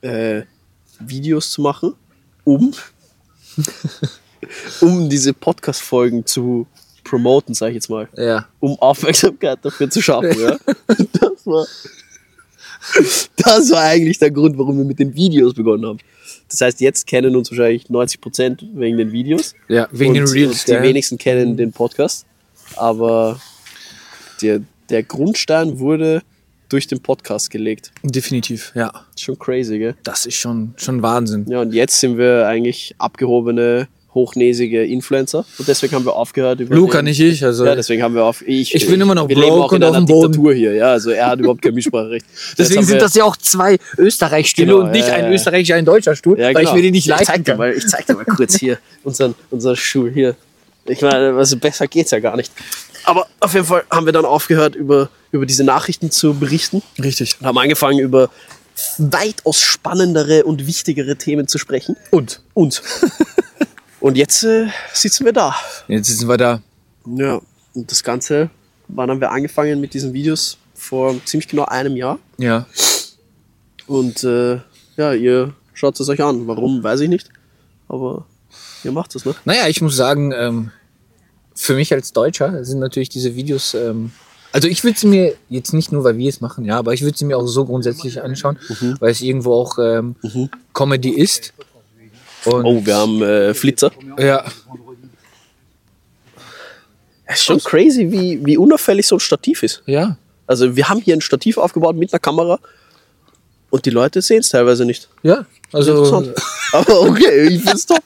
äh, 0.00 0.42
Videos 1.00 1.50
zu 1.50 1.60
machen, 1.60 1.94
um, 2.44 2.72
um 4.80 5.08
diese 5.08 5.34
Podcast-Folgen 5.34 6.24
zu 6.24 6.68
promoten, 7.02 7.54
sag 7.54 7.68
ich 7.68 7.74
jetzt 7.74 7.90
mal 7.90 8.08
ja. 8.16 8.48
um 8.60 8.78
Aufmerksamkeit 8.80 9.58
dafür 9.62 9.90
zu 9.90 10.00
schaffen. 10.00 10.34
Ja? 10.38 10.56
Das, 10.86 11.46
war, 11.46 11.66
das 13.36 13.70
war 13.70 13.82
eigentlich 13.82 14.18
der 14.18 14.30
Grund, 14.30 14.58
warum 14.58 14.78
wir 14.78 14.84
mit 14.84 14.98
den 14.98 15.14
Videos 15.14 15.54
begonnen 15.54 15.86
haben. 15.86 15.98
Das 16.48 16.60
heißt, 16.60 16.80
jetzt 16.80 17.06
kennen 17.06 17.34
uns 17.36 17.50
wahrscheinlich 17.50 17.88
90 17.88 18.20
Prozent 18.20 18.66
wegen 18.74 18.96
den 18.96 19.12
Videos. 19.12 19.54
Ja, 19.68 19.88
wegen 19.90 20.10
und, 20.10 20.16
den 20.16 20.28
Reels. 20.28 20.64
Die 20.64 20.72
ja. 20.72 20.82
wenigsten 20.82 21.18
kennen 21.18 21.56
den 21.56 21.72
Podcast. 21.72 22.26
Aber 22.76 23.40
der, 24.42 24.60
der 24.90 25.02
Grundstein 25.02 25.78
wurde 25.78 26.22
durch 26.68 26.86
den 26.86 27.00
Podcast 27.00 27.50
gelegt. 27.50 27.92
Definitiv, 28.02 28.72
ja. 28.74 28.92
Schon 29.18 29.38
crazy, 29.38 29.78
gell? 29.78 29.94
Das 30.02 30.26
ist 30.26 30.36
schon, 30.36 30.74
schon 30.76 31.02
Wahnsinn. 31.02 31.46
Ja, 31.48 31.60
und 31.60 31.72
jetzt 31.72 32.00
sind 32.00 32.18
wir 32.18 32.46
eigentlich 32.46 32.94
abgehobene, 32.98 33.88
hochnäsige 34.14 34.84
Influencer. 34.84 35.44
Und 35.58 35.66
deswegen 35.68 35.94
haben 35.94 36.04
wir 36.04 36.14
aufgehört 36.14 36.60
über. 36.60 36.74
Luca, 36.74 36.98
den, 36.98 37.06
nicht 37.06 37.20
ich. 37.20 37.44
Also 37.44 37.64
Ja, 37.66 37.74
deswegen 37.74 38.02
haben 38.02 38.14
wir 38.14 38.24
auf. 38.24 38.42
Ich, 38.46 38.74
Ich 38.74 38.86
bin 38.86 39.00
immer 39.00 39.14
noch 39.14 39.28
wir 39.28 39.36
leben 39.36 39.48
broke 39.48 39.64
auch 39.64 39.72
in 39.72 39.76
und 39.76 39.84
auf 39.84 39.94
einer 39.96 40.04
dem 40.04 40.06
Boden. 40.06 40.32
Diktatur 40.32 40.54
hier, 40.54 40.74
ja. 40.74 40.86
Also 40.92 41.10
er 41.10 41.26
hat 41.26 41.40
überhaupt 41.40 41.62
kein 41.62 41.74
Mitspracherecht. 41.74 42.24
Deswegen 42.58 42.84
sind 42.84 43.02
das 43.02 43.14
ja 43.14 43.24
auch 43.24 43.36
zwei 43.36 43.78
Österreich-Stühle 43.98 44.72
Genau, 44.72 44.84
und 44.84 44.92
nicht 44.92 45.08
ja, 45.08 45.14
ein 45.14 45.32
österreichischer, 45.32 45.74
ein 45.74 45.84
deutscher 45.84 46.14
Stuhl, 46.16 46.38
Ja, 46.38 46.46
weil 46.46 46.54
genau. 46.54 46.68
ich 46.70 46.74
mir 46.76 46.82
den 46.82 46.92
nicht 46.92 47.04
ich 47.06 47.10
leisten 47.10 47.42
dir 47.44 47.52
kann. 47.52 47.58
mal, 47.58 47.72
Ich 47.72 47.86
zeig 47.86 48.06
dir 48.06 48.14
mal 48.14 48.24
kurz 48.24 48.56
hier 48.58 48.78
unseren, 49.04 49.34
unseren 49.50 49.76
Schuh 49.76 50.08
hier. 50.08 50.36
Ich 50.86 51.00
meine, 51.02 51.34
also 51.36 51.56
besser 51.56 51.86
geht's 51.86 52.10
ja 52.12 52.20
gar 52.20 52.36
nicht. 52.36 52.52
Aber 53.04 53.26
auf 53.40 53.52
jeden 53.54 53.66
Fall 53.66 53.84
haben 53.90 54.06
wir 54.06 54.12
dann 54.12 54.24
aufgehört, 54.24 54.74
über, 54.74 55.10
über 55.32 55.44
diese 55.46 55.64
Nachrichten 55.64 56.10
zu 56.10 56.34
berichten 56.34 56.82
Richtig. 57.02 57.36
und 57.40 57.46
haben 57.46 57.58
angefangen, 57.58 57.98
über 57.98 58.30
weitaus 58.98 59.60
spannendere 59.60 60.44
und 60.44 60.66
wichtigere 60.66 61.16
Themen 61.16 61.46
zu 61.48 61.58
sprechen. 61.58 61.96
Und? 62.10 62.40
Und. 62.54 62.82
Und 64.04 64.18
jetzt 64.18 64.44
äh, 64.44 64.66
sitzen 64.92 65.24
wir 65.24 65.32
da. 65.32 65.54
Jetzt 65.88 66.08
sitzen 66.08 66.28
wir 66.28 66.36
da. 66.36 66.60
Ja, 67.06 67.40
und 67.72 67.90
das 67.90 68.04
Ganze, 68.04 68.50
wann 68.88 69.08
haben 69.08 69.18
wir 69.18 69.30
angefangen 69.30 69.80
mit 69.80 69.94
diesen 69.94 70.12
Videos? 70.12 70.58
Vor 70.74 71.14
ziemlich 71.24 71.48
genau 71.48 71.64
einem 71.64 71.96
Jahr. 71.96 72.18
Ja. 72.36 72.66
Und 73.86 74.22
äh, 74.22 74.60
ja, 74.98 75.14
ihr 75.14 75.54
schaut 75.72 75.98
es 75.98 76.06
euch 76.10 76.22
an. 76.22 76.46
Warum, 76.46 76.82
weiß 76.82 77.00
ich 77.00 77.08
nicht. 77.08 77.30
Aber 77.88 78.26
ihr 78.84 78.92
macht 78.92 79.14
es, 79.14 79.24
ne? 79.24 79.34
Naja, 79.46 79.68
ich 79.68 79.80
muss 79.80 79.96
sagen, 79.96 80.32
ähm, 80.36 80.70
für 81.54 81.74
mich 81.74 81.90
als 81.94 82.12
Deutscher 82.12 82.62
sind 82.62 82.80
natürlich 82.80 83.08
diese 83.08 83.36
Videos, 83.36 83.72
ähm, 83.72 84.12
also 84.52 84.68
ich 84.68 84.84
würde 84.84 84.98
sie 84.98 85.06
mir 85.06 85.34
jetzt 85.48 85.72
nicht 85.72 85.92
nur, 85.92 86.04
weil 86.04 86.18
wir 86.18 86.28
es 86.28 86.42
machen, 86.42 86.66
ja, 86.66 86.78
aber 86.78 86.92
ich 86.92 87.00
würde 87.00 87.16
sie 87.16 87.24
mir 87.24 87.38
auch 87.38 87.46
so 87.46 87.64
grundsätzlich 87.64 88.22
anschauen, 88.22 88.58
weil 89.00 89.12
es 89.12 89.22
irgendwo 89.22 89.54
auch 89.54 89.78
ähm, 89.78 90.16
Comedy 90.74 91.08
ist. 91.08 91.54
Und 92.46 92.64
Oh, 92.64 92.84
wir 92.84 92.94
haben 92.96 93.22
äh, 93.22 93.54
Flitzer. 93.54 93.90
ja, 94.18 94.44
Es 97.26 97.38
ist 97.38 97.44
schon 97.44 97.58
crazy, 97.60 98.10
wie, 98.10 98.44
wie 98.44 98.56
unauffällig 98.58 99.06
so 99.06 99.16
ein 99.16 99.20
Stativ 99.20 99.62
ist. 99.62 99.82
ja, 99.86 100.16
Also 100.46 100.76
wir 100.76 100.88
haben 100.88 101.00
hier 101.00 101.14
ein 101.16 101.20
Stativ 101.20 101.56
aufgebaut 101.58 101.96
mit 101.96 102.12
einer 102.12 102.20
Kamera 102.20 102.58
und 103.70 103.84
die 103.86 103.90
Leute 103.90 104.20
sehen 104.22 104.40
es 104.40 104.48
teilweise 104.50 104.84
nicht. 104.84 105.08
ja. 105.22 105.46
Also. 105.72 106.04
Aber 106.72 107.00
okay, 107.00 107.48
ich 107.48 107.60
find's 107.62 107.84
top. 107.86 108.00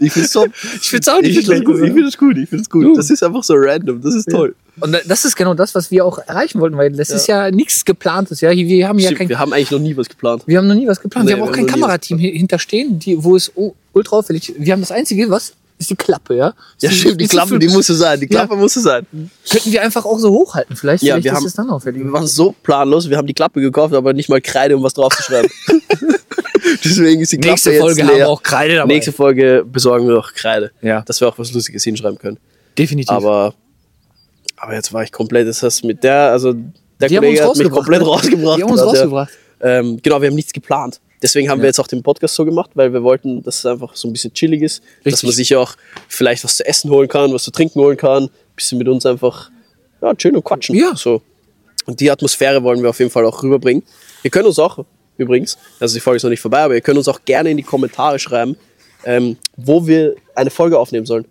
Ich 0.00 0.12
find's 0.12 0.32
top. 0.32 0.48
Ich 0.80 0.90
find's 0.90 1.08
auch 1.08 1.20
nicht 1.20 1.38
ich 1.38 1.44
schlecht, 1.44 1.64
gut. 1.64 1.76
Ich 1.80 1.92
find's 1.92 2.18
gut. 2.18 2.36
Ich 2.36 2.48
find's 2.48 2.68
gut. 2.68 2.98
Das 2.98 3.10
ist 3.10 3.22
einfach 3.22 3.44
so 3.44 3.54
random. 3.56 4.00
Das 4.02 4.14
ist 4.16 4.28
toll. 4.28 4.56
Und 4.80 4.96
das 5.06 5.24
ist 5.24 5.36
genau 5.36 5.54
das, 5.54 5.74
was 5.74 5.90
wir 5.90 6.04
auch 6.04 6.18
erreichen 6.18 6.60
wollten, 6.60 6.76
weil 6.76 6.90
das 6.92 7.10
ist 7.10 7.26
ja 7.28 7.50
nichts 7.50 7.84
geplantes, 7.84 8.40
ja. 8.40 8.50
Wir 8.50 8.88
haben 8.88 8.98
ja 8.98 9.06
Stimmt, 9.06 9.18
kein 9.18 9.28
wir 9.28 9.38
haben 9.38 9.52
eigentlich 9.52 9.70
noch 9.70 9.78
nie 9.78 9.96
was 9.96 10.08
geplant. 10.08 10.42
Wir 10.46 10.58
haben 10.58 10.66
noch 10.66 10.74
nie 10.74 10.86
was 10.88 11.00
geplant. 11.00 11.26
Nee, 11.26 11.32
wir 11.32 11.36
haben 11.36 11.42
auch 11.48 11.48
wir 11.48 11.56
kein 11.56 11.66
Kamerateam 11.66 12.18
hi- 12.18 12.36
hinterstehen, 12.38 12.98
die, 12.98 13.22
wo 13.22 13.36
es 13.36 13.52
ultra 13.92 14.16
auffällig 14.16 14.54
Wir 14.58 14.72
haben 14.72 14.80
das 14.80 14.90
Einzige, 14.92 15.28
was 15.30 15.52
ist 15.78 15.90
die 15.90 15.96
Klappe, 15.96 16.36
ja? 16.36 16.54
Ja, 16.80 16.90
Ist 16.90 16.96
stimmt, 16.98 17.20
die 17.20 17.26
Klappe, 17.26 17.58
die 17.58 17.66
Fil- 17.66 17.74
muss 17.76 17.86
so 17.88 17.94
sein. 17.94 18.20
Die 18.20 18.26
Klappe 18.28 18.54
muss 18.56 18.74
so 18.74 18.80
sein. 18.80 19.04
Könnten 19.50 19.72
wir 19.72 19.82
einfach 19.82 20.04
auch 20.04 20.18
so 20.18 20.30
hochhalten, 20.30 20.76
vielleicht. 20.76 21.02
Ja, 21.02 21.14
vielleicht 21.14 21.24
wir 21.24 21.32
ist 21.32 21.36
haben- 21.38 21.46
es 21.46 21.54
dann 21.54 21.70
auffällig. 21.70 22.02
Wir 22.04 22.12
waren 22.12 22.26
so 22.26 22.54
planlos. 22.62 23.10
Wir 23.10 23.16
haben 23.16 23.26
die 23.26 23.34
Klappe 23.34 23.60
gekauft, 23.60 23.92
aber 23.94 24.12
nicht 24.12 24.28
mal 24.28 24.40
Kreide, 24.40 24.76
um 24.76 24.82
was 24.82 24.94
draufzuschreiben. 24.94 25.50
Deswegen 26.84 27.20
ist 27.22 27.32
die 27.32 27.36
Klappe 27.38 27.50
Nächste 27.54 27.70
jetzt 27.72 27.80
Folge 27.80 28.02
leer. 28.02 28.10
haben 28.10 28.16
wir 28.18 28.28
auch 28.28 28.42
Kreide 28.42 28.76
dabei. 28.76 28.94
Nächste 28.94 29.12
Folge 29.12 29.64
besorgen 29.70 30.06
wir 30.06 30.14
noch 30.14 30.32
Kreide. 30.32 30.70
Ja. 30.80 31.02
Dass 31.02 31.20
wir 31.20 31.28
auch 31.28 31.38
was 31.38 31.52
Lustiges 31.52 31.82
hinschreiben 31.84 32.18
können. 32.18 32.38
Definitiv. 32.78 33.10
Aber, 33.10 33.54
aber 34.62 34.74
jetzt 34.74 34.92
war 34.92 35.02
ich 35.02 35.10
komplett, 35.10 35.48
das 35.48 35.60
heißt 35.62 35.82
mit 35.84 36.04
der, 36.04 36.30
also 36.30 36.52
der 37.00 37.08
Die 37.08 37.16
Kollege 37.16 37.44
hat 37.44 37.56
mich 37.56 37.68
komplett 37.68 38.00
ne? 38.00 38.06
rausgebracht. 38.06 38.58
Die 38.58 38.62
haben 38.62 38.70
uns 38.70 38.80
gerade, 38.80 38.96
ja. 38.96 39.02
rausgebracht. 39.02 39.32
Ähm, 39.60 39.98
genau, 40.00 40.20
wir 40.20 40.28
haben 40.28 40.36
nichts 40.36 40.52
geplant. 40.52 41.00
Deswegen 41.20 41.50
haben 41.50 41.58
Ja. 41.58 41.64
wir 41.64 41.68
jetzt 41.68 41.80
auch 41.80 41.88
den 41.88 42.02
Podcast 42.04 42.36
so 42.36 42.44
gemacht, 42.44 42.70
weil 42.74 42.92
wir 42.92 43.02
wollten, 43.02 43.42
dass 43.42 43.58
es 43.58 43.66
einfach 43.66 43.96
so 43.96 44.08
ein 44.08 44.12
bisschen 44.12 44.32
chillig 44.32 44.62
ist. 44.62 44.80
Dass 44.98 45.14
Richtig. 45.14 45.24
man 45.24 45.32
sich 45.32 45.50
ja 45.50 45.58
auch 45.58 45.74
vielleicht 46.06 46.44
was 46.44 46.56
zu 46.56 46.64
essen 46.64 46.90
holen 46.90 47.08
kann, 47.08 47.32
was 47.32 47.42
zu 47.42 47.50
trinken 47.50 47.80
holen 47.80 47.96
kann. 47.96 48.24
Ein 48.24 48.30
bisschen 48.54 48.78
mit 48.78 48.86
uns 48.86 49.04
einfach 49.04 49.50
ja, 50.00 50.14
chillen 50.14 50.36
und 50.36 50.44
quatschen. 50.44 50.76
Ja. 50.76 50.94
So. 50.94 51.22
Und 51.86 51.98
die 51.98 52.08
Atmosphäre 52.08 52.62
wollen 52.62 52.82
wir 52.82 52.90
auf 52.90 53.00
jeden 53.00 53.10
Fall 53.10 53.26
auch 53.26 53.42
rüberbringen. 53.42 53.82
Ihr 54.22 54.30
könnt 54.30 54.46
uns 54.46 54.60
auch, 54.60 54.84
übrigens, 55.16 55.58
also 55.80 55.94
die 55.94 56.00
Folge 56.00 56.18
ist 56.18 56.22
noch 56.22 56.30
nicht 56.30 56.40
vorbei, 56.40 56.60
aber 56.60 56.74
ihr 56.74 56.80
könnt 56.80 56.98
uns 56.98 57.08
auch 57.08 57.20
gerne 57.24 57.50
in 57.50 57.56
die 57.56 57.64
Kommentare 57.64 58.20
schreiben, 58.20 58.56
ähm, 59.04 59.36
wo 59.56 59.88
wir 59.88 60.14
eine 60.36 60.50
Folge 60.50 60.78
aufnehmen 60.78 61.06
sollen. 61.06 61.24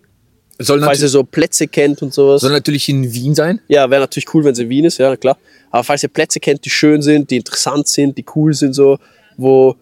Soll, 0.60 0.82
Falls 0.82 1.02
ihr 1.02 1.08
so 1.10 1.24
Plätze 1.24 1.68
kennt 1.68 2.02
und 2.02 2.14
sowas. 2.14 2.42
soll 2.42 2.52
natürlich 2.52 2.88
in 2.90 3.12
Wien 3.14 3.34
sein. 3.36 3.62
Ja, 3.68 3.90
wäre 3.90 4.02
natürlich 4.02 4.34
cool, 4.34 4.44
wenn 4.44 4.54
es 4.54 4.60
in 4.60 4.70
Wien 4.70 4.86
ist, 4.86 4.98
ja, 5.00 5.16
klar. 5.18 5.38
Aber 5.72 5.84
falls 5.84 6.04
ihr 6.04 6.10
Plätze 6.10 6.40
kennt, 6.40 6.64
die 6.66 6.70
schön 6.70 7.02
sind, 7.02 7.30
die 7.32 7.38
interessant 7.38 7.88
sind, 7.88 8.18
die 8.18 8.26
cool 8.36 8.54
sind, 8.54 8.74
so, 8.74 9.00
wo, 9.38 9.76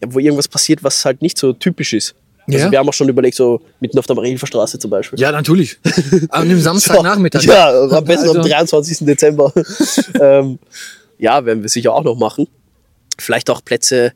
ja, 0.00 0.08
wo 0.10 0.18
irgendwas 0.18 0.48
passiert, 0.48 0.82
was 0.84 1.04
halt 1.04 1.22
nicht 1.22 1.38
so 1.38 1.52
typisch 1.52 1.92
ist. 1.92 2.14
Also 2.46 2.58
Ja. 2.58 2.70
wir 2.70 2.78
haben 2.78 2.88
auch 2.88 2.92
schon 2.94 3.08
überlegt, 3.08 3.36
so 3.36 3.62
mitten 3.80 3.98
auf 3.98 4.06
der 4.06 4.14
Marienhilfer 4.16 4.46
Straße 4.46 4.78
zum 4.78 4.90
Beispiel. 4.90 5.18
Ja, 5.18 5.32
natürlich. 5.32 5.78
An 6.28 6.48
dem 6.48 6.60
Samstagnachmittag. 6.60 7.42
Ja, 7.44 7.70
am 7.88 8.04
besten 8.04 8.28
am 8.28 8.36
Also- 8.36 8.48
23. 8.48 8.98
Dezember. 9.06 9.50
ähm, 10.20 10.58
ja, 11.18 11.44
werden 11.46 11.62
wir 11.62 11.70
sicher 11.70 11.94
auch 11.94 12.04
noch 12.04 12.16
machen. 12.18 12.46
Vielleicht 13.18 13.48
auch 13.48 13.64
Plätze, 13.64 14.12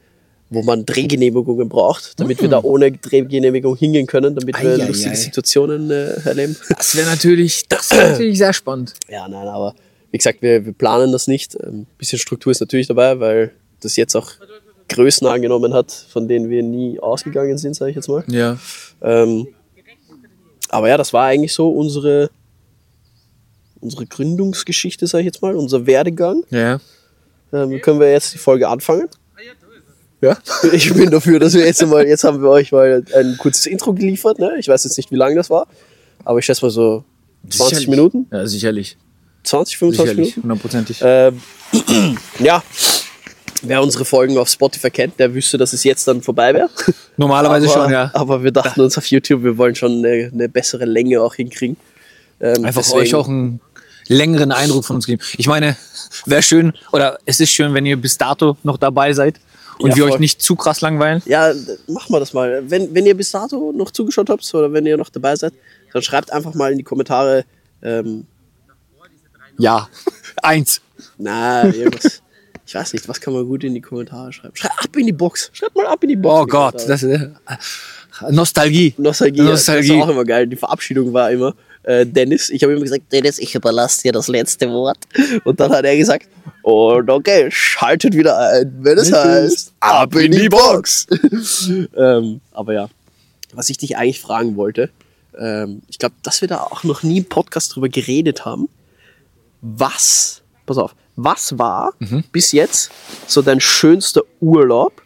wo 0.50 0.62
man 0.62 0.86
Drehgenehmigungen 0.86 1.68
braucht, 1.68 2.18
damit 2.18 2.40
wir 2.40 2.48
da 2.48 2.62
ohne 2.62 2.92
Drehgenehmigung 2.92 3.76
hingehen 3.76 4.06
können, 4.06 4.34
damit 4.34 4.60
wir. 4.60 4.70
Ei, 4.70 4.86
lustige 4.86 5.12
ei. 5.12 5.16
Situationen 5.16 5.90
äh, 5.90 6.20
erleben. 6.24 6.56
Das 6.68 6.96
wäre 6.96 7.06
natürlich, 7.06 7.68
das 7.68 7.90
wäre 7.90 8.12
natürlich 8.12 8.38
sehr 8.38 8.52
spannend. 8.52 8.94
Ja, 9.08 9.28
nein, 9.28 9.46
aber 9.46 9.74
wie 10.10 10.18
gesagt, 10.18 10.40
wir, 10.40 10.64
wir 10.64 10.72
planen 10.72 11.12
das 11.12 11.26
nicht. 11.26 11.54
Ein 11.62 11.86
bisschen 11.98 12.18
Struktur 12.18 12.50
ist 12.50 12.60
natürlich 12.60 12.86
dabei, 12.86 13.20
weil 13.20 13.52
das 13.80 13.96
jetzt 13.96 14.14
auch 14.16 14.30
Größen 14.88 15.26
angenommen 15.26 15.74
hat, 15.74 15.92
von 15.92 16.28
denen 16.28 16.48
wir 16.48 16.62
nie 16.62 16.98
ausgegangen 16.98 17.58
sind, 17.58 17.74
sage 17.74 17.90
ich 17.90 17.96
jetzt 17.96 18.08
mal. 18.08 18.24
Ja. 18.28 18.58
Ähm, 19.02 19.48
aber 20.70 20.88
ja, 20.88 20.96
das 20.96 21.12
war 21.12 21.26
eigentlich 21.26 21.52
so 21.52 21.70
unsere, 21.70 22.30
unsere 23.80 24.06
Gründungsgeschichte, 24.06 25.06
sage 25.06 25.22
ich 25.22 25.26
jetzt 25.26 25.42
mal, 25.42 25.54
unser 25.54 25.86
Werdegang. 25.86 26.42
Ja. 26.50 26.80
Ähm, 27.52 27.80
können 27.82 28.00
wir 28.00 28.10
jetzt 28.10 28.34
die 28.34 28.38
Folge 28.38 28.68
anfangen? 28.68 29.08
Ja. 30.20 30.36
Ich 30.72 30.92
bin 30.92 31.10
dafür, 31.10 31.38
dass 31.38 31.54
wir 31.54 31.64
jetzt 31.64 31.84
mal, 31.86 32.06
jetzt 32.06 32.24
haben 32.24 32.42
wir 32.42 32.50
euch 32.50 32.72
mal 32.72 33.04
ein 33.14 33.36
kurzes 33.38 33.66
Intro 33.66 33.92
geliefert. 33.92 34.38
Ne? 34.38 34.52
Ich 34.58 34.68
weiß 34.68 34.84
jetzt 34.84 34.96
nicht, 34.96 35.10
wie 35.12 35.16
lange 35.16 35.36
das 35.36 35.48
war, 35.50 35.66
aber 36.24 36.38
ich 36.38 36.44
schätze 36.44 36.64
mal 36.64 36.70
so 36.70 37.04
20 37.48 37.58
Sicherlich. 37.66 37.88
Minuten, 37.88 38.26
Ja, 38.32 38.46
sicherlich. 38.46 38.96
20, 39.44 39.78
25 39.78 40.10
Sicherlich. 40.10 40.36
Minuten. 40.36 40.42
Hundertprozentig. 40.42 41.00
Ähm, 41.02 41.40
ja, 42.40 42.62
wer 43.62 43.82
unsere 43.82 44.04
Folgen 44.04 44.36
auf 44.38 44.48
Spotify 44.48 44.90
kennt, 44.90 45.18
der 45.20 45.32
wüsste, 45.34 45.56
dass 45.56 45.72
es 45.72 45.84
jetzt 45.84 46.06
dann 46.08 46.20
vorbei 46.22 46.52
wäre. 46.54 46.68
Normalerweise 47.16 47.66
aber, 47.72 47.84
schon, 47.84 47.92
ja. 47.92 48.10
Aber 48.14 48.42
wir 48.42 48.50
dachten 48.50 48.80
uns 48.80 48.98
auf 48.98 49.06
YouTube, 49.06 49.42
wir 49.44 49.56
wollen 49.56 49.74
schon 49.76 50.04
eine, 50.04 50.30
eine 50.32 50.48
bessere 50.48 50.84
Länge 50.84 51.20
auch 51.22 51.34
hinkriegen. 51.34 51.76
Ähm, 52.40 52.64
Einfach 52.64 52.82
deswegen- 52.82 52.98
euch 53.00 53.14
auch 53.14 53.28
einen 53.28 53.60
längeren 54.08 54.52
Eindruck 54.52 54.84
von 54.84 54.96
uns 54.96 55.06
geben. 55.06 55.22
Ich 55.36 55.46
meine, 55.46 55.76
wäre 56.26 56.42
schön, 56.42 56.72
oder 56.92 57.18
es 57.24 57.40
ist 57.40 57.50
schön, 57.50 57.72
wenn 57.74 57.86
ihr 57.86 57.96
bis 57.96 58.18
dato 58.18 58.56
noch 58.64 58.78
dabei 58.78 59.12
seid 59.12 59.36
und 59.80 59.90
Ja, 59.90 59.96
wir 59.96 60.02
voll. 60.04 60.12
euch 60.12 60.18
nicht 60.20 60.42
zu 60.42 60.56
krass 60.56 60.80
langweilen. 60.80 61.22
Ja, 61.26 61.52
machen 61.88 62.12
wir 62.12 62.20
das 62.20 62.32
mal. 62.32 62.62
Wenn, 62.68 62.94
wenn 62.94 63.06
ihr 63.06 63.16
bis 63.16 63.30
dato 63.30 63.72
noch 63.72 63.90
zugeschaut 63.90 64.28
habt 64.30 64.52
oder 64.54 64.72
wenn 64.72 64.86
ihr 64.86 64.96
noch 64.96 65.08
dabei 65.10 65.36
seid, 65.36 65.52
dann 65.92 66.02
schreibt 66.02 66.32
einfach 66.32 66.54
mal 66.54 66.72
in 66.72 66.78
die 66.78 66.84
Kommentare, 66.84 67.44
ähm, 67.82 68.26
Ja. 69.58 69.88
Eins. 70.42 70.80
na, 71.16 71.64
irgendwas. 71.66 72.22
ich 72.66 72.74
weiß 72.74 72.92
nicht, 72.92 73.08
was 73.08 73.20
kann 73.20 73.32
man 73.34 73.46
gut 73.46 73.64
in 73.64 73.74
die 73.74 73.80
Kommentare 73.80 74.32
schreiben? 74.32 74.54
Schreibt 74.54 74.78
ab 74.84 74.96
in 74.96 75.06
die 75.06 75.12
Box. 75.12 75.50
Schreibt 75.52 75.74
mal 75.76 75.86
ab 75.86 76.02
in 76.02 76.10
die 76.10 76.16
Box. 76.16 76.42
Oh 76.42 76.46
Gott, 76.46 76.74
das 76.88 77.02
ist 77.02 77.20
äh, 77.20 77.28
Nostalgie. 78.30 78.94
Nostalgie, 78.98 79.40
Nostalgie. 79.42 79.88
Das 79.88 79.96
ist 79.98 80.02
auch 80.04 80.08
immer 80.08 80.24
geil. 80.24 80.46
Die 80.46 80.56
Verabschiedung 80.56 81.12
war 81.12 81.30
immer 81.30 81.54
äh, 81.88 82.06
Dennis. 82.06 82.50
Ich 82.50 82.62
habe 82.62 82.74
immer 82.74 82.82
gesagt, 82.82 83.10
Dennis, 83.10 83.38
ich 83.38 83.54
überlasse 83.54 84.02
dir 84.02 84.12
das 84.12 84.28
letzte 84.28 84.68
Wort. 84.70 84.98
Und 85.44 85.58
dann 85.58 85.72
hat 85.72 85.86
er 85.86 85.96
gesagt, 85.96 86.28
und 86.62 87.08
okay, 87.08 87.48
schaltet 87.50 88.14
wieder 88.14 88.38
ein, 88.38 88.76
wenn 88.80 88.98
es 88.98 89.10
heißt, 89.10 89.72
ab 89.80 90.14
in 90.14 90.32
die 90.32 90.50
Box. 90.50 91.06
ähm, 91.96 92.42
aber 92.52 92.74
ja, 92.74 92.88
was 93.54 93.70
ich 93.70 93.78
dich 93.78 93.96
eigentlich 93.96 94.20
fragen 94.20 94.56
wollte, 94.56 94.90
ähm, 95.38 95.80
ich 95.88 95.98
glaube, 95.98 96.14
dass 96.22 96.42
wir 96.42 96.48
da 96.48 96.58
auch 96.58 96.84
noch 96.84 97.02
nie 97.02 97.18
im 97.18 97.24
Podcast 97.24 97.74
drüber 97.74 97.88
geredet 97.88 98.44
haben. 98.44 98.68
Was, 99.62 100.42
pass 100.66 100.76
auf, 100.76 100.94
was 101.16 101.58
war 101.58 101.94
bis 102.32 102.52
jetzt 102.52 102.90
so 103.26 103.40
dein 103.40 103.60
schönster 103.60 104.22
Urlaub? 104.40 105.00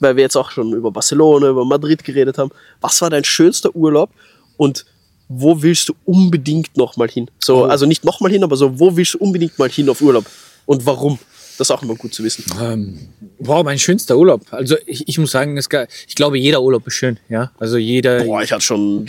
Weil 0.00 0.16
wir 0.16 0.24
jetzt 0.24 0.36
auch 0.36 0.50
schon 0.50 0.72
über 0.72 0.90
Barcelona, 0.90 1.48
über 1.48 1.64
Madrid 1.64 2.04
geredet 2.04 2.36
haben. 2.36 2.50
Was 2.80 3.00
war 3.00 3.10
dein 3.10 3.24
schönster 3.24 3.74
Urlaub 3.74 4.10
und 4.56 4.84
wo 5.28 5.60
willst 5.62 5.88
du 5.88 5.94
unbedingt 6.04 6.76
nochmal 6.76 7.08
hin? 7.08 7.28
So, 7.40 7.64
Oh. 7.64 7.64
also 7.64 7.86
nicht 7.86 8.04
nochmal 8.04 8.30
hin, 8.30 8.42
aber 8.44 8.56
so, 8.56 8.78
wo 8.78 8.96
willst 8.96 9.14
du 9.14 9.18
unbedingt 9.18 9.58
mal 9.58 9.68
hin 9.68 9.88
auf 9.88 10.00
Urlaub? 10.00 10.26
Und 10.66 10.84
warum? 10.86 11.18
Das 11.58 11.68
ist 11.68 11.70
auch 11.70 11.82
immer 11.82 11.94
gut 11.94 12.12
zu 12.12 12.22
wissen. 12.22 12.44
Ähm, 12.60 13.08
wow, 13.38 13.64
mein 13.64 13.78
schönster 13.78 14.16
Urlaub. 14.18 14.42
Also 14.50 14.76
ich, 14.86 15.08
ich 15.08 15.18
muss 15.18 15.30
sagen, 15.30 15.56
es 15.56 15.68
ich 16.06 16.14
glaube, 16.14 16.38
jeder 16.38 16.60
Urlaub 16.62 16.86
ist 16.86 16.94
schön. 16.94 17.18
Ja, 17.30 17.50
also 17.58 17.78
jeder. 17.78 18.24
Boah, 18.24 18.42
ich 18.42 18.52
hatte 18.52 18.62
schon 18.62 19.08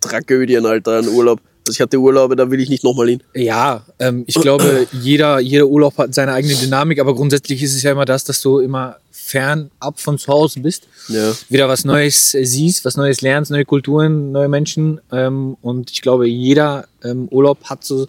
Tragödien, 0.00 0.64
Alter, 0.64 1.00
in 1.00 1.08
Urlaub. 1.08 1.40
Also 1.68 1.76
ich 1.76 1.80
hatte 1.82 1.98
Urlaube, 1.98 2.34
da 2.34 2.50
will 2.50 2.60
ich 2.60 2.70
nicht 2.70 2.82
nochmal 2.82 3.08
hin. 3.08 3.22
Ja, 3.34 3.84
ähm, 3.98 4.24
ich 4.26 4.36
glaube, 4.36 4.86
jeder, 5.02 5.38
jeder 5.38 5.66
Urlaub 5.66 5.98
hat 5.98 6.14
seine 6.14 6.32
eigene 6.32 6.54
Dynamik, 6.54 6.98
aber 6.98 7.14
grundsätzlich 7.14 7.62
ist 7.62 7.74
es 7.74 7.82
ja 7.82 7.92
immer 7.92 8.06
das, 8.06 8.24
dass 8.24 8.40
du 8.40 8.58
immer 8.58 8.96
fernab 9.12 10.00
von 10.00 10.16
zu 10.16 10.28
Hause 10.32 10.60
bist, 10.60 10.84
Ja. 11.08 11.34
wieder 11.50 11.68
was 11.68 11.84
Neues 11.84 12.32
äh, 12.32 12.44
siehst, 12.46 12.86
was 12.86 12.96
Neues 12.96 13.20
lernst, 13.20 13.50
neue 13.50 13.66
Kulturen, 13.66 14.32
neue 14.32 14.48
Menschen. 14.48 15.00
Ähm, 15.12 15.58
und 15.60 15.90
ich 15.90 16.00
glaube, 16.00 16.26
jeder 16.26 16.86
ähm, 17.04 17.28
Urlaub 17.30 17.62
hat 17.64 17.84
so 17.84 18.08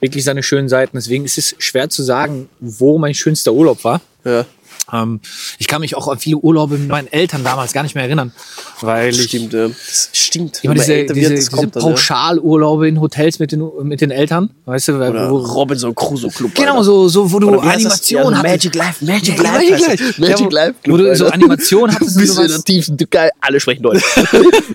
wirklich 0.00 0.24
seine 0.24 0.42
schönen 0.42 0.68
Seiten. 0.68 0.96
Deswegen 0.96 1.24
ist 1.24 1.38
es 1.38 1.54
schwer 1.58 1.88
zu 1.90 2.02
sagen, 2.02 2.48
wo 2.58 2.98
mein 2.98 3.14
schönster 3.14 3.52
Urlaub 3.52 3.84
war. 3.84 4.00
Ja, 4.24 4.44
Ähm, 4.92 5.20
ich 5.58 5.66
kann 5.68 5.80
mich 5.80 5.94
auch 5.96 6.08
an 6.08 6.18
viele 6.18 6.36
Urlaube 6.38 6.78
mit 6.78 6.88
meinen 6.88 7.08
Eltern 7.12 7.44
damals 7.44 7.72
gar 7.72 7.82
nicht 7.82 7.94
mehr 7.94 8.04
erinnern, 8.04 8.32
weil 8.80 9.10
ich 9.10 9.22
stimmt, 9.24 9.52
ja. 9.52 9.68
Das 9.68 10.10
stimmt. 10.12 10.60
immer 10.62 10.74
diese, 10.74 10.94
älter 10.94 11.14
diese, 11.14 11.34
diese 11.34 11.56
ja. 11.60 11.66
Pauschalurlaube 11.68 12.88
in 12.88 13.00
Hotels 13.00 13.38
mit 13.38 13.52
den, 13.52 13.62
mit 13.82 14.00
den 14.00 14.10
Eltern, 14.10 14.50
weißt 14.66 14.88
du, 14.88 14.94
Oder 14.96 15.30
wo, 15.30 15.36
Robinson 15.38 15.94
Crusoe 15.94 16.30
Club. 16.30 16.54
genau 16.54 16.72
Alter. 16.72 16.84
so, 16.84 17.08
so, 17.08 17.30
wo 17.32 17.38
du 17.38 17.48
Oder 17.50 17.62
wie 17.62 17.66
heißt 17.68 17.84
das? 17.84 18.10
Animation 18.12 18.34
Ja. 18.34 18.42
Magic 18.42 18.74
Life, 18.74 19.04
Magic 19.04 19.36
Ja, 19.36 19.42
Life. 19.42 19.70
Magic 19.70 19.86
Life. 19.88 20.20
Magic 20.20 20.38
Ja, 20.40 20.44
wo- 20.46 20.48
Life. 20.50 20.74
wo 20.86 20.96
du 20.96 21.16
so 21.16 21.24
Alter. 21.24 21.34
Animation 21.34 21.90
hattest 21.94 22.16
Bist 22.16 22.36
du 22.38 22.42
in 22.42 22.48
der 22.48 22.62
tiefen 22.64 22.98
Türkei, 22.98 23.30
alle 23.40 23.60
sprechen 23.60 23.82
Deutsch. 23.82 24.02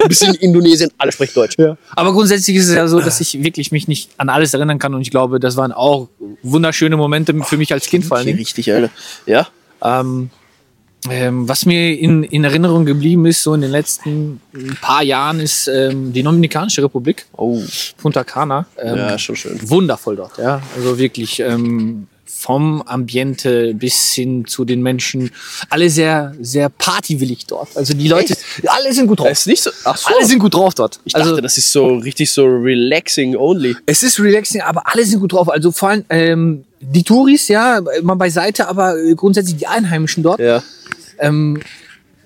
Bist 0.08 0.22
du 0.22 0.26
in 0.28 0.34
Indonesien, 0.36 0.90
alle 0.98 1.12
sprechen 1.12 1.34
Deutsch. 1.36 1.56
Aber 1.96 2.14
grundsätzlich 2.14 2.58
ist 2.58 2.70
es 2.70 2.76
ja 2.76 2.88
so, 2.88 3.00
dass 3.00 3.20
ich 3.22 3.44
wirklich 3.44 3.72
mich 3.72 3.88
nicht 3.88 4.10
an 4.18 4.30
alles 4.30 4.54
erinnern 4.54 4.80
kann 4.80 4.94
und 4.94 5.02
ich 5.02 5.12
glaube, 5.12 5.40
das 5.40 5.58
waren 5.58 5.72
auch 5.72 6.08
wunderschöne 6.44 6.98
Momente 6.98 7.34
für 7.44 7.58
mich 7.58 7.74
als 7.74 7.86
Kind 7.88 8.06
vor 8.06 8.20
Dingen. 8.20 8.38
richtig, 8.38 8.72
Alter. 8.72 8.90
Ja. 9.26 9.48
Ähm, 9.86 10.30
ähm, 11.10 11.48
was 11.48 11.66
mir 11.66 12.00
in, 12.00 12.24
in 12.24 12.44
Erinnerung 12.44 12.86
geblieben 12.86 13.26
ist, 13.26 13.44
so 13.44 13.54
in 13.54 13.62
den 13.62 13.72
letzten 13.72 14.42
paar 14.82 15.04
Jahren, 15.04 15.40
ist 15.40 15.68
ähm, 15.68 16.14
die 16.14 16.24
Dominikanische 16.24 16.84
Republik, 16.84 17.26
Oh, 17.38 17.62
Punta 17.98 18.24
Cana. 18.24 18.66
Ähm, 18.82 18.98
ja, 18.98 19.20
schon 19.20 19.36
schön. 19.36 19.60
wundervoll 19.70 20.16
dort, 20.16 20.38
ja. 20.38 20.62
Also 20.76 20.98
wirklich 20.98 21.40
ähm, 21.42 22.08
vom 22.26 22.82
Ambiente 22.82 23.74
bis 23.76 24.14
hin 24.14 24.46
zu 24.46 24.66
den 24.66 24.82
Menschen. 24.82 25.32
Alle 25.70 25.90
sehr, 25.90 26.34
sehr 26.42 26.70
partywillig 26.70 27.46
dort. 27.46 27.76
Also 27.78 27.94
die 27.94 28.08
Leute, 28.08 28.36
alle 28.68 28.94
sind 28.94 29.08
gut 29.08 29.20
drauf. 29.20 29.30
ist 29.30 29.48
nicht 29.48 29.62
so. 29.64 29.70
Ach 29.84 29.96
so. 29.96 30.14
Alle 30.14 30.26
sind 30.26 30.40
gut 30.40 30.54
drauf 30.54 30.74
dort. 30.74 31.00
ich 31.06 31.14
dachte, 31.14 31.30
also, 31.30 31.42
das 31.42 31.58
ist 31.58 31.72
so 31.72 31.96
richtig 31.98 32.32
so 32.32 32.46
relaxing 32.46 33.36
only. 33.36 33.76
es 33.86 34.02
ist 34.04 34.20
relaxing, 34.20 34.62
aber 34.62 34.84
alle 34.86 35.06
sind 35.06 35.20
gut 35.20 35.34
drauf. 35.34 35.50
Also 35.50 35.72
vor 35.72 35.90
allem 35.90 36.06
ähm, 36.10 36.64
die 36.88 37.04
Touris, 37.04 37.48
ja, 37.48 37.82
mal 38.04 38.16
beiseite, 38.16 38.68
aber 38.68 38.98
äh, 38.98 39.14
grundsätzlich 39.16 39.58
die 39.58 39.68
Einheimischen 39.68 40.24
dort, 40.24 40.40
Ja. 40.40 40.64
ähm, 41.20 41.60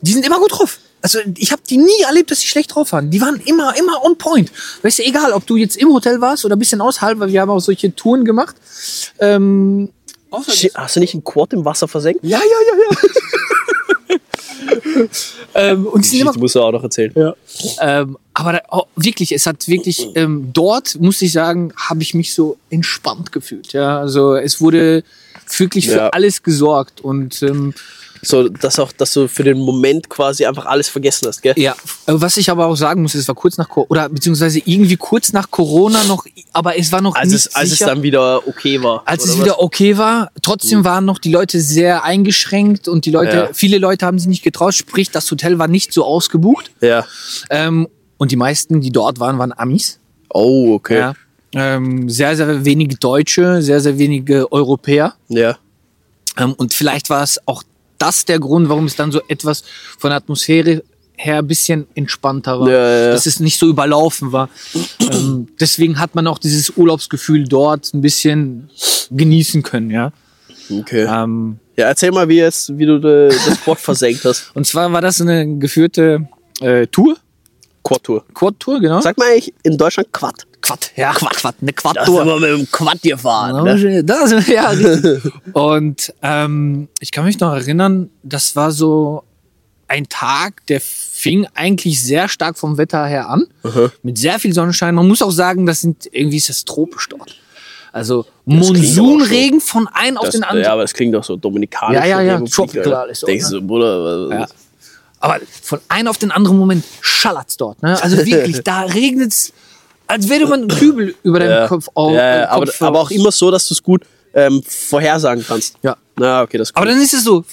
die 0.01 0.13
sind 0.13 0.25
immer 0.25 0.37
gut 0.39 0.51
drauf. 0.51 0.79
Also 1.01 1.19
ich 1.37 1.51
habe 1.53 1.61
die 1.69 1.77
nie 1.77 2.01
erlebt, 2.05 2.29
dass 2.29 2.41
sie 2.41 2.47
schlecht 2.47 2.75
drauf 2.75 2.91
waren. 2.91 3.09
Die 3.09 3.21
waren 3.21 3.39
immer, 3.45 3.73
immer 3.77 4.03
on 4.03 4.17
point. 4.17 4.51
Weißt 4.81 4.99
du, 4.99 5.03
egal, 5.03 5.31
ob 5.31 5.45
du 5.47 5.55
jetzt 5.55 5.77
im 5.77 5.89
Hotel 5.93 6.19
warst 6.19 6.43
oder 6.43 6.55
ein 6.57 6.59
bisschen 6.59 6.81
außerhalb, 6.81 7.19
weil 7.19 7.29
wir 7.31 7.39
haben 7.41 7.49
auch 7.49 7.59
solche 7.61 7.95
Touren 7.95 8.25
gemacht. 8.25 8.55
Ähm, 9.19 9.89
Shit, 10.49 10.75
Hast 10.75 10.95
du 10.95 10.99
nicht 10.99 11.13
einen 11.15 11.23
Quad 11.23 11.53
im 11.53 11.63
Wasser 11.65 11.87
versenkt? 11.87 12.19
ja, 12.23 12.37
ja, 12.37 12.43
ja, 12.43 12.83
ja. 12.91 12.97
ähm, 15.55 15.85
und 15.85 16.05
die 16.05 16.19
Geschichte 16.19 16.39
musst 16.39 16.55
du 16.55 16.61
auch 16.61 16.71
noch 16.71 16.83
erzählen. 16.83 17.13
Ja. 17.15 17.33
Ähm, 17.81 18.17
aber 18.33 18.53
da, 18.53 18.61
oh, 18.71 18.83
wirklich, 18.95 19.31
es 19.31 19.45
hat 19.45 19.67
wirklich, 19.67 20.07
ähm, 20.15 20.49
dort, 20.53 20.99
muss 20.99 21.21
ich 21.21 21.31
sagen, 21.31 21.73
habe 21.75 22.01
ich 22.01 22.13
mich 22.13 22.33
so 22.33 22.57
entspannt 22.69 23.31
gefühlt. 23.31 23.73
Ja, 23.73 23.99
also 23.99 24.35
es 24.35 24.61
wurde 24.61 25.03
wirklich 25.57 25.87
für 25.89 25.95
Ja. 25.95 26.09
alles 26.09 26.43
gesorgt 26.43 27.01
und 27.01 27.41
ähm, 27.43 27.73
So, 28.21 28.49
dass 28.49 28.79
auch, 28.79 28.91
dass 28.91 29.13
du 29.13 29.27
für 29.27 29.43
den 29.43 29.59
Moment 29.59 30.09
quasi 30.09 30.45
einfach 30.45 30.65
alles 30.65 30.89
vergessen 30.89 31.27
hast, 31.27 31.41
gell? 31.41 31.53
ja, 31.57 31.71
äh, 32.05 32.13
was 32.15 32.35
ich 32.37 32.49
aber 32.49 32.65
auch 32.67 32.75
sagen 32.75 33.01
muss, 33.01 33.15
es 33.15 33.27
war 33.27 33.35
kurz 33.35 33.57
nach 33.57 33.69
Co- 33.69 33.85
oder 33.89 34.09
beziehungsweise 34.09 34.59
irgendwie 34.65 34.97
kurz 34.97 35.31
nach 35.31 35.49
Corona 35.51 36.03
noch, 36.03 36.25
aber 36.53 36.77
es 36.77 36.91
war 36.91 37.01
noch 37.01 37.15
Als, 37.15 37.29
nicht 37.31 37.45
es, 37.47 37.55
als 37.55 37.65
es 37.65 37.77
sicher. 37.79 37.85
dann 37.85 38.01
wieder 38.03 38.47
okay 38.47 38.81
war. 38.83 39.03
als 39.05 39.23
es 39.25 39.31
was? 39.37 39.43
wieder 39.45 39.61
okay 39.61 39.97
war, 39.97 40.31
trotzdem 40.41 40.83
waren 40.83 41.05
noch 41.05 41.19
die 41.19 41.31
Leute 41.31 41.61
sehr 41.61 42.03
eingeschränkt 42.03 42.87
und 42.87 43.05
die 43.05 43.11
Leute, 43.11 43.35
Ja. 43.35 43.49
viele 43.53 43.77
Leute 43.77 44.05
haben 44.05 44.19
sich 44.19 44.27
nicht 44.27 44.43
getraut, 44.43 44.73
sprich, 44.73 45.11
das 45.11 45.29
Hotel 45.31 45.57
war 45.59 45.67
nicht 45.67 45.93
so 45.93 46.03
ausgebucht. 46.03 46.71
Ja. 46.81 47.05
Ähm, 47.49 47.87
und 48.17 48.31
die 48.31 48.35
meisten, 48.35 48.81
die 48.81 48.91
dort 48.91 49.19
waren, 49.19 49.37
waren 49.39 49.53
Amis. 49.57 49.99
Oh, 50.29 50.73
okay. 50.73 50.97
Ja. 50.99 51.13
Ähm, 51.53 52.09
sehr, 52.09 52.35
sehr 52.35 52.65
wenige 52.65 52.95
Deutsche, 52.97 53.61
sehr, 53.61 53.79
sehr 53.81 53.97
wenige 53.97 54.51
Europäer. 54.51 55.15
Ja. 55.29 55.57
Ähm, 56.37 56.53
und 56.53 56.73
vielleicht 56.73 57.09
war 57.09 57.23
es 57.23 57.39
auch 57.47 57.63
das 57.99 58.25
der 58.25 58.39
Grund, 58.39 58.69
warum 58.69 58.85
es 58.85 58.95
dann 58.95 59.11
so 59.11 59.21
etwas 59.27 59.63
von 59.97 60.09
der 60.09 60.17
Atmosphäre 60.17 60.83
her 61.15 61.39
ein 61.39 61.47
bisschen 61.47 61.85
entspannter 61.95 62.59
war. 62.59 62.69
Ja, 62.69 62.89
ja. 63.05 63.11
Dass 63.11 63.25
es 63.25 63.39
nicht 63.39 63.59
so 63.59 63.67
überlaufen 63.67 64.31
war. 64.31 64.49
ähm, 65.11 65.49
deswegen 65.59 65.99
hat 65.99 66.15
man 66.15 66.25
auch 66.27 66.39
dieses 66.39 66.71
Urlaubsgefühl 66.77 67.43
dort 67.45 67.93
ein 67.93 68.01
bisschen 68.01 68.69
genießen 69.11 69.61
können, 69.61 69.91
ja. 69.91 70.11
Okay. 70.71 71.05
Ähm, 71.09 71.59
Ja, 71.75 71.87
erzähl 71.87 72.11
mal, 72.11 72.29
wie, 72.29 72.37
jetzt, 72.37 72.77
wie 72.77 72.85
du 72.85 72.99
das 72.99 73.61
Quad 73.63 73.79
versenkt 73.81 74.23
hast. 74.25 74.51
und 74.53 74.65
zwar 74.65 74.91
war 74.93 75.01
das 75.01 75.19
eine 75.19 75.57
geführte 75.57 76.27
äh, 76.61 76.87
Tour, 76.87 77.17
Quad-Tour. 77.83 78.25
Quad-Tour, 78.33 78.79
genau. 78.79 79.01
Sagt 79.01 79.17
man 79.17 79.27
eigentlich 79.29 79.53
in 79.63 79.77
Deutschland 79.77 80.11
Quad? 80.11 80.45
Quad, 80.61 80.91
ja, 80.95 81.13
Quad, 81.13 81.35
Quad, 81.37 81.55
eine 81.61 81.71
Da 81.71 81.81
sind 81.83 81.95
Quad-Tour. 81.95 82.25
wir 82.25 82.39
mit 82.39 82.59
dem 82.59 82.71
Quad 82.71 83.01
gefahren. 83.01 83.63
Ne? 83.63 84.03
da 84.03 84.27
sind 84.27 84.45
wir, 84.47 84.55
ja. 84.55 84.71
Und 85.53 86.13
ähm, 86.21 86.89
ich 86.99 87.11
kann 87.11 87.25
mich 87.25 87.39
noch 87.39 87.53
erinnern, 87.53 88.09
das 88.23 88.55
war 88.55 88.71
so 88.71 89.23
ein 89.87 90.07
Tag, 90.07 90.65
der 90.67 90.79
fing 90.81 91.47
eigentlich 91.55 92.03
sehr 92.03 92.27
stark 92.27 92.57
vom 92.57 92.77
Wetter 92.77 93.05
her 93.05 93.29
an, 93.29 93.47
mit 94.03 94.17
sehr 94.17 94.37
viel 94.37 94.53
Sonnenschein. 94.53 94.93
Man 94.93 95.07
muss 95.07 95.21
auch 95.21 95.31
sagen, 95.31 95.65
das 95.65 95.81
sind 95.81 96.07
irgendwie 96.11 96.37
ist 96.37 96.49
das 96.49 96.65
tropisch 96.65 97.09
dort. 97.09 97.35
Also 97.91 98.19
auch 98.19 98.25
Monsunregen 98.45 99.61
von 99.61 99.87
einem 99.87 100.17
auf 100.17 100.25
Das, 100.25 100.35
den 100.35 100.43
anderen. 100.43 100.63
ja, 100.65 100.73
aber 100.73 100.83
das 100.83 100.93
klingt 100.93 101.15
doch 101.15 101.23
so 101.23 101.35
dominikanisch. 101.35 101.97
Ja, 101.97 102.05
ja, 102.05 102.21
ja, 102.21 102.39
tropical 102.41 103.07
so, 103.13 103.25
Denkst 103.25 103.45
ne? 103.45 103.49
du, 103.51 103.59
so, 103.61 103.65
Bruder, 103.65 104.29
Ja. 104.41 104.47
Aber 105.19 105.39
von 105.61 105.79
einem 105.89 106.07
auf 106.07 106.17
den 106.17 106.31
anderen 106.31 106.57
Moment 106.57 106.83
schallert's 107.01 107.57
dort. 107.57 107.81
Ne? 107.83 108.01
Also 108.01 108.17
wirklich, 108.17 108.61
da 108.63 108.81
regnet's, 108.81 109.53
als 110.07 110.29
würde 110.29 110.47
man 110.47 110.61
einen 110.61 110.69
Kübel 110.69 111.15
über 111.23 111.39
deinem 111.39 111.51
ja. 111.51 111.67
Kopf 111.67 111.87
auf. 111.93 112.13
ja, 112.13 112.43
äh, 112.43 112.45
aber, 112.45 112.65
Kopf 112.65 112.81
aber 112.81 112.99
auch 113.01 113.11
immer 113.11 113.31
so, 113.31 113.51
dass 113.51 113.67
du 113.67 113.73
es 113.73 113.83
gut 113.83 114.03
ähm, 114.33 114.61
vorhersagen 114.65 115.43
kannst. 115.45 115.75
Ja. 115.81 115.97
Na, 116.15 116.41
okay, 116.41 116.57
das 116.57 116.75
Aber 116.75 116.85
dann 116.85 117.01
ist 117.01 117.13
es 117.13 117.23
so, 117.23 117.43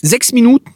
sechs 0.00 0.32
Minuten, 0.32 0.70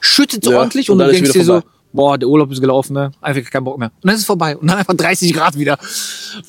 schüttet 0.00 0.46
Ja, 0.46 0.58
ordentlich 0.58 0.90
und 0.90 0.94
und, 0.94 0.98
dann 1.00 1.08
du 1.08 1.14
denkst 1.14 1.32
dir 1.32 1.44
so, 1.44 1.62
boah, 1.92 2.18
der 2.18 2.28
Urlaub 2.28 2.50
ist 2.52 2.60
gelaufen, 2.60 2.94
ne? 2.94 3.10
Einfach 3.20 3.50
kein 3.50 3.64
Bock 3.64 3.78
mehr. 3.78 3.90
Und 3.94 4.04
dann 4.04 4.14
ist 4.14 4.20
es 4.20 4.26
vorbei. 4.26 4.56
Und 4.56 4.68
dann 4.68 4.78
einfach 4.78 4.94
30 4.94 5.32
Grad 5.32 5.58
wieder. 5.58 5.78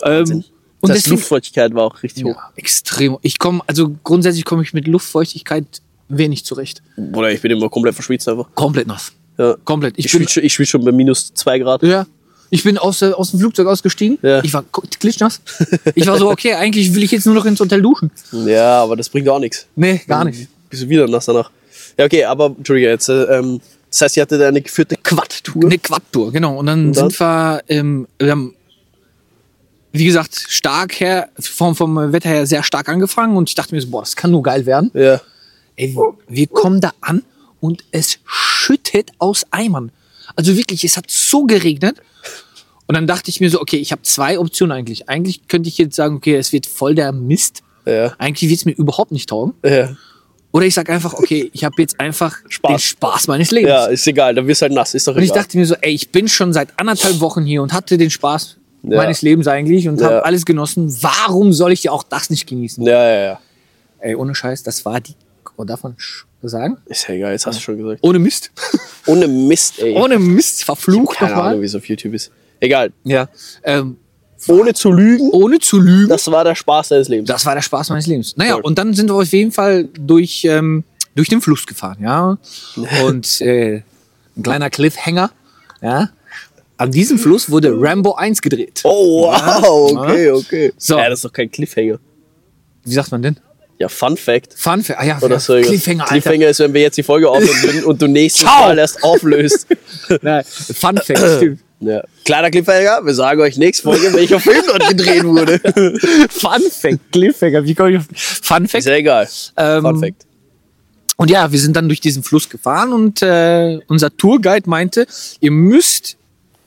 Ähm, 0.04 0.43
und 0.82 0.89
das 0.89 0.97
deswegen, 0.99 1.17
Luftfeuchtigkeit 1.17 1.73
war 1.73 1.84
auch 1.84 2.04
richtig 2.04 2.23
hoch. 2.23 2.36
ja, 2.36 2.52
extrem. 2.56 3.17
Ich 3.21 3.38
komme, 3.38 3.62
also 3.67 3.95
grundsätzlich 4.04 4.45
komme 4.45 4.63
ich 4.63 4.73
mit 4.73 4.88
Luftfeuchtigkeit 4.88 5.82
wenig 6.08 6.45
zurecht. 6.45 6.82
Bruder, 6.95 7.32
ich 7.32 7.41
bin 7.41 7.52
immer 7.52 7.69
komplett 7.69 7.95
verschwitzt 7.95 8.28
einfach. 8.30 8.47
Komplett 8.56 8.88
nass. 8.88 9.12
Ja. 9.39 9.56
Komplett. 9.63 9.95
Ich, 9.97 10.06
Ich 10.06 10.12
bin, 10.12 10.19
schwitze 10.21 10.34
schon, 10.36 10.43
ich 10.43 10.54
schwitz 10.54 10.69
schon 10.69 10.86
bei 10.86 10.91
minus 10.91 11.34
zwei 11.34 11.58
Grad. 11.58 11.82
ja, 11.82 12.06
ich 12.52 12.63
bin 12.63 12.78
aus, 12.78 12.99
der- 12.99 13.17
aus 13.17 13.32
dem 13.32 13.39
Flugzeug 13.39 13.67
ausgestiegen. 13.67 14.17
Ja. 14.21 14.43
Ich 14.43 14.54
war 14.54 14.63
klitschnass. 14.99 15.39
Ich 15.95 16.06
war 16.08 16.17
so, 16.17 16.30
okay, 16.32 16.54
eigentlich 16.54 16.93
will 16.93 17.04
ich 17.04 17.12
jetzt 17.12 17.25
nur 17.25 17.36
noch 17.36 17.45
ins 17.45 17.60
Hotel 17.60 17.82
duschen. 17.82 18.12
Ja, 18.32 18.84
aber 18.84 18.95
das 18.95 19.08
bringt 19.10 19.28
auch 19.30 19.39
nichts. 19.39 19.65
Nee, 19.75 20.02
gar 20.08 20.25
nicht. 20.25 20.47
Bist 20.69 20.84
du 20.84 20.89
wieder 20.89 21.08
nass 21.08 21.25
danach. 21.25 21.49
Ja, 21.97 22.06
okay, 22.06 22.23
aber, 22.25 22.47
Entschuldige, 22.58 22.89
jetzt, 22.89 23.08
äh, 23.10 23.23
ähm, 23.23 23.60
das 23.89 24.02
heißt, 24.02 24.17
ihr 24.17 24.21
hattet 24.23 24.41
eine 24.41 24.62
geführte 24.62 24.95
Quad-Tour. 24.97 25.63
Eine 25.65 25.78
Quad-Tour, 25.80 26.32
genau. 26.32 26.58
Und 26.58 26.65
dann, 26.67 26.88
Und 26.88 26.97
dann? 26.97 27.10
sind 27.10 27.19
wir, 27.19 27.62
ähm, 27.69 28.08
wir 28.19 28.32
haben, 28.32 28.54
wie 29.91 30.06
gesagt, 30.06 30.36
stark 30.47 30.99
her, 30.99 31.30
vom, 31.39 31.75
vom 31.75 32.13
Wetter 32.13 32.30
her 32.30 32.45
sehr 32.45 32.62
stark 32.63 32.88
angefangen 32.89 33.36
und 33.36 33.49
ich 33.49 33.56
dachte 33.56 33.73
mir 33.73 33.82
so, 33.82 33.89
boah, 33.89 34.02
das 34.02 34.15
kann 34.15 34.32
nur 34.32 34.43
geil 34.43 34.65
werden. 34.65 34.91
Ja. 34.93 35.19
Ey, 35.75 35.95
wir 36.28 36.47
kommen 36.47 36.80
da 36.82 36.91
an 37.02 37.23
und 37.60 37.84
es 37.91 38.19
schüttet 38.26 39.12
aus 39.19 39.45
Eimern. 39.52 39.91
Also 40.36 40.56
wirklich, 40.56 40.84
es 40.84 40.98
hat 40.98 41.10
so 41.10 41.43
geregnet. 41.45 41.98
Und 42.88 42.95
dann 42.95 43.06
dachte 43.08 43.30
ich 43.30 43.39
mir 43.39 43.50
so, 43.50 43.62
okay, 43.62 43.78
ich 43.78 43.91
habe 43.91 44.02
zwei 44.04 44.39
Optionen 44.39 44.76
eigentlich. 44.76 45.10
Eigentlich 45.10 45.48
könnte 45.48 45.69
ich 45.69 45.78
jetzt 45.78 45.95
sagen, 45.95 46.15
okay, 46.15 46.36
es 46.36 46.52
wird 46.52 46.65
voll 46.65 46.95
der 46.95 47.12
Mist. 47.12 47.62
Ja. 47.86 48.13
Eigentlich 48.17 48.50
wird 48.50 48.60
es 48.60 48.65
mir 48.65 48.72
überhaupt 48.72 49.12
nicht 49.12 49.30
taugen. 49.30 49.54
Ja. 49.63 49.95
Oder 50.52 50.65
ich 50.65 50.74
sage 50.74 50.91
einfach, 50.91 51.13
okay, 51.13 51.52
ich 51.54 51.63
habe 51.63 51.76
jetzt 51.78 52.00
einfach 52.00 52.36
Spaß. 52.48 52.72
den 52.72 52.80
Spaß 52.80 53.28
meines 53.28 53.52
Lebens. 53.52 53.69
ja, 53.69 53.86
ist 53.86 54.08
egal, 54.08 54.34
dann 54.34 54.48
wirst 54.48 54.62
du 54.62 54.63
halt 54.63 54.74
nass, 54.74 54.95
ist 54.95 55.08
doch 55.08 55.15
Und 55.15 55.22
ich 55.22 55.30
egal. 55.30 55.43
dachte 55.43 55.58
mir 55.60 55.65
so, 55.67 55.76
ey, 55.76 55.91
ich 55.93 56.10
bin 56.10 56.28
schon 56.28 56.52
seit 56.54 56.70
anderthalb 56.80 57.20
Wochen 57.20 57.45
hier 57.45 57.62
und 57.62 57.72
hatte 57.72 57.99
den 57.99 58.10
Spaß 58.10 58.57
Ja. 58.82 58.97
meines 58.97 59.22
Lebens 59.22 59.47
eigentlich 59.47 59.88
und 59.88 60.01
habe 60.01 60.26
alles 60.26 60.45
genossen. 60.45 60.91
Warum 61.01 61.53
soll 61.53 61.72
ich 61.72 61.84
ja 61.84 61.91
auch 61.91 62.01
das 62.01 62.32
nicht 62.32 62.47
genießen? 62.47 62.84
ja, 62.84 63.14
ja, 63.14 63.22
ja. 63.24 63.39
Ey, 63.99 64.16
ohne 64.16 64.34
Scheiß, 64.34 64.64
das 64.64 64.84
war 64.86 64.99
die, 65.01 65.14
oh, 65.57 65.64
sch- 65.64 66.24
sagen? 66.47 66.77
Ist 66.85 67.07
ja 67.07 67.15
egal, 67.15 67.31
jetzt 67.33 67.45
hast 67.45 67.57
du 67.57 67.61
schon 67.61 67.77
gesagt. 67.77 67.99
Ohne 68.01 68.19
Mist. 68.19 68.51
Ohne 69.07 69.27
Mist, 69.27 69.79
ey. 69.79 69.95
Ohne 69.95 70.17
Mist, 70.19 70.63
verflucht 70.63 71.17
Keine 71.17 71.31
Ahnung, 71.33 71.43
nochmal. 71.45 71.61
wie 71.61 71.65
es 71.65 71.75
auf 71.75 71.85
YouTube 71.85 72.13
ist. 72.13 72.31
Egal. 72.59 72.91
Ja. 73.03 73.27
Ähm, 73.63 73.97
Ohne 74.47 74.73
zu 74.73 74.91
lügen, 74.91 75.29
ohne 75.31 75.59
zu 75.59 75.79
lügen. 75.79 76.07
das 76.09 76.29
war 76.31 76.43
der 76.43 76.55
Spaß 76.55 76.89
deines 76.89 77.07
Lebens. 77.09 77.27
Das 77.27 77.45
war 77.45 77.55
der 77.55 77.61
Spaß 77.61 77.89
meines 77.89 78.07
Lebens. 78.07 78.37
Naja, 78.37 78.53
Voll. 78.53 78.61
und 78.61 78.77
dann 78.77 78.93
sind 78.93 79.09
wir 79.09 79.15
auf 79.15 79.25
jeden 79.31 79.51
Fall 79.51 79.85
durch, 79.99 80.45
ähm, 80.45 80.83
durch 81.15 81.27
den 81.27 81.41
Fluss 81.41 81.65
gefahren, 81.65 81.97
ja. 82.01 82.37
Und 83.05 83.41
äh, 83.41 83.81
ein 84.37 84.43
kleiner 84.43 84.69
Cliffhanger, 84.69 85.31
ja. 85.81 86.09
An 86.77 86.91
diesem 86.91 87.19
Fluss 87.19 87.49
wurde 87.51 87.73
Rambo 87.77 88.13
1 88.15 88.41
gedreht. 88.41 88.81
Oh, 88.85 89.27
wow, 89.27 89.91
okay, 89.97 90.31
okay. 90.31 90.73
So. 90.77 90.97
Ja, 90.97 91.09
das 91.09 91.19
ist 91.19 91.25
doch 91.25 91.33
kein 91.33 91.51
Cliffhanger. 91.51 91.99
Wie 92.85 92.93
sagt 92.93 93.11
man 93.11 93.21
denn? 93.21 93.37
Ja, 93.80 93.88
Fun 93.88 94.17
Fact. 94.17 94.53
Fun 94.57 94.84
Fact. 94.84 94.99
Ah 94.99 95.05
ja, 95.05 95.19
Oder 95.21 95.39
so. 95.39 95.53
Cliffhanger, 95.59 96.03
Alter. 96.03 96.13
Cliffhanger 96.13 96.47
ist, 96.49 96.59
wenn 96.59 96.73
wir 96.73 96.82
jetzt 96.82 96.97
die 96.97 97.03
Folge 97.03 97.30
aufnehmen 97.30 97.55
würden 97.63 97.84
und 97.86 98.01
du 98.01 98.07
nächstes 98.07 98.45
Ciao. 98.45 98.67
Mal 98.67 98.77
erst 98.77 99.01
auflöst. 99.03 99.67
Nein, 100.21 100.43
Fun 100.43 100.97
Fact, 100.97 101.19
stimmt. 101.38 101.59
Ja. 101.80 102.03
Kleiner 102.25 102.51
Cliffhanger, 102.51 103.05
wir 103.05 103.13
sagen 103.13 103.39
euch 103.39 103.57
nächste 103.57 103.84
Folge, 103.84 104.13
welcher 104.13 104.39
Film 104.41 104.61
dort 104.67 104.86
gedreht 104.89 105.23
wurde. 105.23 105.59
Fun 106.30 106.61
Fact, 106.69 106.99
Cliffhanger. 107.13 107.63
Wie 107.63 107.73
komme 107.73 107.91
ich 107.91 107.97
auf 107.99 108.05
Fun 108.13 108.67
Fact? 108.67 108.80
Ist 108.80 108.88
ja 108.88 108.95
egal. 108.95 109.30
Ähm, 109.55 109.82
Fun 109.82 109.99
Fact. 110.01 110.25
Und 111.15 111.30
ja, 111.30 111.49
wir 111.49 111.59
sind 111.59 111.75
dann 111.77 111.88
durch 111.88 112.01
diesen 112.01 112.21
Fluss 112.23 112.49
gefahren 112.49 112.91
und 112.91 113.21
äh, 113.21 113.80
unser 113.88 114.15
Tourguide 114.15 114.69
meinte, 114.69 115.07
ihr 115.39 115.51
müsst, 115.51 116.17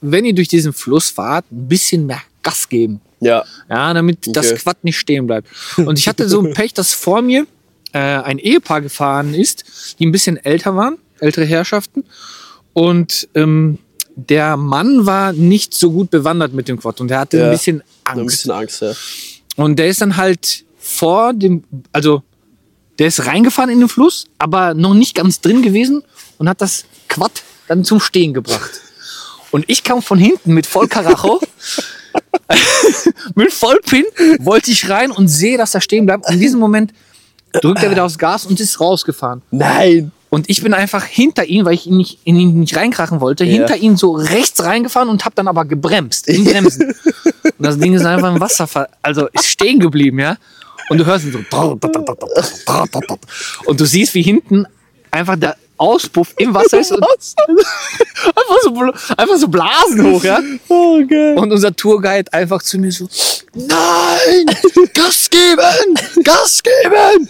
wenn 0.01 0.25
ihr 0.25 0.33
durch 0.33 0.47
diesen 0.47 0.73
Fluss 0.73 1.11
fahrt, 1.11 1.45
ein 1.51 1.67
bisschen 1.67 2.07
mehr 2.07 2.21
Gas 2.41 2.67
geben. 2.69 3.01
Ja. 3.23 3.43
Ja, 3.69 3.93
damit 3.93 4.35
das 4.35 4.47
Okay. 4.51 4.59
Quad 4.59 4.83
nicht 4.83 4.97
stehen 4.99 5.27
bleibt. 5.27 5.47
Und 5.77 5.97
ich 5.99 6.07
hatte 6.07 6.27
so 6.29 6.41
ein 6.41 6.53
Pech, 6.55 6.73
dass 6.73 6.93
vor 6.93 7.21
mir 7.21 7.45
äh, 7.93 7.99
ein 7.99 8.39
Ehepaar 8.39 8.81
gefahren 8.81 9.33
ist, 9.33 9.95
die 9.99 10.05
ein 10.05 10.11
bisschen 10.11 10.37
älter 10.37 10.75
waren, 10.75 10.97
ältere 11.19 11.45
Herrschaften. 11.45 12.03
Und 12.73 13.27
ähm, 13.35 13.77
der 14.15 14.57
Mann 14.57 15.05
war 15.05 15.33
nicht 15.33 15.73
so 15.73 15.91
gut 15.91 16.09
bewandert 16.11 16.53
mit 16.53 16.67
dem 16.67 16.79
Quad 16.79 17.01
und 17.01 17.09
er 17.11 17.19
hatte 17.19 17.37
Ja. 17.37 17.45
ein 17.45 17.51
bisschen 17.51 17.77
So 17.79 17.83
ein 18.11 18.19
Angst. 18.19 18.35
bisschen 18.37 18.51
Angst, 18.51 18.81
ja. 18.81 18.93
Und 19.55 19.77
der 19.77 19.87
ist 19.87 20.01
dann 20.01 20.17
halt 20.17 20.65
vor 20.77 21.33
dem, 21.33 21.63
also 21.91 22.23
der 22.99 23.07
ist 23.07 23.25
reingefahren 23.25 23.69
in 23.71 23.79
den 23.79 23.89
Fluss, 23.89 24.25
aber 24.37 24.73
noch 24.73 24.93
nicht 24.93 25.15
ganz 25.15 25.41
drin 25.41 25.61
gewesen 25.61 26.03
und 26.37 26.47
hat 26.49 26.61
das 26.61 26.85
Quad 27.09 27.31
dann 27.67 27.83
zum 27.85 27.99
Stehen 27.99 28.33
gebracht. 28.33 28.69
Und 29.51 29.65
ich 29.67 29.83
kam 29.83 30.01
von 30.01 30.17
hinten 30.19 30.53
mit 30.53 30.65
Vollkaracho, 30.65 31.39
mit 33.35 33.51
Vollpin, 33.51 34.05
wollte 34.39 34.71
ich 34.71 34.89
rein 34.89 35.11
und 35.11 35.27
sehe, 35.27 35.57
dass 35.57 35.75
er 35.75 35.81
stehen 35.81 36.05
bleibt. 36.05 36.29
In 36.29 36.39
diesem 36.39 36.59
Moment 36.59 36.93
drückt 37.51 37.83
er 37.83 37.91
wieder 37.91 38.05
aufs 38.05 38.17
Gas 38.17 38.45
und 38.45 38.59
ist 38.59 38.79
rausgefahren. 38.79 39.41
Nein. 39.51 40.11
Und 40.29 40.49
ich 40.49 40.63
bin 40.63 40.73
einfach 40.73 41.05
hinter 41.05 41.45
ihn, 41.45 41.63
weil 41.63 41.75
ich 41.75 41.85
ihn 41.85 41.97
nicht, 41.97 42.19
in 42.23 42.35
ihn 42.35 42.59
nicht 42.59 42.75
reinkrachen 42.75 43.21
wollte, 43.21 43.43
hinter 43.43 43.77
ihn 43.77 43.97
so 43.97 44.13
rechts 44.13 44.63
reingefahren 44.63 45.09
und 45.09 45.25
habe 45.25 45.35
dann 45.35 45.47
aber 45.47 45.63
gebremst, 45.63 46.27
im 46.27 46.43
Bremsen. 46.43 46.87
und 47.43 47.53
das 47.59 47.77
Ding 47.77 47.93
ist 47.93 48.03
einfach 48.03 48.33
im 48.33 48.39
Wasserfall, 48.39 48.87
also 49.03 49.27
ist 49.27 49.45
stehen 49.45 49.79
geblieben, 49.79 50.17
ja. 50.17 50.37
Und 50.89 50.97
du 50.97 51.05
hörst 51.05 51.25
ihn 51.25 51.33
so. 51.33 51.37
Und 53.65 53.79
du 53.79 53.85
siehst, 53.85 54.15
wie 54.15 54.23
hinten 54.23 54.65
einfach 55.11 55.35
der 55.35 55.55
Auspuff 55.77 56.33
im 56.37 56.53
Wasser 56.53 56.79
ist 56.79 56.91
und 56.91 57.03
einfach 58.25 58.57
so, 58.63 58.81
einfach 59.17 59.37
so 59.37 59.47
Blasen 59.47 60.03
hoch, 60.03 60.23
ja. 60.23 60.39
Oh, 60.67 61.01
geil. 61.05 61.37
Und 61.37 61.51
unser 61.51 61.75
Tourguide 61.75 62.31
einfach 62.31 62.61
zu 62.61 62.77
mir 62.77 62.91
so, 62.91 63.07
nein, 63.53 64.45
Gas 64.93 65.29
geben, 65.29 66.23
Gas 66.23 66.61
geben. 66.63 67.29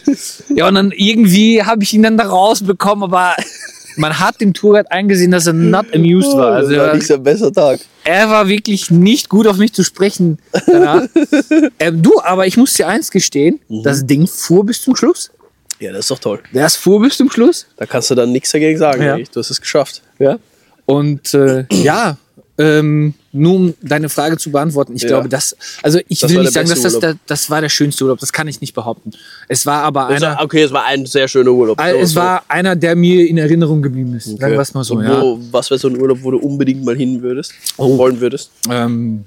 Ja, 0.55 0.67
und 0.67 0.75
dann 0.75 0.91
irgendwie 0.91 1.63
habe 1.63 1.83
ich 1.83 1.93
ihn 1.93 2.03
dann 2.03 2.17
da 2.17 2.25
rausbekommen, 2.25 3.03
aber 3.03 3.35
man 3.97 4.19
hat 4.19 4.41
dem 4.41 4.53
Tourguide 4.53 4.91
eingesehen, 4.91 5.31
dass 5.31 5.47
er 5.47 5.53
not 5.53 5.93
amused 5.93 6.33
war. 6.33 6.53
Also 6.53 6.71
das 6.71 6.79
war 6.79 6.87
er, 6.87 6.95
nicht 6.95 7.07
sein 7.07 7.23
bester 7.23 7.51
Tag. 7.51 7.79
er 8.03 8.29
war 8.29 8.47
wirklich 8.47 8.91
nicht 8.91 9.29
gut 9.29 9.47
auf 9.47 9.57
mich 9.57 9.73
zu 9.73 9.83
sprechen. 9.83 10.39
ähm, 11.79 12.01
du, 12.01 12.19
aber 12.21 12.47
ich 12.47 12.57
muss 12.57 12.73
dir 12.73 12.87
eins 12.87 13.11
gestehen, 13.11 13.59
das 13.69 14.05
Ding 14.05 14.27
fuhr 14.27 14.65
bis 14.65 14.81
zum 14.81 14.95
Schluss. 14.95 15.31
Ja, 15.83 15.91
das 15.91 16.01
ist 16.01 16.11
doch 16.11 16.19
toll. 16.19 16.39
Das 16.53 16.75
fuhr 16.75 17.01
bis 17.01 17.17
zum 17.17 17.29
Schluss. 17.29 17.65
Da 17.77 17.85
kannst 17.85 18.09
du 18.11 18.15
dann 18.15 18.31
nichts 18.31 18.51
dagegen 18.51 18.77
sagen. 18.79 19.01
Ja. 19.01 19.17
Du 19.17 19.39
hast 19.39 19.49
es 19.51 19.59
geschafft. 19.61 20.01
Ja. 20.19 20.37
Und 20.85 21.33
äh, 21.33 21.65
ja, 21.71 22.17
ähm, 22.57 23.13
nur 23.31 23.55
um 23.55 23.73
deine 23.81 24.09
Frage 24.09 24.37
zu 24.37 24.51
beantworten, 24.51 24.95
ich 24.95 25.01
Ja. 25.01 25.07
glaube, 25.09 25.27
das, 25.29 25.55
also 25.81 25.99
ich 26.07 26.19
Das 26.19 26.29
will 26.29 26.37
war 26.37 26.43
nicht 26.43 26.55
der 26.55 26.67
sagen, 26.67 26.81
dass 26.83 26.91
das, 26.93 26.99
der, 26.99 27.15
das 27.25 27.49
war 27.49 27.61
der 27.61 27.69
schönste 27.69 28.03
Urlaub, 28.03 28.19
das 28.19 28.31
kann 28.31 28.47
ich 28.47 28.61
nicht 28.61 28.73
behaupten. 28.75 29.11
Es 29.47 29.65
war 29.65 29.81
aber 29.83 30.07
einer, 30.07 30.37
okay, 30.41 30.61
es 30.61 30.71
war 30.71 30.85
ein 30.85 31.05
sehr 31.07 31.27
schöner 31.27 31.51
Urlaub. 31.51 31.79
äh, 31.81 31.97
es 31.99 32.11
So, 32.11 32.19
war 32.19 32.43
einer, 32.47 32.75
der 32.75 32.95
mir 32.95 33.27
in 33.27 33.37
Erinnerung 33.39 33.81
geblieben 33.81 34.13
ist. 34.15 34.25
so. 34.25 34.37
Sagen 34.37 34.53
wir 34.53 34.59
es 34.59 34.73
mal 34.75 34.83
so, 34.83 34.95
Und 34.95 35.03
ja. 35.05 35.19
wo, 35.21 35.39
Was 35.51 35.71
wäre 35.71 35.79
so 35.79 35.87
ein 35.87 35.99
Urlaub, 35.99 36.19
wo 36.21 36.29
du 36.31 36.37
unbedingt 36.37 36.85
mal 36.85 36.95
hin 36.95 37.21
würdest? 37.23 37.53
Oh. 37.77 37.97
Wollen 37.97 38.19
würdest? 38.21 38.51
Ähm, 38.69 39.25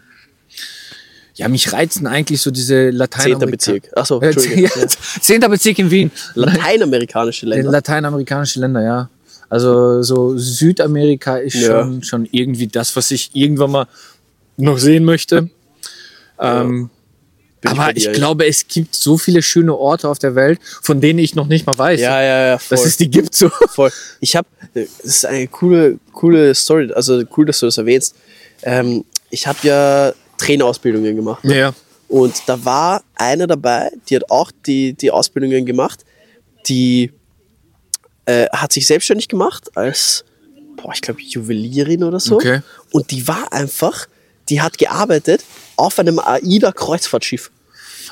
ja, 1.36 1.48
mich 1.48 1.72
reizen 1.72 2.06
eigentlich 2.06 2.40
so 2.40 2.50
diese 2.50 2.90
Lateinamerika. 2.90 3.58
Zehnter 3.58 3.80
Bezirk. 3.82 3.96
Achso, 3.96 4.20
Äh, 4.20 4.60
ja, 4.60 4.68
Ja. 4.76 4.86
Zehnter 5.20 5.48
Bezirk 5.48 5.78
in 5.78 5.90
Wien. 5.90 6.10
Lateinamerikanische 6.34 7.46
Länder. 7.46 7.70
Lateinamerikanische 7.70 8.60
Länder, 8.60 8.82
ja. 8.82 9.10
Also 9.48 10.02
so 10.02 10.36
Südamerika 10.36 11.36
ist 11.36 11.54
Ja. 11.54 11.82
schon, 11.82 12.02
schon 12.02 12.28
irgendwie 12.32 12.66
das, 12.66 12.96
was 12.96 13.10
ich 13.10 13.30
irgendwann 13.34 13.70
mal 13.70 13.86
noch 14.56 14.78
sehen 14.78 15.04
möchte. 15.04 15.50
Ähm, 16.40 16.90
ich 17.62 17.62
bei 17.62 17.70
aber 17.70 17.96
ich 17.96 18.06
eigentlich. 18.06 18.12
glaube, 18.18 18.46
es 18.46 18.66
gibt 18.68 18.94
so 18.94 19.18
viele 19.18 19.42
schöne 19.42 19.74
Orte 19.74 20.08
auf 20.08 20.18
der 20.18 20.34
Welt, 20.34 20.58
von 20.82 21.00
denen 21.00 21.18
ich 21.18 21.34
noch 21.34 21.46
nicht 21.46 21.66
mal 21.66 21.76
weiß, 21.76 22.00
Ja, 22.00 22.20
ja, 22.22 22.46
ja, 22.48 22.58
voll. 22.58 22.76
dass 22.76 22.86
es 22.86 22.96
die 22.96 23.08
gibt. 23.10 23.34
So. 23.34 23.48
voll. 23.68 23.90
Ich 24.20 24.36
habe, 24.36 24.48
das 24.74 24.84
ist 25.02 25.26
eine 25.26 25.46
coole, 25.48 25.98
coole 26.12 26.54
Story, 26.54 26.92
also 26.92 27.22
cool, 27.36 27.46
dass 27.46 27.60
du 27.60 27.66
das 27.66 27.78
erwähnst. 27.78 28.14
Ähm, 28.62 29.04
ich 29.30 29.46
habe 29.46 29.58
ja 29.62 30.12
Trainerausbildungen 30.38 31.16
gemacht. 31.16 31.44
ne? 31.44 31.58
Ja. 31.58 31.72
Und 32.08 32.42
da 32.46 32.64
war 32.64 33.02
eine 33.16 33.46
dabei, 33.46 33.90
die 34.08 34.16
hat 34.16 34.30
auch 34.30 34.52
die, 34.66 34.92
die 34.92 35.10
Ausbildungen 35.10 35.66
gemacht, 35.66 36.04
die 36.68 37.12
äh, 38.26 38.46
hat 38.52 38.72
sich 38.72 38.86
selbstständig 38.86 39.28
gemacht 39.28 39.70
als, 39.76 40.24
boah, 40.76 40.92
ich 40.94 41.00
glaube, 41.00 41.20
Juwelierin 41.22 42.04
oder 42.04 42.20
so. 42.20 42.36
Okay. 42.36 42.60
Und 42.92 43.10
die 43.10 43.26
war 43.26 43.52
einfach, 43.52 44.06
die 44.48 44.60
hat 44.60 44.78
gearbeitet 44.78 45.42
auf 45.76 45.98
einem 45.98 46.18
AIDA-Kreuzfahrtschiff. 46.20 47.50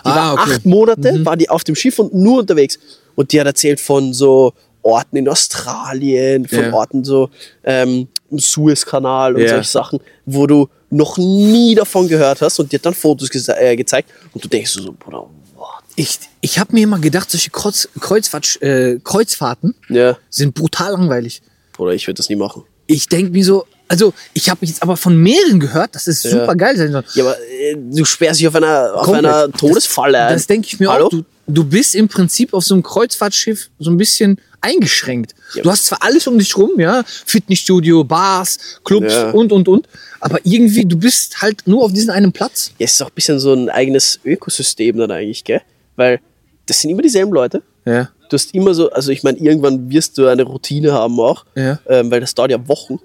Die 0.05 0.09
Ah, 0.11 0.17
war 0.17 0.33
okay. 0.35 0.55
acht 0.55 0.67
Monate, 0.67 1.25
war 1.25 1.37
die 1.37 1.49
auf 1.49 1.63
dem 1.65 1.75
Schiff 1.77 1.99
und 1.99 2.13
nur 2.15 2.41
unterwegs. 2.41 2.79
Und 3.15 3.31
die 3.33 3.41
hat 3.41 3.47
erzählt 3.47 3.79
von 3.81 4.13
so 4.13 4.53
Orten 4.83 5.17
in 5.17 5.29
Australien, 5.29 6.47
von 6.49 6.59
Ja. 6.65 6.73
Orten 6.73 7.05
so 7.05 7.31
ähm, 7.63 8.09
im 8.31 8.39
Suezkanal 8.39 9.35
und 9.37 9.43
Ja. 9.43 9.49
solche 9.51 9.71
Sachen, 9.71 10.01
wo 10.27 10.47
du 10.47 10.69
noch 10.95 11.19
nie 11.19 11.75
davon 11.75 12.09
gehört 12.09 12.41
hast 12.41 12.59
und 12.59 12.73
hat 12.73 12.85
dann 12.87 12.95
Fotos 12.95 13.31
gese- 13.31 13.57
äh, 13.57 13.77
gezeigt 13.77 14.11
und 14.33 14.45
du 14.45 14.49
denkst 14.49 14.71
so, 14.73 14.93
Bruder, 14.93 15.27
what? 15.57 15.69
Ich, 15.97 16.19
ich 16.41 16.59
habe 16.59 16.73
mir 16.73 16.83
immer 16.85 16.99
gedacht, 16.99 17.31
solche 17.31 17.51
Kreuz, 17.51 17.89
Kreuzfahrt, 18.01 18.61
äh, 18.63 18.99
Kreuzfahrten 19.03 19.75
Ja, 19.89 20.17
sind 20.31 20.55
brutal 20.55 20.93
langweilig. 20.93 21.43
Bruder, 21.73 21.93
ich 21.95 22.07
würde 22.07 22.17
das 22.19 22.29
nie 22.29 22.37
machen. 22.37 22.63
Ich 22.87 23.09
denke 23.09 23.33
mir 23.33 23.45
so, 23.45 23.67
also 23.89 24.13
ich 24.33 24.49
habe 24.49 24.65
jetzt 24.67 24.83
aber 24.83 24.97
von 24.97 25.17
mehreren 25.17 25.61
gehört, 25.61 25.95
dass 25.95 26.07
es 26.07 26.23
super 26.23 26.55
geil 26.57 26.77
sein 26.77 26.93
soll. 26.93 27.05
Ja, 27.15 27.25
aber 27.25 27.37
äh, 27.41 27.77
du 27.77 28.05
sperrst 28.05 28.41
dich 28.41 28.49
auf 28.49 28.55
einer, 28.55 28.95
auf 28.95 29.05
Komplett. 29.07 29.25
einer 29.27 29.53
Todesfalle 29.53 30.19
ein. 30.27 30.35
Das 30.35 30.47
denke 30.47 30.67
ich 30.69 30.81
mir 30.81 30.91
Hallo? 30.91 31.07
auch. 31.07 31.11
Du, 31.11 31.25
du 31.47 31.65
bist 31.65 31.95
im 31.95 32.09
Prinzip 32.09 32.55
auf 32.55 32.65
so 32.65 32.75
einem 32.75 32.83
Kreuzfahrtschiff 32.83 33.69
so 33.79 33.91
ein 33.91 33.97
bisschen 33.97 34.39
eingeschränkt. 34.61 35.35
Ja. 35.55 35.63
Du 35.63 35.71
hast 35.71 35.87
zwar 35.87 36.03
alles 36.03 36.27
um 36.27 36.39
dich 36.39 36.57
rum, 36.57 36.71
ja, 36.79 37.05
Fitnessstudio, 37.27 38.03
Bars, 38.05 38.59
Clubs 38.85 39.13
Ja. 39.13 39.31
und 39.31 39.53
und 39.53 39.69
und, 39.69 39.87
aber 40.21 40.39
irgendwie 40.45 40.87
du 40.87 40.97
bist 40.97 41.43
halt 41.43 41.67
nur 41.67 41.85
auf 41.85 41.93
diesem 41.93 42.11
einen 42.11 42.33
Platz. 42.33 42.71
Ja, 42.79 42.87
es 42.87 42.95
ist 42.95 43.03
auch 43.03 43.09
ein 43.09 43.15
bisschen 43.15 43.39
so 43.39 43.53
ein 43.53 43.69
eigenes 43.69 44.19
Ökosystem 44.25 44.97
dann 44.97 45.11
eigentlich, 45.11 45.45
gell? 45.45 45.61
Weil 45.97 46.21
das 46.67 46.81
sind 46.81 46.91
immer 46.91 47.03
dieselben 47.03 47.33
Leute. 47.33 47.63
Ja. 47.85 48.09
Du 48.31 48.35
hast 48.39 48.55
immer 48.55 48.73
so, 48.73 48.91
also 48.91 49.13
ich 49.13 49.23
meine, 49.23 49.37
irgendwann 49.39 49.91
wirst 49.91 50.17
du 50.17 50.27
eine 50.27 50.45
Routine 50.45 50.93
haben 50.93 51.21
auch, 51.21 51.45
Ja. 51.55 51.79
ähm, 51.87 52.11
weil 52.11 52.21
das 52.21 52.35
dauert 52.35 52.51
ja 52.51 52.67
Wochen. 52.69 52.99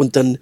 Und 0.00 0.16
dann, 0.16 0.38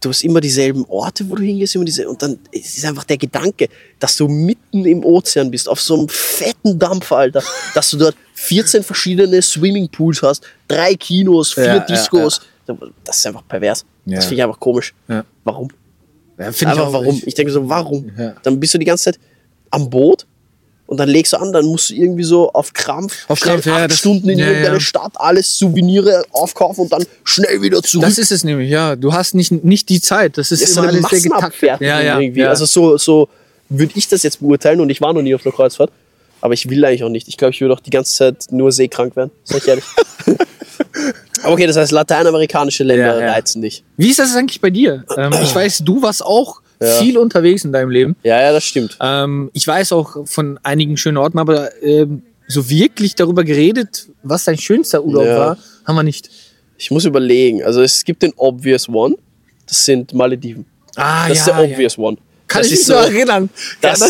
du 0.00 0.10
hast 0.10 0.22
immer 0.22 0.40
dieselben 0.40 0.84
Orte, 0.84 1.28
wo 1.28 1.34
du 1.34 1.42
hingehst, 1.42 1.74
immer 1.74 1.84
diese, 1.84 2.08
und 2.08 2.22
dann 2.22 2.38
es 2.52 2.78
ist 2.78 2.84
einfach 2.84 3.02
der 3.02 3.16
Gedanke, 3.16 3.68
dass 3.98 4.16
du 4.16 4.28
mitten 4.28 4.84
im 4.84 5.04
Ozean 5.04 5.50
bist, 5.50 5.68
auf 5.68 5.80
so 5.80 5.98
einem 5.98 6.08
fetten 6.08 6.78
Dampfer, 6.78 7.16
Alter, 7.16 7.42
dass 7.74 7.90
du 7.90 7.96
dort 7.96 8.16
14 8.34 8.84
verschiedene 8.84 9.42
Swimmingpools 9.42 10.22
hast, 10.22 10.44
drei 10.68 10.94
Kinos, 10.94 11.54
vier 11.54 11.64
Ja, 11.64 11.74
ja, 11.74 11.80
Discos. 11.80 12.40
Das 13.02 13.16
ist 13.16 13.26
einfach 13.26 13.42
pervers. 13.48 13.84
Ja. 14.06 14.14
Das 14.14 14.26
finde 14.26 14.36
ich 14.36 14.44
einfach 14.44 14.60
komisch. 14.60 14.94
Ja. 15.08 15.24
Warum? 15.42 15.68
ja 16.38 16.46
Einfach 16.46 16.92
warum? 16.92 17.20
Ich 17.26 17.34
denke 17.34 17.50
so, 17.50 17.68
warum? 17.68 18.12
Ja. 18.16 18.36
Dann 18.44 18.60
bist 18.60 18.74
du 18.74 18.78
die 18.78 18.84
ganze 18.84 19.06
Zeit 19.06 19.18
am 19.70 19.90
Boot 19.90 20.24
und 20.86 20.98
dann 20.98 21.08
legst 21.08 21.32
du 21.32 21.38
an, 21.38 21.52
dann 21.52 21.64
musst 21.64 21.90
du 21.90 21.94
irgendwie 21.94 22.24
so 22.24 22.50
auf 22.52 22.72
Krampf, 22.72 23.24
Auf 23.28 23.40
Krampf, 23.40 23.64
ja, 23.66 23.76
acht 23.76 23.90
das- 23.90 23.98
Stunden 23.98 24.28
in 24.28 24.38
ja, 24.38 24.46
irgendeine 24.46 24.74
ja. 24.74 24.80
Stadt, 24.80 25.12
alles 25.16 25.56
Souvenire 25.56 26.24
aufkaufen 26.30 26.82
und 26.84 26.92
dann 26.92 27.04
schnell 27.24 27.62
wieder 27.62 27.82
zurück. 27.82 28.04
Das 28.06 28.18
ist 28.18 28.30
es 28.30 28.44
nämlich, 28.44 28.70
ja. 28.70 28.94
Du 28.96 29.12
hast 29.12 29.34
nicht, 29.34 29.50
nicht 29.64 29.88
die 29.88 30.00
Zeit. 30.00 30.36
Das 30.36 30.52
ist, 30.52 30.62
Das 30.62 30.68
ist 30.68 30.74
so 30.74 30.82
immer 30.82 30.90
eine 30.90 30.98
alles 30.98 31.22
sehr 31.22 31.30
getaktet. 31.30 31.80
Ja, 31.80 32.00
ja, 32.00 32.20
irgendwie. 32.20 32.40
ja. 32.40 32.48
Also 32.50 32.66
so, 32.66 32.98
so 32.98 33.28
würde 33.68 33.92
ich 33.96 34.08
das 34.08 34.22
jetzt 34.22 34.40
beurteilen 34.40 34.80
und 34.80 34.90
ich 34.90 35.00
war 35.00 35.12
noch 35.12 35.22
nie 35.22 35.34
auf 35.34 35.44
einer 35.44 35.54
Kreuzfahrt. 35.54 35.90
Aber 36.40 36.52
ich 36.52 36.68
will 36.68 36.84
eigentlich 36.84 37.02
auch 37.02 37.08
nicht. 37.08 37.26
Ich 37.28 37.38
glaube, 37.38 37.54
ich 37.54 37.60
würde 37.62 37.72
auch 37.72 37.80
die 37.80 37.88
ganze 37.90 38.14
Zeit 38.14 38.46
nur 38.50 38.70
seekrank 38.70 39.16
werden. 39.16 39.30
Sag 39.44 39.62
ich 39.62 39.68
ehrlich. 39.68 39.84
Aber 41.42 41.52
okay, 41.54 41.66
das 41.66 41.76
heißt, 41.76 41.92
lateinamerikanische 41.92 42.84
Länder 42.84 43.18
ja. 43.20 43.32
reizen 43.32 43.62
dich. 43.62 43.82
Wie 43.96 44.10
ist 44.10 44.18
das 44.18 44.34
eigentlich 44.36 44.60
bei 44.60 44.70
dir? 44.70 45.04
Ähm, 45.16 45.32
ich 45.42 45.54
weiß, 45.54 45.78
du 45.84 46.02
warst 46.02 46.24
auch 46.24 46.60
Ja. 46.86 47.00
viel 47.00 47.18
unterwegs 47.18 47.64
in 47.64 47.72
deinem 47.72 47.90
Leben. 47.90 48.16
Ja, 48.22 48.40
ja, 48.40 48.52
das 48.52 48.64
stimmt. 48.64 48.96
Ähm, 49.00 49.50
ich 49.52 49.66
weiß 49.66 49.92
auch 49.92 50.26
von 50.26 50.58
einigen 50.62 50.96
schönen 50.96 51.16
Orten, 51.16 51.38
aber 51.38 51.70
ähm, 51.82 52.22
so 52.48 52.68
wirklich 52.68 53.14
darüber 53.14 53.42
geredet, 53.44 54.06
was 54.22 54.44
dein 54.44 54.58
schönster 54.58 55.02
Urlaub 55.04 55.24
Ja. 55.26 55.38
war, 55.38 55.58
haben 55.86 55.96
wir 55.96 56.02
nicht. 56.02 56.30
Ich 56.78 56.90
muss 56.90 57.04
überlegen. 57.04 57.62
Also 57.62 57.82
es 57.82 58.04
gibt 58.04 58.22
den 58.22 58.32
Obvious 58.36 58.88
One. 58.88 59.16
Das 59.66 59.84
sind 59.84 60.12
Malediven. 60.12 60.66
Ah, 60.96 61.28
Das 61.28 61.38
ist 61.38 61.46
der 61.46 61.58
Obvious 61.58 61.96
One. 61.98 62.16
Kann 62.46 62.60
das 62.60 62.66
ich 62.70 62.78
mich 62.78 62.86
so 62.86 62.92
so, 62.92 62.98
erinnern. 62.98 63.48
das, 63.80 64.00
Ja, 64.00 64.06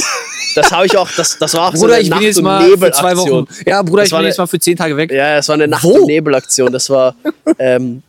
das 0.56 0.72
habe 0.72 0.86
ich 0.86 0.96
auch, 0.96 1.08
das, 1.16 1.38
das 1.38 1.54
war 1.54 1.68
auch 1.68 1.76
so 1.76 1.82
Bruder, 1.82 1.94
eine 1.94 2.02
ich 2.02 2.10
bin 2.10 2.44
Nacht- 2.44 2.62
und 2.64 2.70
Nebelaktion. 2.70 3.48
Ja, 3.64 3.82
Bruder, 3.82 4.02
Das 4.02 4.08
ich 4.08 4.12
war 4.12 4.18
bin 4.18 4.24
eine- 4.24 4.28
jetzt 4.28 4.38
mal 4.38 4.46
für 4.48 4.58
zehn 4.58 4.76
Tage 4.76 4.96
weg. 4.96 5.12
Ja, 5.12 5.38
es 5.38 5.46
war 5.48 5.54
eine 5.54 5.68
Nacht- 5.68 5.84
Wo? 5.84 5.90
und 6.00 6.06
Nebelaktion. 6.06 6.72
Das 6.72 6.90
war, 6.90 7.14
ähm, 7.60 8.02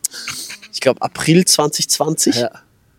ich 0.73 0.79
glaube, 0.81 0.99
April 1.01 1.45
2020. 1.45 2.35
Ja. 2.37 2.49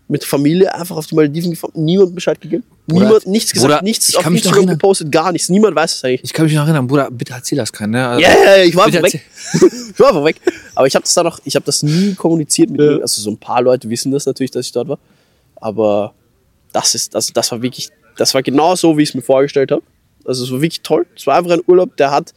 Mit 0.09 0.25
Familie 0.25 0.73
einfach 0.73 0.97
auf 0.97 1.07
die 1.07 1.17
Malediven 1.17 1.51
gefahren. 1.51 1.73
Niemand 1.75 2.15
Bescheid 2.15 2.41
gegeben. 2.41 2.63
Bruder, 2.87 3.07
Niemand, 3.07 3.27
nichts 3.27 3.53
gesagt, 3.53 3.73
Bruder, 3.73 3.83
nichts 3.83 4.09
ich 4.11 4.17
auf 4.17 4.27
Instagram 4.27 4.67
gepostet, 4.67 5.11
gar 5.11 5.33
nichts. 5.33 5.49
Niemand 5.49 5.75
weiß 5.75 5.97
es 5.97 6.05
eigentlich. 6.05 6.23
Ich 6.23 6.33
kann 6.33 6.45
mich 6.45 6.55
noch 6.55 6.63
erinnern, 6.63 6.87
Bruder, 6.87 7.11
bitte 7.11 7.33
erzähl 7.33 7.59
das 7.59 7.73
keinen. 7.73 7.91
Ne? 7.91 8.07
Also, 8.07 8.23
Ja, 8.23 8.31
ja, 8.31 8.57
ja, 8.59 8.65
ich 8.65 8.77
war 8.77 8.87
einfach 8.87 9.03
weg. 9.03 9.21
ich 9.53 9.99
war 9.99 10.09
einfach 10.09 10.25
weg. 10.25 10.37
Aber 10.77 10.87
ich 10.87 10.95
habe 10.95 11.03
das 11.03 11.13
da 11.15 11.25
noch, 11.25 11.41
ich 11.45 11.57
habe 11.57 11.67
das 11.67 11.83
nie 11.83 12.15
kommuniziert 12.15 12.71
mit 12.71 12.81
ihm. 12.81 13.01
Also 13.01 13.21
so 13.21 13.31
ein 13.31 13.39
paar 13.39 13.63
Leute 13.63 13.91
wissen 13.91 14.13
das 14.13 14.27
natürlich, 14.27 14.53
dass 14.53 14.67
ich 14.67 14.73
dort 14.73 14.89
war. 14.89 14.99
Aber 15.57 16.15
das 16.73 16.95
ist, 16.95 17.17
also 17.17 17.33
das 17.33 17.51
war 17.51 17.61
wirklich, 17.63 17.91
das 18.17 18.33
war 18.33 18.43
genau 18.43 18.77
so, 18.77 18.97
wie 18.97 19.03
ich 19.03 19.09
es 19.09 19.15
mir 19.17 19.23
vorgestellt 19.23 19.73
habe. 19.73 19.83
Also 20.25 20.45
es 20.45 20.53
war 20.53 20.61
wirklich 20.61 20.83
toll. 20.83 21.07
Es 21.17 21.27
war 21.27 21.37
einfach 21.37 21.51
ein 21.53 21.63
Urlaub, 21.67 21.97
der 21.97 22.13
hat 22.13 22.33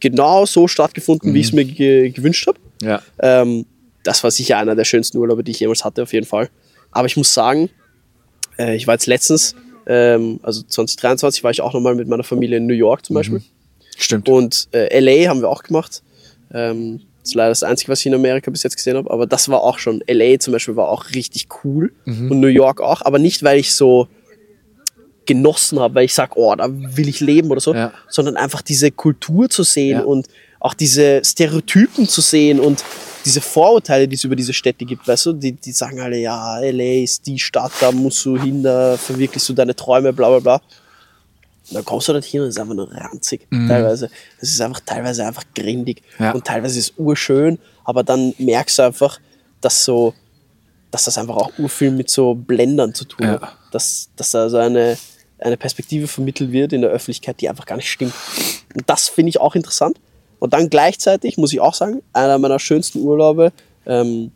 genau 0.00 0.46
so 0.46 0.66
stattgefunden, 0.68 1.34
wie 1.34 1.40
ich 1.40 1.46
es 1.48 1.52
mir 1.52 1.64
ge 1.64 2.08
gewünscht 2.10 2.46
habe. 2.46 2.58
ja. 2.82 3.02
Ähm, 3.18 3.66
das 4.02 4.22
war 4.22 4.30
sicher 4.30 4.56
einer 4.58 4.76
der 4.76 4.84
schönsten 4.84 5.18
Urlaube, 5.18 5.42
die 5.42 5.50
ich 5.50 5.58
jemals 5.58 5.84
hatte, 5.84 6.04
auf 6.04 6.12
jeden 6.12 6.26
Fall. 6.26 6.48
Aber 6.96 7.06
ich 7.06 7.16
muss 7.16 7.32
sagen, 7.32 7.70
äh, 8.58 8.74
ich 8.76 8.86
war 8.86 8.94
jetzt 8.94 9.06
letztens, 9.06 9.54
ähm, 9.86 10.40
also 10.42 10.62
2023, 10.62 11.44
war 11.44 11.50
ich 11.50 11.60
auch 11.60 11.72
nochmal 11.72 11.94
mit 11.94 12.08
meiner 12.08 12.24
Familie 12.24 12.56
in 12.58 12.66
New 12.66 12.74
York 12.74 13.04
zum 13.06 13.14
Beispiel. 13.14 13.42
Stimmt. 13.96 14.28
Und 14.28 14.68
äh, 14.72 14.98
LA 15.00 15.28
haben 15.28 15.40
wir 15.40 15.48
auch 15.48 15.62
gemacht. 15.62 16.02
Ähm, 16.52 17.00
das 17.20 17.30
ist 17.30 17.34
leider 17.34 17.48
das 17.50 17.62
Einzige, 17.62 17.90
was 17.90 18.00
ich 18.00 18.06
in 18.06 18.14
Amerika 18.14 18.50
bis 18.50 18.62
jetzt 18.62 18.76
gesehen 18.76 18.96
habe. 18.96 19.10
Aber 19.10 19.26
das 19.26 19.48
war 19.48 19.62
auch 19.62 19.78
schon. 19.78 20.02
LA 20.08 20.38
zum 20.38 20.52
Beispiel 20.52 20.76
war 20.76 20.88
auch 20.88 21.06
richtig 21.14 21.48
cool. 21.64 21.92
Und 22.30 22.40
New 22.40 22.46
York 22.48 22.80
auch. 22.80 23.02
Aber 23.02 23.18
nicht, 23.18 23.42
weil 23.42 23.58
ich 23.58 23.72
so 23.74 24.06
genossen 25.26 25.80
habe, 25.80 25.96
weil 25.96 26.04
ich 26.04 26.14
sage, 26.14 26.32
oh, 26.36 26.54
da 26.54 26.68
will 26.70 27.08
ich 27.08 27.18
leben 27.20 27.50
oder 27.50 27.60
so. 27.60 27.74
Ja. 27.74 27.92
Sondern 28.08 28.36
einfach 28.36 28.62
diese 28.62 28.90
Kultur 28.92 29.48
zu 29.50 29.64
sehen 29.64 29.98
Ja. 29.98 30.04
und 30.04 30.28
auch 30.60 30.74
diese 30.74 31.22
Stereotypen 31.24 32.08
zu 32.08 32.20
sehen 32.20 32.60
und 32.60 32.84
diese 33.26 33.40
Vorurteile, 33.42 34.08
die 34.08 34.14
es 34.14 34.24
über 34.24 34.36
diese 34.36 34.52
Städte 34.54 34.84
gibt, 34.84 35.06
weißt 35.06 35.26
du, 35.26 35.32
die, 35.34 35.52
die 35.52 35.72
sagen 35.72 36.00
alle, 36.00 36.16
ja, 36.18 36.58
LA 36.60 37.02
ist 37.02 37.26
die 37.26 37.38
Stadt, 37.38 37.72
da 37.80 37.92
musst 37.92 38.24
du 38.24 38.40
hin, 38.40 38.62
da 38.62 38.96
verwirklichst 38.96 39.48
du 39.48 39.52
deine 39.52 39.74
Träume, 39.76 40.12
bla 40.12 40.28
bla 40.30 40.38
bla. 40.38 40.54
Und 41.68 41.74
dann 41.74 41.84
kommst 41.84 42.06
du 42.08 42.12
dort 42.12 42.24
hin 42.24 42.40
und 42.42 42.46
es 42.48 42.54
ist 42.54 42.60
einfach 42.60 42.74
nur 42.74 42.90
ranzig, 42.92 43.46
teilweise. 43.50 44.08
Es 44.40 44.50
ist 44.50 44.60
einfach 44.60 44.80
teilweise 44.86 45.26
einfach 45.26 45.42
grindig 45.54 46.02
Ja. 46.18 46.30
und 46.30 46.44
teilweise 46.46 46.78
ist 46.78 46.90
es 46.90 46.94
urschön, 46.96 47.58
aber 47.84 48.04
dann 48.04 48.32
merkst 48.38 48.78
du 48.78 48.82
einfach, 48.84 49.18
dass 49.60 49.84
so, 49.84 50.14
dass 50.92 51.04
das 51.04 51.18
einfach 51.18 51.36
auch 51.36 51.50
urviel 51.58 51.90
mit 51.90 52.08
so 52.08 52.34
Blendern 52.34 52.94
zu 52.94 53.04
tun 53.04 53.26
Ja. 53.26 53.40
hat. 53.40 53.56
Dass, 53.72 54.08
dass 54.14 54.30
da 54.30 54.48
so 54.48 54.58
eine, 54.58 54.96
eine 55.40 55.56
Perspektive 55.56 56.06
vermittelt 56.06 56.52
wird 56.52 56.72
in 56.72 56.82
der 56.82 56.90
Öffentlichkeit, 56.90 57.40
die 57.40 57.48
einfach 57.48 57.66
gar 57.66 57.76
nicht 57.76 57.90
stimmt. 57.90 58.14
Und 58.74 58.88
das 58.88 59.08
finde 59.08 59.30
ich 59.30 59.40
auch 59.40 59.56
interessant. 59.56 59.98
Und 60.38 60.52
dann 60.52 60.68
gleichzeitig, 60.70 61.36
muss 61.38 61.52
ich 61.52 61.60
auch 61.60 61.74
sagen, 61.74 62.02
einer 62.12 62.38
meiner 62.38 62.58
schönsten 62.58 63.00
Urlaube 63.00 63.52
ähm, 63.86 64.32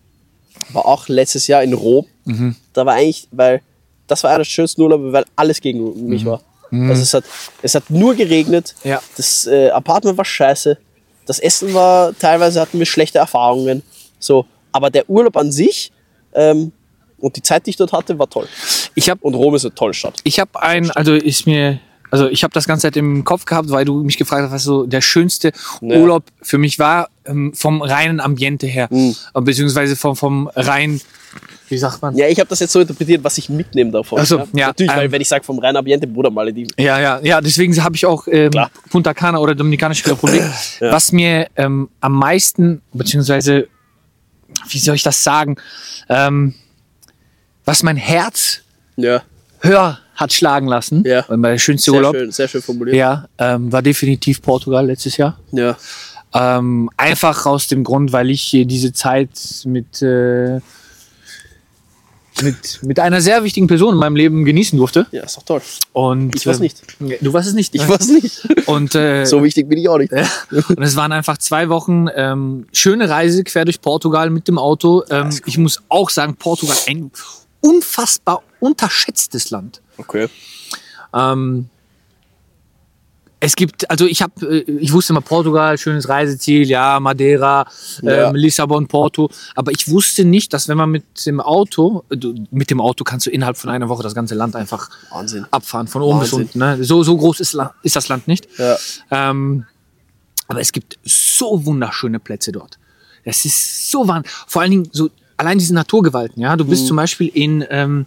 war 0.73 0.87
auch 0.87 1.09
letztes 1.09 1.47
Jahr 1.47 1.63
in 1.63 1.73
Rom. 1.75 2.07
Mhm. 2.25 2.57
Da 2.73 2.87
war 2.87 2.95
eigentlich, 2.95 3.29
weil 3.31 3.61
das 4.07 4.23
war 4.25 4.31
einer 4.31 4.39
der 4.39 4.45
schönsten 4.45 4.83
Urlaube, 4.83 5.13
weil 5.13 5.25
alles 5.37 5.61
gegen 5.61 6.07
mich 6.09 6.25
war. 6.25 6.43
Also 6.73 7.03
es 7.03 7.15
hat, 7.15 7.25
es 7.63 7.75
hat 7.75 7.91
nur 7.91 8.15
geregnet, 8.15 8.75
Mhm. 8.85 8.91
Ja. 8.91 9.03
das 9.17 9.47
äh, 9.49 9.71
Apartment 9.71 10.17
war 10.17 10.25
scheiße, 10.25 10.79
das 11.27 11.41
Essen 11.41 11.75
war, 11.75 12.17
teilweise 12.17 12.61
hatten 12.61 12.79
wir 12.79 12.87
schlechte 12.87 13.19
Erfahrungen. 13.19 13.83
So, 14.21 14.47
aber 14.71 14.89
der 14.91 15.09
Urlaub 15.11 15.37
an 15.37 15.51
sich 15.51 15.91
ähm, 16.33 16.71
und 17.19 17.35
die 17.37 17.43
Zeit, 17.43 17.67
die 17.67 17.71
ich 17.71 17.77
dort 17.77 17.93
hatte, 17.93 18.17
war 18.21 18.31
toll. 18.31 18.47
Ich 18.95 19.11
habe 19.11 19.19
Und 19.23 19.35
Rom 19.35 19.55
ist 19.57 19.65
eine 19.65 19.75
tolle 19.75 19.95
Stadt. 19.95 20.21
ich 20.23 20.39
hab 20.39 20.57
ein, 20.57 20.91
also 20.93 21.13
ist 21.15 21.45
mir, 21.47 21.81
also 22.11 22.29
ich 22.29 22.43
habe 22.43 22.53
das 22.53 22.67
ganze 22.67 22.83
Zeit 22.83 22.97
im 22.97 23.25
Kopf 23.25 23.45
gehabt, 23.45 23.71
weil 23.71 23.85
du 23.85 24.03
mich 24.03 24.17
gefragt 24.19 24.43
hast, 24.45 24.53
was 24.53 24.65
so 24.65 24.87
der 24.87 25.01
schönste 25.01 25.53
Ja. 25.81 25.97
Urlaub 25.99 26.25
für 26.43 26.59
mich 26.59 26.79
war, 26.79 27.09
ähm, 27.25 27.53
vom 27.55 27.83
reinen 27.83 28.21
Ambiente 28.21 28.67
her. 28.67 28.89
Mhm. 28.91 29.15
Beziehungsweise 29.35 29.97
vom, 29.97 30.17
vom 30.17 30.49
rein, 30.55 31.01
wie 31.69 31.79
sagt 31.79 32.03
man? 32.03 32.17
Ja, 32.17 32.27
ich 32.27 32.41
habe 32.41 32.49
das 32.49 32.59
jetzt 32.59 32.73
so 32.73 32.81
interpretiert, 32.81 33.23
was 33.23 33.39
ich 33.39 33.49
mitnehme 33.49 33.93
davon. 33.93 34.19
Ach 34.21 34.27
so, 34.27 34.39
ja, 34.55 34.69
Natürlich, 34.69 34.93
weil 34.93 35.07
ähm, 35.07 35.13
wenn 35.13 35.21
ich 35.21 35.29
sage 35.29 35.45
vom 35.45 35.59
reinen 35.61 35.77
Ambiente, 35.77 36.07
Bruder 36.09 36.31
Malediven. 36.31 36.73
Ja, 36.79 36.99
ja, 37.01 37.21
ja, 37.23 37.41
deswegen 37.41 37.81
habe 37.83 37.95
ich 37.95 38.05
auch 38.05 38.27
ähm, 38.27 38.51
Klar. 38.51 38.71
Punta 38.91 39.15
Cana 39.15 39.39
oder 39.39 39.55
Dominikanische 39.55 40.11
Republik, 40.11 40.43
Ja. 40.81 40.91
was 40.93 41.13
mir 41.13 41.47
ähm, 41.57 41.89
am 42.01 42.13
meisten, 42.15 42.83
beziehungsweise, 42.93 43.69
wie 44.69 44.79
soll 44.79 44.97
ich 44.97 45.05
das 45.05 45.23
sagen, 45.23 45.57
ähm, 46.09 46.55
was 47.65 47.85
mein 47.85 47.97
Herz 47.97 48.63
Ja, 48.97 49.23
höher 49.61 49.99
hat 50.21 50.33
schlagen 50.33 50.69
lassen, 50.69 51.03
Ja. 51.07 51.25
weil 51.29 51.53
der 51.53 51.59
schönste 51.59 51.91
sehr 51.91 51.99
Urlaub, 51.99 52.15
schön, 52.15 52.31
sehr 52.31 52.47
schön 52.49 52.63
formuliert. 52.63 52.97
ja, 52.97 53.27
ähm, 53.39 53.73
war 53.73 53.83
definitiv 53.83 54.41
Portugal 54.43 54.87
letztes 54.87 55.17
Jahr. 55.17 55.39
Ja. 55.53 55.77
Ähm, 56.33 56.89
einfach 56.97 57.47
aus 57.47 57.67
dem 57.67 57.83
Grund, 57.83 58.13
weil 58.13 58.31
ich 58.31 58.51
diese 58.65 58.93
Zeit 58.93 59.31
mit, 59.65 60.01
äh, 60.03 60.61
mit, 62.43 62.81
mit 62.83 62.99
einer 63.01 63.21
sehr 63.21 63.43
wichtigen 63.45 63.67
Person 63.67 63.95
in 63.95 64.01
meinem 64.01 64.17
Leben 64.17 64.45
genießen 64.45 64.79
durfte. 64.79 65.07
Ja, 65.11 65.25
ist 65.25 65.37
doch 65.37 65.43
toll. 65.43 65.61
Und, 65.93 66.35
Ich 66.37 66.47
war's 66.47 66.57
ähm, 66.59 66.63
nicht. 66.63 66.83
Du 67.21 67.33
warst 67.33 67.49
es 67.49 67.55
nicht. 67.55 67.75
Ich 67.75 67.87
weiß 67.87 68.09
nicht. 68.09 68.49
Und, 68.67 68.95
äh, 68.95 69.25
So 69.27 69.43
wichtig 69.43 69.69
bin 69.69 69.79
ich 69.79 69.89
auch 69.89 69.99
nicht. 69.99 70.13
ja. 70.13 70.25
Und 70.51 70.83
es 70.83 70.97
waren 70.97 71.13
einfach 71.13 71.37
zwei 71.39 71.69
Wochen 71.69 72.07
ähm, 72.15 72.67
schöne 72.73 73.09
Reise 73.11 73.45
quer 73.45 73.65
durch 73.65 73.81
Portugal 73.83 74.31
mit 74.31 74.49
dem 74.49 74.57
Auto. 74.59 75.03
Ähm, 75.11 75.29
Ich 75.47 75.59
muss 75.59 75.83
auch 75.89 76.09
sagen, 76.09 76.37
Portugal 76.37 76.77
ein 76.87 77.11
unfassbar 77.61 78.43
unterschätztes 78.61 79.51
Land. 79.51 79.83
Okay. 80.01 80.29
Ähm, 81.15 81.69
es 83.43 83.57
gibt, 83.57 83.89
also 83.91 84.05
ich 84.05 84.21
habe, 84.21 84.59
ich 84.59 84.93
wusste 84.93 85.15
immer 85.15 85.23
Portugal, 85.23 85.79
schönes 85.79 86.11
Reiseziel, 86.11 86.69
ja, 86.69 87.01
Madeira, 87.01 87.67
Ja. 88.03 88.29
ähm, 88.29 88.35
Lissabon, 88.35 88.87
Porto. 88.87 89.31
Aber 89.55 89.73
ich 89.73 89.89
wusste 89.89 90.27
nicht, 90.27 90.53
dass 90.53 90.69
wenn 90.69 90.77
man 90.77 90.91
mit 90.91 91.05
dem 91.25 91.41
Auto, 91.41 92.05
du, 92.11 92.35
mit 92.51 92.69
dem 92.71 92.83
Auto 92.83 93.03
kannst 93.03 93.27
du 93.27 93.31
innerhalb 93.31 93.57
von 93.57 93.71
einer 93.71 93.89
Woche 93.89 94.03
das 94.03 94.15
ganze 94.15 94.35
Land 94.35 94.57
einfach 94.57 94.91
Wahnsinn. 95.11 95.47
abfahren, 95.51 95.87
von 95.89 96.03
oben 96.03 96.21
bis 96.21 96.33
Wahnsinn. 96.33 96.47
unten. 96.49 96.59
Ne? 96.59 96.85
So, 96.85 97.03
so 97.03 97.17
groß 97.17 97.41
ist, 97.41 97.57
ist 97.83 97.97
das 97.97 98.09
Land 98.09 98.29
nicht. 98.29 98.47
Ja. 98.59 98.77
Ähm, 99.11 99.65
aber 100.47 100.61
es 100.61 100.71
gibt 100.73 100.99
so 101.05 101.65
wunderschöne 101.65 102.19
Plätze 102.19 102.53
dort. 102.53 102.79
Das 103.25 103.45
ist 103.47 103.91
so 103.91 104.07
wahnsinnig. 104.07 104.37
Vor 104.49 104.61
allen 104.61 104.71
Dingen 104.73 104.89
so 104.93 105.09
allein 105.39 105.59
diese 105.59 105.73
Naturgewalten. 105.75 106.43
Ja, 106.43 106.57
du 106.57 106.65
Mhm. 106.65 106.69
bist 106.71 106.87
zum 106.87 106.97
Beispiel 106.99 107.29
in 107.29 107.65
ähm, 107.71 108.05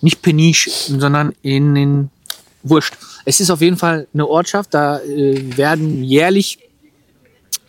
nicht 0.00 0.22
Peniche, 0.22 0.70
sondern 0.70 1.32
in, 1.42 1.76
in 1.76 2.10
Wurscht. 2.62 2.94
Es 3.24 3.40
ist 3.40 3.50
auf 3.50 3.60
jeden 3.60 3.76
Fall 3.76 4.06
eine 4.12 4.26
Ortschaft. 4.26 4.74
Da 4.74 5.00
äh, 5.00 5.56
werden 5.56 6.04
jährlich 6.04 6.58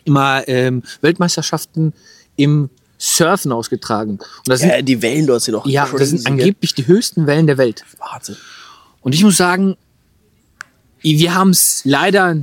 immer 0.04 0.48
ähm, 0.48 0.84
Weltmeisterschaften 1.02 1.94
im 2.36 2.70
Surfen 2.98 3.52
ausgetragen. 3.52 4.12
Und 4.12 4.48
das 4.48 4.60
sind, 4.60 4.70
ja, 4.70 4.82
die 4.82 5.02
Wellen 5.02 5.28
dort 5.28 5.42
sind 5.42 5.56
auch 5.56 5.66
ja, 5.66 5.88
das 5.88 6.10
sind 6.10 6.26
angeblich 6.28 6.76
die 6.76 6.86
höchsten 6.86 7.26
Wellen 7.26 7.48
der 7.48 7.58
Welt. 7.58 7.84
Wahnsinn. 7.98 8.38
Und 9.02 9.16
ich 9.16 9.24
muss 9.24 9.38
sagen, 9.38 9.76
wir 11.02 11.34
haben 11.36 11.50
es 11.52 11.82
leider 11.84 12.38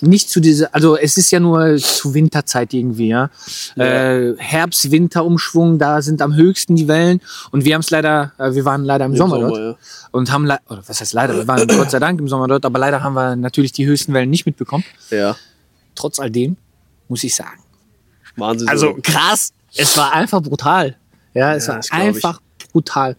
nicht 0.00 0.28
zu 0.28 0.40
dieser, 0.40 0.74
also 0.74 0.96
es 0.96 1.16
ist 1.16 1.30
ja 1.30 1.40
nur 1.40 1.76
zu 1.78 2.12
Winterzeit 2.14 2.74
irgendwie, 2.74 3.08
ja. 3.08 3.30
Äh, 3.76 4.34
Herbst, 4.36 4.90
Winter, 4.90 5.24
Umschwung, 5.24 5.78
da 5.78 6.02
sind 6.02 6.20
am 6.20 6.34
höchsten 6.34 6.76
die 6.76 6.88
Wellen. 6.88 7.20
Und 7.50 7.64
wir 7.64 7.74
haben 7.74 7.80
es 7.80 7.90
leider, 7.90 8.32
äh, 8.38 8.54
wir 8.54 8.64
waren 8.64 8.84
leider 8.84 9.06
im, 9.06 9.16
Sommer, 9.16 9.36
Sommer, 9.36 9.48
dort. 9.48 9.58
ja. 9.58 9.76
Und 10.10 10.30
haben, 10.30 10.44
oder 10.44 10.82
was 10.86 11.00
heißt 11.00 11.14
leider, 11.14 11.34
wir 11.36 11.48
waren 11.48 11.66
Gott 11.66 11.90
sei 11.90 11.98
Dank 11.98 12.20
im 12.20 12.28
Sommer 12.28 12.48
dort, 12.48 12.64
aber 12.66 12.78
leider 12.78 13.02
haben 13.02 13.14
wir 13.14 13.36
natürlich 13.36 13.72
die 13.72 13.86
höchsten 13.86 14.12
Wellen 14.12 14.30
nicht 14.30 14.44
mitbekommen. 14.44 14.84
Ja. 15.10 15.36
Trotz 15.94 16.20
all 16.20 16.30
dem, 16.30 16.56
muss 17.08 17.24
ich 17.24 17.34
sagen. 17.34 17.62
Wahnsinn. 18.36 18.68
Also 18.68 18.98
krass, 19.02 19.52
es 19.74 19.96
war 19.96 20.12
einfach 20.12 20.42
brutal. 20.42 20.96
Ja, 21.34 21.54
es 21.54 21.66
Ja, 21.66 21.76
war 21.76 21.82
einfach 21.92 22.40
brutal. 22.72 23.16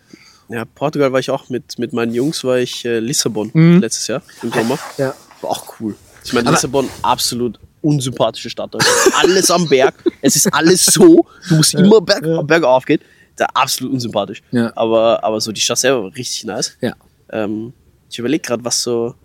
Ja, 0.54 0.66
Portugal 0.66 1.12
war 1.12 1.20
ich 1.20 1.32
auch 1.32 1.50
mit, 1.50 1.80
mit 1.80 1.94
meinen 1.94 2.14
Jungs, 2.14 2.44
war 2.44 2.60
ich 2.60 2.86
äh, 2.86 3.00
Lissabon 3.00 3.50
Mhm. 3.54 3.80
letztes 3.80 4.06
Jahr 4.08 4.22
im 4.44 4.52
Sommer. 4.52 4.78
Ja. 4.98 5.16
War 5.42 5.50
auch 5.50 5.80
cool. 5.80 5.96
Ich 6.24 6.32
meine, 6.34 6.52
Lissabon, 6.52 6.88
absolut 7.02 7.60
unsympathische 7.82 8.50
Stadt. 8.52 8.74
Also 8.76 8.88
alles 9.18 9.50
am 9.50 9.68
Berg. 9.68 9.96
Es 10.22 10.36
ist 10.36 10.54
alles 10.54 10.86
so. 10.86 11.26
Du 11.50 11.56
musst 11.56 11.74
immer 11.74 12.00
berg, 12.02 12.24
bergauf 12.48 12.86
gehen. 12.86 13.02
Da 13.36 13.46
absolut 13.54 13.94
unsympathisch. 13.94 14.44
Ja. 14.52 14.72
Aber, 14.76 15.24
aber 15.24 15.42
so 15.42 15.52
die 15.52 15.60
Stadt 15.60 15.80
selber 15.80 16.04
war 16.04 16.16
richtig 16.16 16.44
nice. 16.46 16.78
Ja. 16.82 16.94
Ähm, 17.32 17.74
ich 18.12 18.20
überlege 18.20 18.42
gerade, 18.44 18.64
was 18.64 18.84
so, 18.84 19.16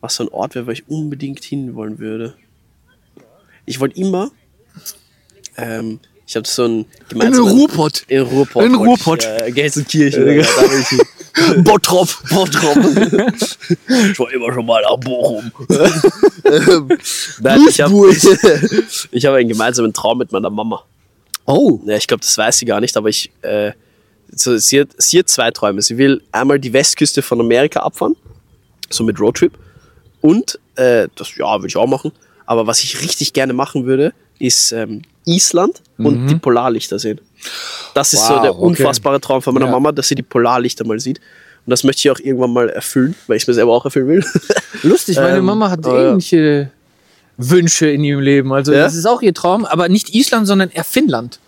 was 0.00 0.14
so 0.16 0.24
ein 0.24 0.28
Ort 0.30 0.54
wäre, 0.54 0.66
wo 0.66 0.70
ich 0.70 0.88
unbedingt 0.88 1.44
hin 1.44 1.74
wollen 1.74 1.98
würde. 1.98 2.34
Ich 3.66 3.78
wollte 3.78 4.00
immer. 4.00 4.30
Ähm, 5.58 6.00
ich 6.32 6.36
habe 6.36 6.48
so 6.48 6.64
ein 6.64 6.78
In 6.78 6.86
gemeinsames. 7.10 7.52
Ruhrpott. 7.52 8.04
In 8.08 8.22
Ruhrpott. 8.22 8.64
In 8.64 8.74
Ruhrpott. 8.74 9.22
Ich, 9.22 9.42
äh, 9.48 9.52
Gelsenkirchen. 9.52 10.26
Hin. 10.26 10.46
Bottrop. 11.62 12.08
Bottrop. 12.30 12.78
ich 13.88 14.18
war 14.18 14.32
immer 14.32 14.50
schon 14.54 14.64
mal 14.64 14.80
nach 14.80 14.96
Bochum. 14.96 15.52
Nein, 17.40 17.60
ich 17.68 17.82
habe 17.82 18.16
ich 19.10 19.26
hab 19.26 19.34
einen 19.34 19.48
gemeinsamen 19.50 19.92
Traum 19.92 20.16
mit 20.16 20.32
meiner 20.32 20.48
Mama. 20.48 20.82
Oh. 21.44 21.80
Ja, 21.84 21.96
ich 21.96 22.06
glaube, 22.06 22.22
das 22.22 22.38
weiß 22.38 22.56
sie 22.56 22.64
gar 22.64 22.80
nicht, 22.80 22.96
aber 22.96 23.10
ich, 23.10 23.30
äh, 23.42 23.72
so, 24.34 24.56
sie, 24.56 24.80
hat, 24.80 24.88
sie 24.96 25.18
hat 25.18 25.28
zwei 25.28 25.50
Träume. 25.50 25.82
Sie 25.82 25.98
will 25.98 26.22
einmal 26.32 26.58
die 26.58 26.72
Westküste 26.72 27.20
von 27.20 27.40
Amerika 27.40 27.80
abfahren, 27.80 28.16
so 28.88 29.04
mit 29.04 29.20
Roadtrip. 29.20 29.52
Und, 30.22 30.58
äh, 30.76 31.08
das, 31.14 31.36
ja, 31.36 31.58
würde 31.58 31.66
ich 31.68 31.76
auch 31.76 31.86
machen. 31.86 32.10
Aber 32.46 32.66
was 32.66 32.82
ich 32.82 33.02
richtig 33.02 33.34
gerne 33.34 33.52
machen 33.52 33.84
würde, 33.84 34.14
ist 34.42 34.72
ähm, 34.72 35.02
Island 35.24 35.82
und 35.98 36.26
die 36.26 36.34
Polarlichter 36.34 36.98
sehen. 36.98 37.20
Das 37.94 38.12
ist 38.12 38.26
so 38.26 38.34
Wow, 38.34 38.42
der 38.42 38.50
okay. 38.52 38.60
unfassbare 38.62 39.20
Traum 39.20 39.40
von 39.42 39.54
meiner 39.54 39.66
Ja. 39.66 39.72
Mama, 39.72 39.92
dass 39.92 40.08
sie 40.08 40.14
die 40.16 40.22
Polarlichter 40.22 40.84
mal 40.86 40.98
sieht. 40.98 41.18
Und 41.64 41.70
das 41.70 41.84
möchte 41.84 42.00
ich 42.00 42.10
auch 42.10 42.18
irgendwann 42.18 42.52
mal 42.52 42.68
erfüllen, 42.68 43.14
weil 43.28 43.36
ich 43.36 43.44
es 43.44 43.46
mir 43.46 43.54
selber 43.54 43.72
auch 43.72 43.84
erfüllen 43.84 44.08
will. 44.08 44.24
Lustig, 44.82 45.16
meine 45.16 45.38
Ähm, 45.38 45.44
Mama 45.44 45.70
hat 45.70 45.86
ähnliche 45.86 46.70
Wünsche 47.36 47.86
in 47.88 48.02
ihrem 48.02 48.20
Leben. 48.20 48.52
Also 48.52 48.72
Ja? 48.72 48.80
das 48.82 48.94
ist 48.96 49.06
auch 49.06 49.22
ihr 49.22 49.32
Traum, 49.34 49.64
aber 49.64 49.88
nicht 49.88 50.12
Island, 50.14 50.46
sondern 50.48 50.70
eher 50.70 50.84
Finnland. 50.84 51.38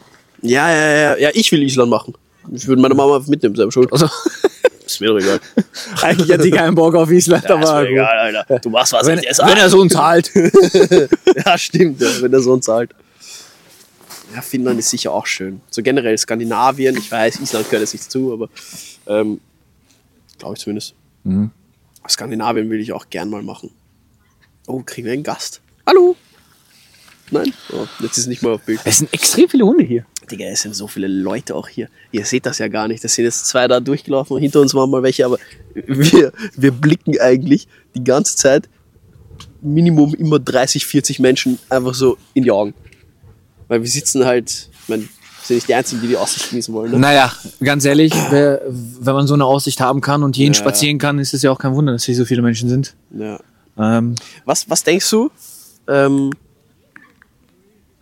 ja, 0.43 0.71
ja, 0.71 0.93
ja, 0.97 1.17
ja, 1.17 1.31
ich 1.35 1.51
will 1.51 1.63
Island 1.63 1.91
machen. 1.91 2.15
Ich 2.53 2.67
würde 2.67 2.81
meine 2.83 2.95
Mama 2.95 3.23
mitnehmen, 3.27 3.55
selber 3.57 3.73
schuld. 3.73 3.93
Also 3.93 4.09
Ist 4.87 5.01
mir 5.01 5.09
doch 5.09 5.19
egal. 5.19 5.41
eigentlich 6.03 6.31
hat 6.31 6.43
sie 6.43 6.51
keinen 6.51 6.75
Bock 6.75 6.95
auf 6.95 7.11
Island, 7.11 7.45
Ja, 7.49 7.59
ist 7.59 7.69
aber 7.69 7.81
mir 7.81 7.87
gut. 7.89 7.93
egal, 7.95 8.19
Alter. 8.37 8.59
Du 8.61 8.69
machst 8.71 8.93
was 8.93 9.07
Wenn, 9.07 9.19
ich 9.19 9.39
wenn 9.39 9.57
er 9.57 9.69
so 9.71 9.81
uns 9.81 9.93
zahlt. 9.93 10.31
Ja, 11.47 11.57
stimmt, 11.59 12.01
wenn 12.01 12.31
der 12.31 12.41
Sohn 12.41 12.61
zahlt. 12.63 12.91
Ja, 14.35 14.43
Finnland 14.43 14.79
ist 14.79 14.91
sicher 14.91 15.13
auch 15.13 15.27
schön. 15.27 15.61
So 15.71 15.83
generell 15.83 16.17
Skandinavien, 16.19 16.97
ich 16.99 17.11
weiß, 17.11 17.41
Island 17.41 17.65
gehört 17.71 17.81
jetzt 17.83 17.95
nicht 17.95 18.11
zu, 18.11 18.33
aber 18.33 18.49
ähm, 19.07 19.41
glaube 20.39 20.55
ich 20.55 20.61
zumindest. 20.61 20.95
Skandinavien 22.09 22.69
will 22.69 22.81
ich 22.81 22.93
auch 22.93 23.09
gern 23.09 23.31
mal 23.31 23.43
machen. 23.43 23.71
Oh, 24.67 24.83
kriegen 24.85 25.07
wir 25.07 25.13
einen 25.15 25.23
Gast? 25.23 25.61
Hallo? 25.87 26.17
Nein? 27.31 27.53
Oh, 27.73 27.87
jetzt 28.01 28.19
ist 28.19 28.27
nicht 28.27 28.43
mal 28.43 28.53
auf 28.55 28.63
Bild. 28.63 28.81
Es 28.85 28.99
sind 28.99 29.13
extrem 29.15 29.49
viele 29.49 29.65
Hunde 29.65 29.85
hier. 29.85 30.05
Digga, 30.31 30.47
es 30.47 30.63
sind 30.63 30.75
so 30.75 30.87
viele 30.87 31.07
Leute 31.07 31.55
auch 31.55 31.69
hier. 31.69 31.89
Ihr 32.13 32.25
seht 32.25 32.47
das 32.47 32.59
ja 32.59 32.69
gar 32.69 32.89
nicht. 32.89 33.03
Das 33.05 33.15
sind 33.15 33.25
jetzt 33.25 33.47
zwei 33.47 33.69
da 33.69 33.81
durchgelaufen 33.81 34.35
und 34.37 34.43
hinter 34.43 34.61
uns 34.61 34.75
waren 34.75 34.91
mal 34.91 35.03
welche, 35.03 35.25
aber 35.27 35.39
wir, 35.75 36.33
wir 36.57 36.71
blicken 36.73 37.19
eigentlich 37.21 37.69
die 37.95 38.03
ganze 38.05 38.37
Zeit 38.37 38.69
Minimum 39.63 40.15
immer 40.15 40.39
30, 40.39 40.87
40 40.87 41.21
Menschen 41.21 41.59
einfach 41.71 41.95
so 41.95 42.19
in 42.35 42.43
die 42.45 42.51
Augen. 42.51 42.75
Weil 43.69 43.81
wir 43.83 43.89
sitzen 43.89 44.25
halt, 44.27 44.69
ich 44.83 44.89
meine, 44.89 45.09
sind 45.43 45.57
nicht 45.57 45.69
die 45.69 45.75
Einzigen, 45.75 46.01
die 46.03 46.09
die 46.09 46.17
Aussicht 46.17 46.51
genießen 46.51 46.73
wollen. 46.75 46.93
Ne? 46.93 46.99
Naja, 46.99 47.33
ganz 47.63 47.85
ehrlich, 47.85 48.13
wer, 48.31 48.63
wenn 48.67 49.15
man 49.15 49.27
so 49.27 49.35
eine 49.35 49.45
Aussicht 49.45 49.81
haben 49.81 50.01
kann 50.01 50.23
und 50.23 50.37
jeden 50.37 50.55
Ja. 50.55 50.59
spazieren 50.61 50.99
kann, 50.99 51.19
ist 51.19 51.35
es 51.35 51.43
ja 51.43 51.51
auch 51.51 51.59
kein 51.59 51.75
Wunder, 51.75 51.93
dass 51.93 52.05
hier 52.05 52.15
so 52.15 52.25
viele 52.25 52.43
Menschen 52.43 52.69
sind. 52.69 52.95
Ja. 53.17 53.41
Ähm, 53.79 54.15
Was, 54.45 54.69
was 54.71 54.83
denkst 54.85 55.09
du, 55.11 55.31
ähm, 55.89 56.31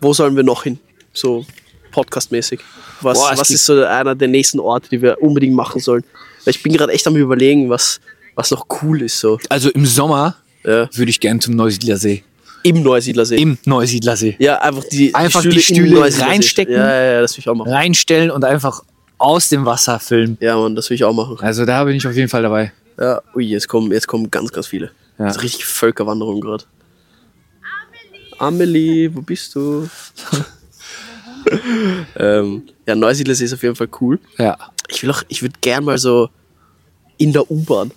wo 0.01 0.13
sollen 0.13 0.37
wir 0.37 0.43
noch 0.43 0.65
hin? 0.65 0.79
So 1.13 1.45
podcastmäßig. 1.93 2.61
Was, 3.01 3.19
Boah, 3.19 3.33
was 3.37 3.51
ist 3.51 3.65
so 3.65 3.85
einer 3.85 4.15
der 4.17 4.27
nächsten 4.29 4.59
Orte, 4.59 4.89
die 4.91 5.01
wir 5.01 5.23
unbedingt 5.23 5.55
machen 5.55 5.81
sollen? 5.81 6.03
Weil 6.45 6.55
ich 6.55 6.63
bin 6.63 6.73
gerade 6.73 6.93
echt 6.93 7.07
am 7.07 7.15
überlegen, 7.17 7.71
was, 7.71 8.01
was 8.35 8.51
noch 8.51 8.67
cool 8.83 9.03
ist. 9.03 9.21
So. 9.21 9.39
also 9.49 9.71
im 9.71 9.87
Sommer 9.87 10.35
Ja. 10.65 10.89
würde 10.97 11.11
ich 11.11 11.21
gern 11.21 11.41
zum 11.41 11.55
Neusiedler 11.55 11.97
See. 11.97 12.25
Im 12.65 12.83
Neusiedlersee. 12.83 13.37
Im 13.37 13.59
Neusiedler 13.65 14.17
See. 14.17 14.37
ja, 14.39 14.61
einfach 14.61 14.85
die, 14.85 15.13
Einfach 15.15 15.43
die 15.43 15.61
Stühle 15.61 15.95
Neusiedlersee. 16.01 16.23
reinstecken. 16.23 16.75
Ja, 16.75 16.95
ja, 16.95 17.13
ja, 17.15 17.21
das 17.21 17.37
will 17.37 17.41
ich 17.41 17.49
auch 17.49 17.55
machen. 17.57 17.73
Reinstellen 17.73 18.31
und 18.31 18.45
einfach 18.45 18.83
aus 19.19 19.49
dem 19.49 19.65
Wasser 19.65 19.99
filmen. 20.01 20.37
Ja, 20.41 20.57
Mann, 20.57 20.75
das 20.77 20.89
will 20.91 20.95
ich 20.95 21.03
auch 21.05 21.13
machen. 21.13 21.39
Also 21.41 21.65
da 21.65 21.83
bin 21.85 21.97
ich 21.97 22.07
auf 22.07 22.15
jeden 22.15 22.29
Fall 22.29 22.43
dabei. 22.43 22.73
Ja, 23.01 23.21
ui, 23.35 23.45
jetzt 23.45 23.67
kommen, 23.69 23.91
jetzt 23.91 24.07
kommen 24.07 24.31
ganz, 24.31 24.53
ganz 24.53 24.67
viele. 24.69 24.93
Ja. 25.19 25.27
Das 25.27 25.37
ist 25.39 25.43
richtig 25.43 25.65
Völkerwanderung 25.65 26.41
gerade. 26.41 26.65
Amelie, 28.39 29.15
wo 29.15 29.21
bist 29.23 29.55
du? 29.55 29.89
ähm, 32.17 32.63
ja, 32.87 32.95
Neusiedlersee 32.95 33.45
ist 33.45 33.53
auf 33.55 33.63
jeden 33.63 33.77
Fall 33.77 33.89
cool. 34.01 34.19
Ja. 34.39 34.57
Ich 34.89 35.03
will 35.03 35.11
auch, 35.11 35.23
ich 35.29 35.43
würde 35.43 35.55
gern 35.61 35.85
mal 35.85 35.99
so 35.99 36.29
in 37.19 37.33
der 37.33 37.51
U-Bahn, 37.51 37.91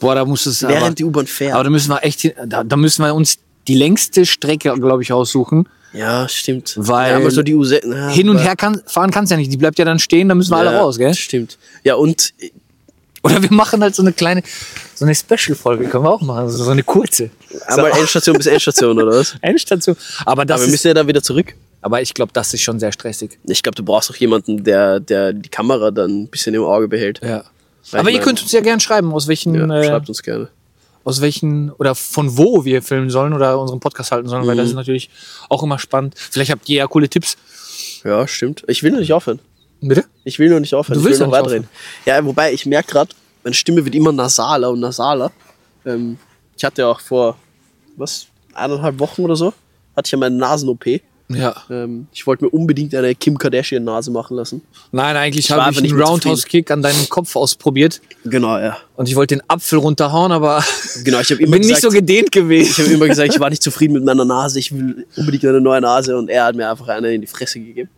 Boah, 0.00 0.14
da 0.16 0.24
muss 0.24 0.44
es 0.46 0.64
aber, 0.64 0.74
während 0.74 0.98
die 0.98 1.04
U-Bahn 1.04 1.26
fährt. 1.26 1.54
aber 1.54 1.64
da 1.64 1.70
müssen 1.70 1.90
wir 1.90 2.02
echt 2.04 2.34
da, 2.46 2.64
da 2.64 2.76
müssen 2.76 3.04
wir 3.04 3.14
uns 3.14 3.38
die 3.68 3.74
längste 3.74 4.26
Strecke, 4.26 4.72
glaube 4.74 5.02
ich, 5.02 5.12
aussuchen. 5.12 5.68
ja, 5.92 6.28
stimmt. 6.28 6.74
Weil 6.76 7.12
ja, 7.12 7.16
aber 7.18 7.30
so 7.30 7.42
die 7.42 7.54
U6. 7.54 7.82
na, 7.84 8.08
Hin 8.08 8.28
und 8.28 8.36
aber- 8.36 8.44
her 8.44 8.56
kann, 8.56 8.80
fahren 8.86 9.10
kannst 9.10 9.30
du 9.30 9.34
ja 9.34 9.38
nicht. 9.38 9.52
Die 9.52 9.56
bleibt 9.56 9.78
ja 9.78 9.84
dann 9.84 9.98
stehen, 9.98 10.28
da 10.28 10.34
müssen 10.34 10.50
wir 10.50 10.56
alle 10.56 10.72
ja, 10.72 10.80
raus, 10.80 10.98
gell? 10.98 11.14
Stimmt. 11.14 11.58
Ja, 11.84 11.94
und 11.94 12.32
Oder 13.22 13.42
wir 13.42 13.52
machen 13.52 13.82
halt 13.82 13.94
so 13.94 14.02
eine 14.02 14.12
kleine, 14.12 14.42
so 14.94 15.04
eine 15.04 15.14
Special-Folge, 15.14 15.86
können 15.88 16.04
wir 16.04 16.10
auch 16.12 16.20
machen. 16.22 16.48
So 16.50 16.64
so 16.64 16.70
eine 16.70 16.82
kurze. 16.82 17.30
einmal 17.66 17.90
Endstation 17.92 18.36
bis 18.36 18.46
Endstation, 18.46 18.96
oder 19.00 19.12
was? 19.18 19.36
Endstation. 19.42 19.96
Aber 20.24 20.44
das 20.44 20.56
Aber 20.60 20.66
wir 20.66 20.70
müssen 20.72 20.88
ja 20.88 20.94
dann 20.94 21.06
wieder 21.08 21.22
zurück. 21.22 21.54
Aber 21.80 22.02
ich 22.02 22.14
glaube, 22.14 22.32
das 22.32 22.52
ist 22.54 22.62
schon 22.62 22.78
sehr 22.80 22.92
stressig. 22.92 23.38
Ich 23.44 23.62
glaube, 23.62 23.76
du 23.76 23.82
brauchst 23.84 24.10
auch 24.10 24.16
jemanden, 24.16 24.64
der, 24.64 25.00
der 25.00 25.32
die 25.32 25.48
Kamera 25.48 25.90
dann 25.90 26.22
ein 26.22 26.28
bisschen 26.28 26.54
im 26.54 26.62
Auge 26.64 26.88
behält. 26.88 27.20
Ja. 27.22 27.44
Weil 27.90 28.00
Aber 28.00 28.10
ihr 28.10 28.14
meine- 28.14 28.24
könnt 28.24 28.42
uns 28.42 28.52
ja 28.52 28.60
gern 28.60 28.80
schreiben, 28.80 29.12
aus 29.12 29.28
welchen, 29.28 29.54
Ja, 29.54 29.78
äh, 29.80 29.84
schreibt 29.84 30.08
uns 30.08 30.22
gerne. 30.22 30.48
aus 31.04 31.20
welchen 31.20 31.70
oder 31.72 31.94
von 31.94 32.36
wo 32.36 32.64
wir 32.64 32.82
filmen 32.82 33.08
sollen 33.10 33.32
oder 33.32 33.58
unseren 33.58 33.80
Podcast 33.80 34.12
halten 34.12 34.28
sollen, 34.28 34.46
weil 34.46 34.54
Mhm. 34.56 34.58
das 34.58 34.68
ist 34.68 34.74
natürlich 34.74 35.08
auch 35.48 35.62
immer 35.62 35.78
spannend. 35.78 36.14
Vielleicht 36.16 36.50
habt 36.50 36.68
ihr 36.68 36.76
ja 36.78 36.86
coole 36.86 37.08
Tipps. 37.08 37.36
Ja, 38.04 38.26
stimmt. 38.28 38.64
Ich 38.68 38.82
will 38.82 38.90
noch 38.92 38.98
nicht 39.00 39.12
aufhören. 39.12 39.38
Bitte? 39.80 40.04
Ich 40.24 40.38
will 40.38 40.50
noch 40.50 40.60
nicht 40.60 40.74
aufhören. 40.74 40.94
Du 40.94 41.00
ich 41.00 41.04
will 41.04 41.10
willst 41.12 41.22
noch 41.22 41.30
weiterreden. 41.30 41.68
Ja, 42.04 42.22
wobei 42.24 42.52
ich 42.52 42.66
merke 42.66 42.90
gerade, 42.90 43.14
meine 43.44 43.54
Stimme 43.54 43.84
wird 43.84 43.94
immer 43.94 44.12
nasaler 44.12 44.70
und 44.70 44.80
nasaler. 44.80 45.30
Ähm, 45.86 46.18
ich 46.56 46.64
hatte 46.64 46.82
ja 46.82 46.88
auch 46.88 47.00
vor, 47.00 47.36
was, 47.96 48.26
eineinhalb 48.52 48.98
Wochen 48.98 49.22
oder 49.22 49.36
so, 49.36 49.54
hatte 49.96 50.06
ich 50.08 50.12
ja 50.12 50.18
meine 50.18 50.36
Nasen-OP. 50.36 51.00
Ja. 51.30 51.54
Ähm, 51.68 52.06
ich 52.12 52.26
wollte 52.26 52.44
mir 52.44 52.50
unbedingt 52.50 52.94
eine 52.94 53.14
Kim 53.14 53.36
Kardashian-Nase 53.36 54.10
machen 54.10 54.36
lassen. 54.36 54.62
Nein, 54.92 55.14
eigentlich 55.16 55.50
habe 55.50 55.70
ich 55.70 55.78
einen 55.78 56.00
Roundhouse-Kick 56.00 56.70
an 56.70 56.80
deinem 56.80 57.06
Kopf 57.10 57.36
ausprobiert 57.36 58.00
Genau, 58.24 58.58
ja. 58.58 58.78
und 58.96 59.08
ich 59.10 59.14
wollte 59.14 59.36
den 59.36 59.42
Apfel 59.48 59.78
runterhauen, 59.78 60.32
aber 60.32 60.64
Genau, 61.04 61.20
ich 61.20 61.30
habe 61.30 61.42
immer 61.42 61.52
bin 61.52 61.60
gesagt, 61.62 61.82
nicht 61.82 61.82
so 61.82 61.90
gedehnt 61.90 62.28
ich 62.28 62.30
gewesen. 62.30 62.82
habe 62.84 62.94
immer 62.94 63.08
gesagt, 63.08 63.34
ich 63.34 63.40
war 63.40 63.50
nicht 63.50 63.62
zufrieden 63.62 63.92
mit 63.92 64.04
meiner 64.04 64.24
Nase, 64.24 64.58
ich 64.58 64.72
will 64.72 65.06
unbedingt 65.16 65.44
eine 65.44 65.60
neue 65.60 65.82
Nase 65.82 66.16
und 66.16 66.30
er 66.30 66.44
hat 66.46 66.56
mir 66.56 66.70
einfach 66.70 66.88
eine 66.88 67.12
in 67.12 67.20
die 67.20 67.26
Fresse 67.26 67.60
gegeben. 67.60 67.90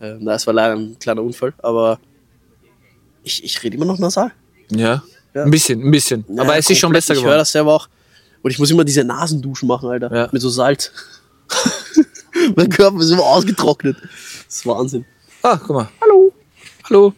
Ähm, 0.00 0.24
das 0.24 0.46
war 0.46 0.54
leider 0.54 0.74
ein 0.74 0.96
kleiner 0.98 1.22
Unfall, 1.22 1.52
aber 1.58 1.98
ich, 3.22 3.44
ich 3.44 3.62
rede 3.62 3.76
immer 3.76 3.84
noch 3.86 3.98
nasal. 3.98 4.32
Ja. 4.70 5.02
Ja. 5.34 5.44
Ein 5.44 5.50
bisschen, 5.50 5.82
ein 5.82 5.90
bisschen. 5.90 6.24
Ja, 6.28 6.42
aber 6.42 6.56
es 6.56 6.68
ist 6.70 6.78
schon 6.78 6.92
besser 6.92 7.12
Ich 7.12 7.18
höre 7.20 7.24
geworden. 7.24 7.38
das 7.38 7.52
selber 7.52 7.74
auch. 7.74 7.88
Und 8.42 8.50
ich 8.50 8.58
muss 8.58 8.70
immer 8.70 8.84
diese 8.84 9.04
Nasenduschen 9.04 9.68
machen, 9.68 9.88
Alter. 9.88 10.14
Ja. 10.14 10.28
Mit 10.32 10.40
so 10.42 10.48
Salz. 10.48 10.90
mein 12.56 12.68
Körper 12.68 13.00
ist 13.00 13.10
immer 13.10 13.22
ausgetrocknet. 13.24 13.96
Das 14.46 14.56
ist 14.56 14.66
Wahnsinn. 14.66 15.04
Ah, 15.42 15.56
guck 15.56 15.76
mal. 15.76 15.88
Hallo. 16.00 16.32
Hallo. 16.88 17.12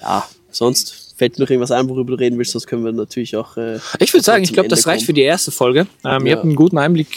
Ja, 0.00 0.28
sonst 0.50 1.14
fällt 1.16 1.36
dir 1.38 1.42
noch 1.42 1.50
irgendwas 1.50 1.70
ein, 1.70 1.88
worüber 1.88 2.12
du 2.12 2.18
reden 2.18 2.38
willst, 2.38 2.52
sonst 2.52 2.66
können 2.66 2.84
wir 2.84 2.92
natürlich 2.92 3.36
auch. 3.36 3.56
Äh, 3.56 3.78
Ich 3.98 4.12
würde 4.12 4.24
sagen, 4.24 4.42
ich 4.44 4.52
glaube, 4.52 4.68
das 4.68 4.86
reicht 4.86 5.00
kommen. 5.00 5.06
für 5.06 5.12
die 5.14 5.22
erste 5.22 5.50
Folge. 5.50 5.86
Ähm, 6.04 6.26
Ihr 6.26 6.30
Ja. 6.32 6.36
habt 6.36 6.44
einen 6.44 6.56
guten 6.56 6.78
Einblick. 6.78 7.08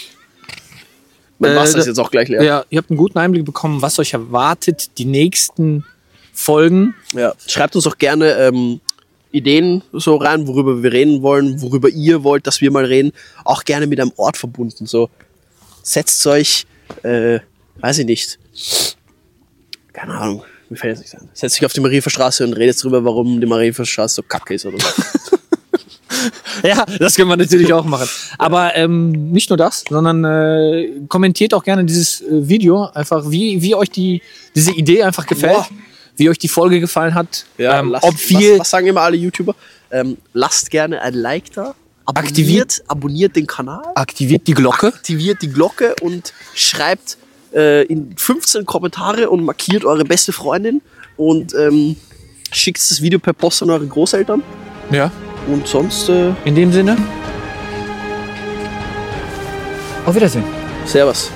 Mein 1.40 1.52
Äh, 1.52 1.56
Wasser 1.56 1.78
ist 1.80 1.86
da- 1.86 1.90
jetzt 1.92 2.00
auch 2.00 2.10
gleich 2.12 2.30
leer. 2.30 2.44
Ja. 2.44 2.66
ihr 2.70 2.78
habt 2.80 2.90
einen 2.90 2.98
guten 2.98 3.18
Einblick 3.20 3.46
bekommen, 3.46 3.82
was 3.82 4.00
euch 4.00 4.14
erwartet, 4.14 4.98
die 4.98 5.06
nächsten 5.06 5.86
Folgen. 6.34 6.96
Ja. 7.14 7.34
Schreibt 7.48 7.76
uns 7.76 7.86
auch 7.88 7.98
gerne 7.98 8.32
ähm, 8.38 8.80
Ideen 9.32 9.84
so 9.92 10.16
rein, 10.16 10.48
worüber 10.48 10.82
wir 10.82 10.92
reden 10.92 11.22
wollen, 11.22 11.62
worüber 11.62 11.90
ihr 11.90 12.24
wollt, 12.24 12.48
dass 12.48 12.62
wir 12.62 12.72
mal 12.72 12.86
reden. 12.86 13.12
Auch 13.44 13.66
gerne 13.66 13.86
mit 13.88 14.00
einem 14.00 14.14
Ort 14.16 14.38
verbunden. 14.38 14.86
So 14.88 15.10
setzt 15.84 16.26
euch, 16.28 16.66
äh, 17.04 17.40
weiß 17.78 18.00
ich 18.00 18.06
nicht. 18.06 18.40
Keine 19.94 20.14
Ahnung, 20.16 20.44
mir 20.70 20.78
fällt 20.78 20.98
jetzt 20.98 21.00
nichts 21.00 21.16
ein. 21.16 21.30
Setzt 21.34 21.58
euch 21.60 21.66
auf 21.66 21.74
die 21.74 21.80
Marienstraße 21.82 22.44
und 22.46 22.54
redet 22.54 22.82
drüber, 22.84 23.04
warum 23.04 23.40
die 23.42 23.48
Marienstraße 23.48 24.16
so 24.16 24.24
kacke 24.24 24.54
ist 24.54 24.66
oder 24.66 24.78
so. 24.80 24.88
Ja, 26.64 26.86
das 27.00 27.16
können 27.16 27.30
wir 27.30 27.38
natürlich 27.38 27.72
auch 27.72 27.86
machen. 27.86 28.10
Aber 28.40 28.76
ähm, 28.76 29.32
nicht 29.32 29.50
nur 29.50 29.58
das, 29.58 29.84
sondern 29.88 30.24
äh, 30.26 30.90
kommentiert 31.08 31.54
auch 31.54 31.64
gerne 31.64 31.86
dieses 31.86 32.22
äh, 32.22 32.26
Video, 32.50 32.86
einfach 32.94 33.30
wie, 33.30 33.62
wie 33.62 33.76
euch 33.76 33.92
die, 33.92 34.22
diese 34.56 34.72
Idee 34.72 35.04
einfach 35.04 35.28
gefällt, 35.28 35.54
Boah. 35.54 35.68
wie 36.16 36.30
euch 36.30 36.40
die 36.40 36.48
Folge 36.48 36.80
gefallen 36.80 37.14
hat, 37.14 37.46
ähm, 37.60 37.92
lasst- 37.92 38.04
ob 38.04 38.16
viel, 38.18 38.54
was, 38.54 38.60
was 38.62 38.70
sagen 38.72 38.88
immer 38.88 39.02
alle 39.02 39.18
YouTuber? 39.18 39.56
Ähm, 39.92 40.18
lasst 40.34 40.72
gerne 40.72 41.00
ein 41.02 41.14
Like 41.14 41.52
da. 41.54 41.76
Abonniert, 42.08 42.84
abonniert 42.88 43.36
den 43.36 43.48
Kanal. 43.48 43.84
aktiviert 43.96 44.48
die 44.48 44.54
Glocke. 44.54 44.88
aktiviert 44.88 45.42
die 45.42 45.50
Glocke 45.50 45.94
und 46.02 46.34
schreibt 46.56 47.18
äh, 47.54 47.84
in 47.86 48.16
15 48.18 48.66
Kommentare 48.66 49.30
und 49.30 49.44
markiert 49.44 49.84
eure 49.84 50.06
beste 50.06 50.32
Freundin 50.32 50.82
und 51.18 51.54
ähm, 51.54 51.98
schickt 52.52 52.80
das 52.80 53.02
Video 53.02 53.20
per 53.20 53.34
Post 53.34 53.62
an 53.64 53.70
eure 53.72 53.86
Großeltern. 53.86 54.42
Ja. 54.92 55.12
Und 55.48 55.68
sonst, 55.68 56.08
äh, 56.10 56.32
In 56.46 56.56
dem 56.56 56.72
Sinne. 56.72 56.98
Auf 60.06 60.16
Wiedersehen. 60.16 60.46
Servus. 60.86 61.30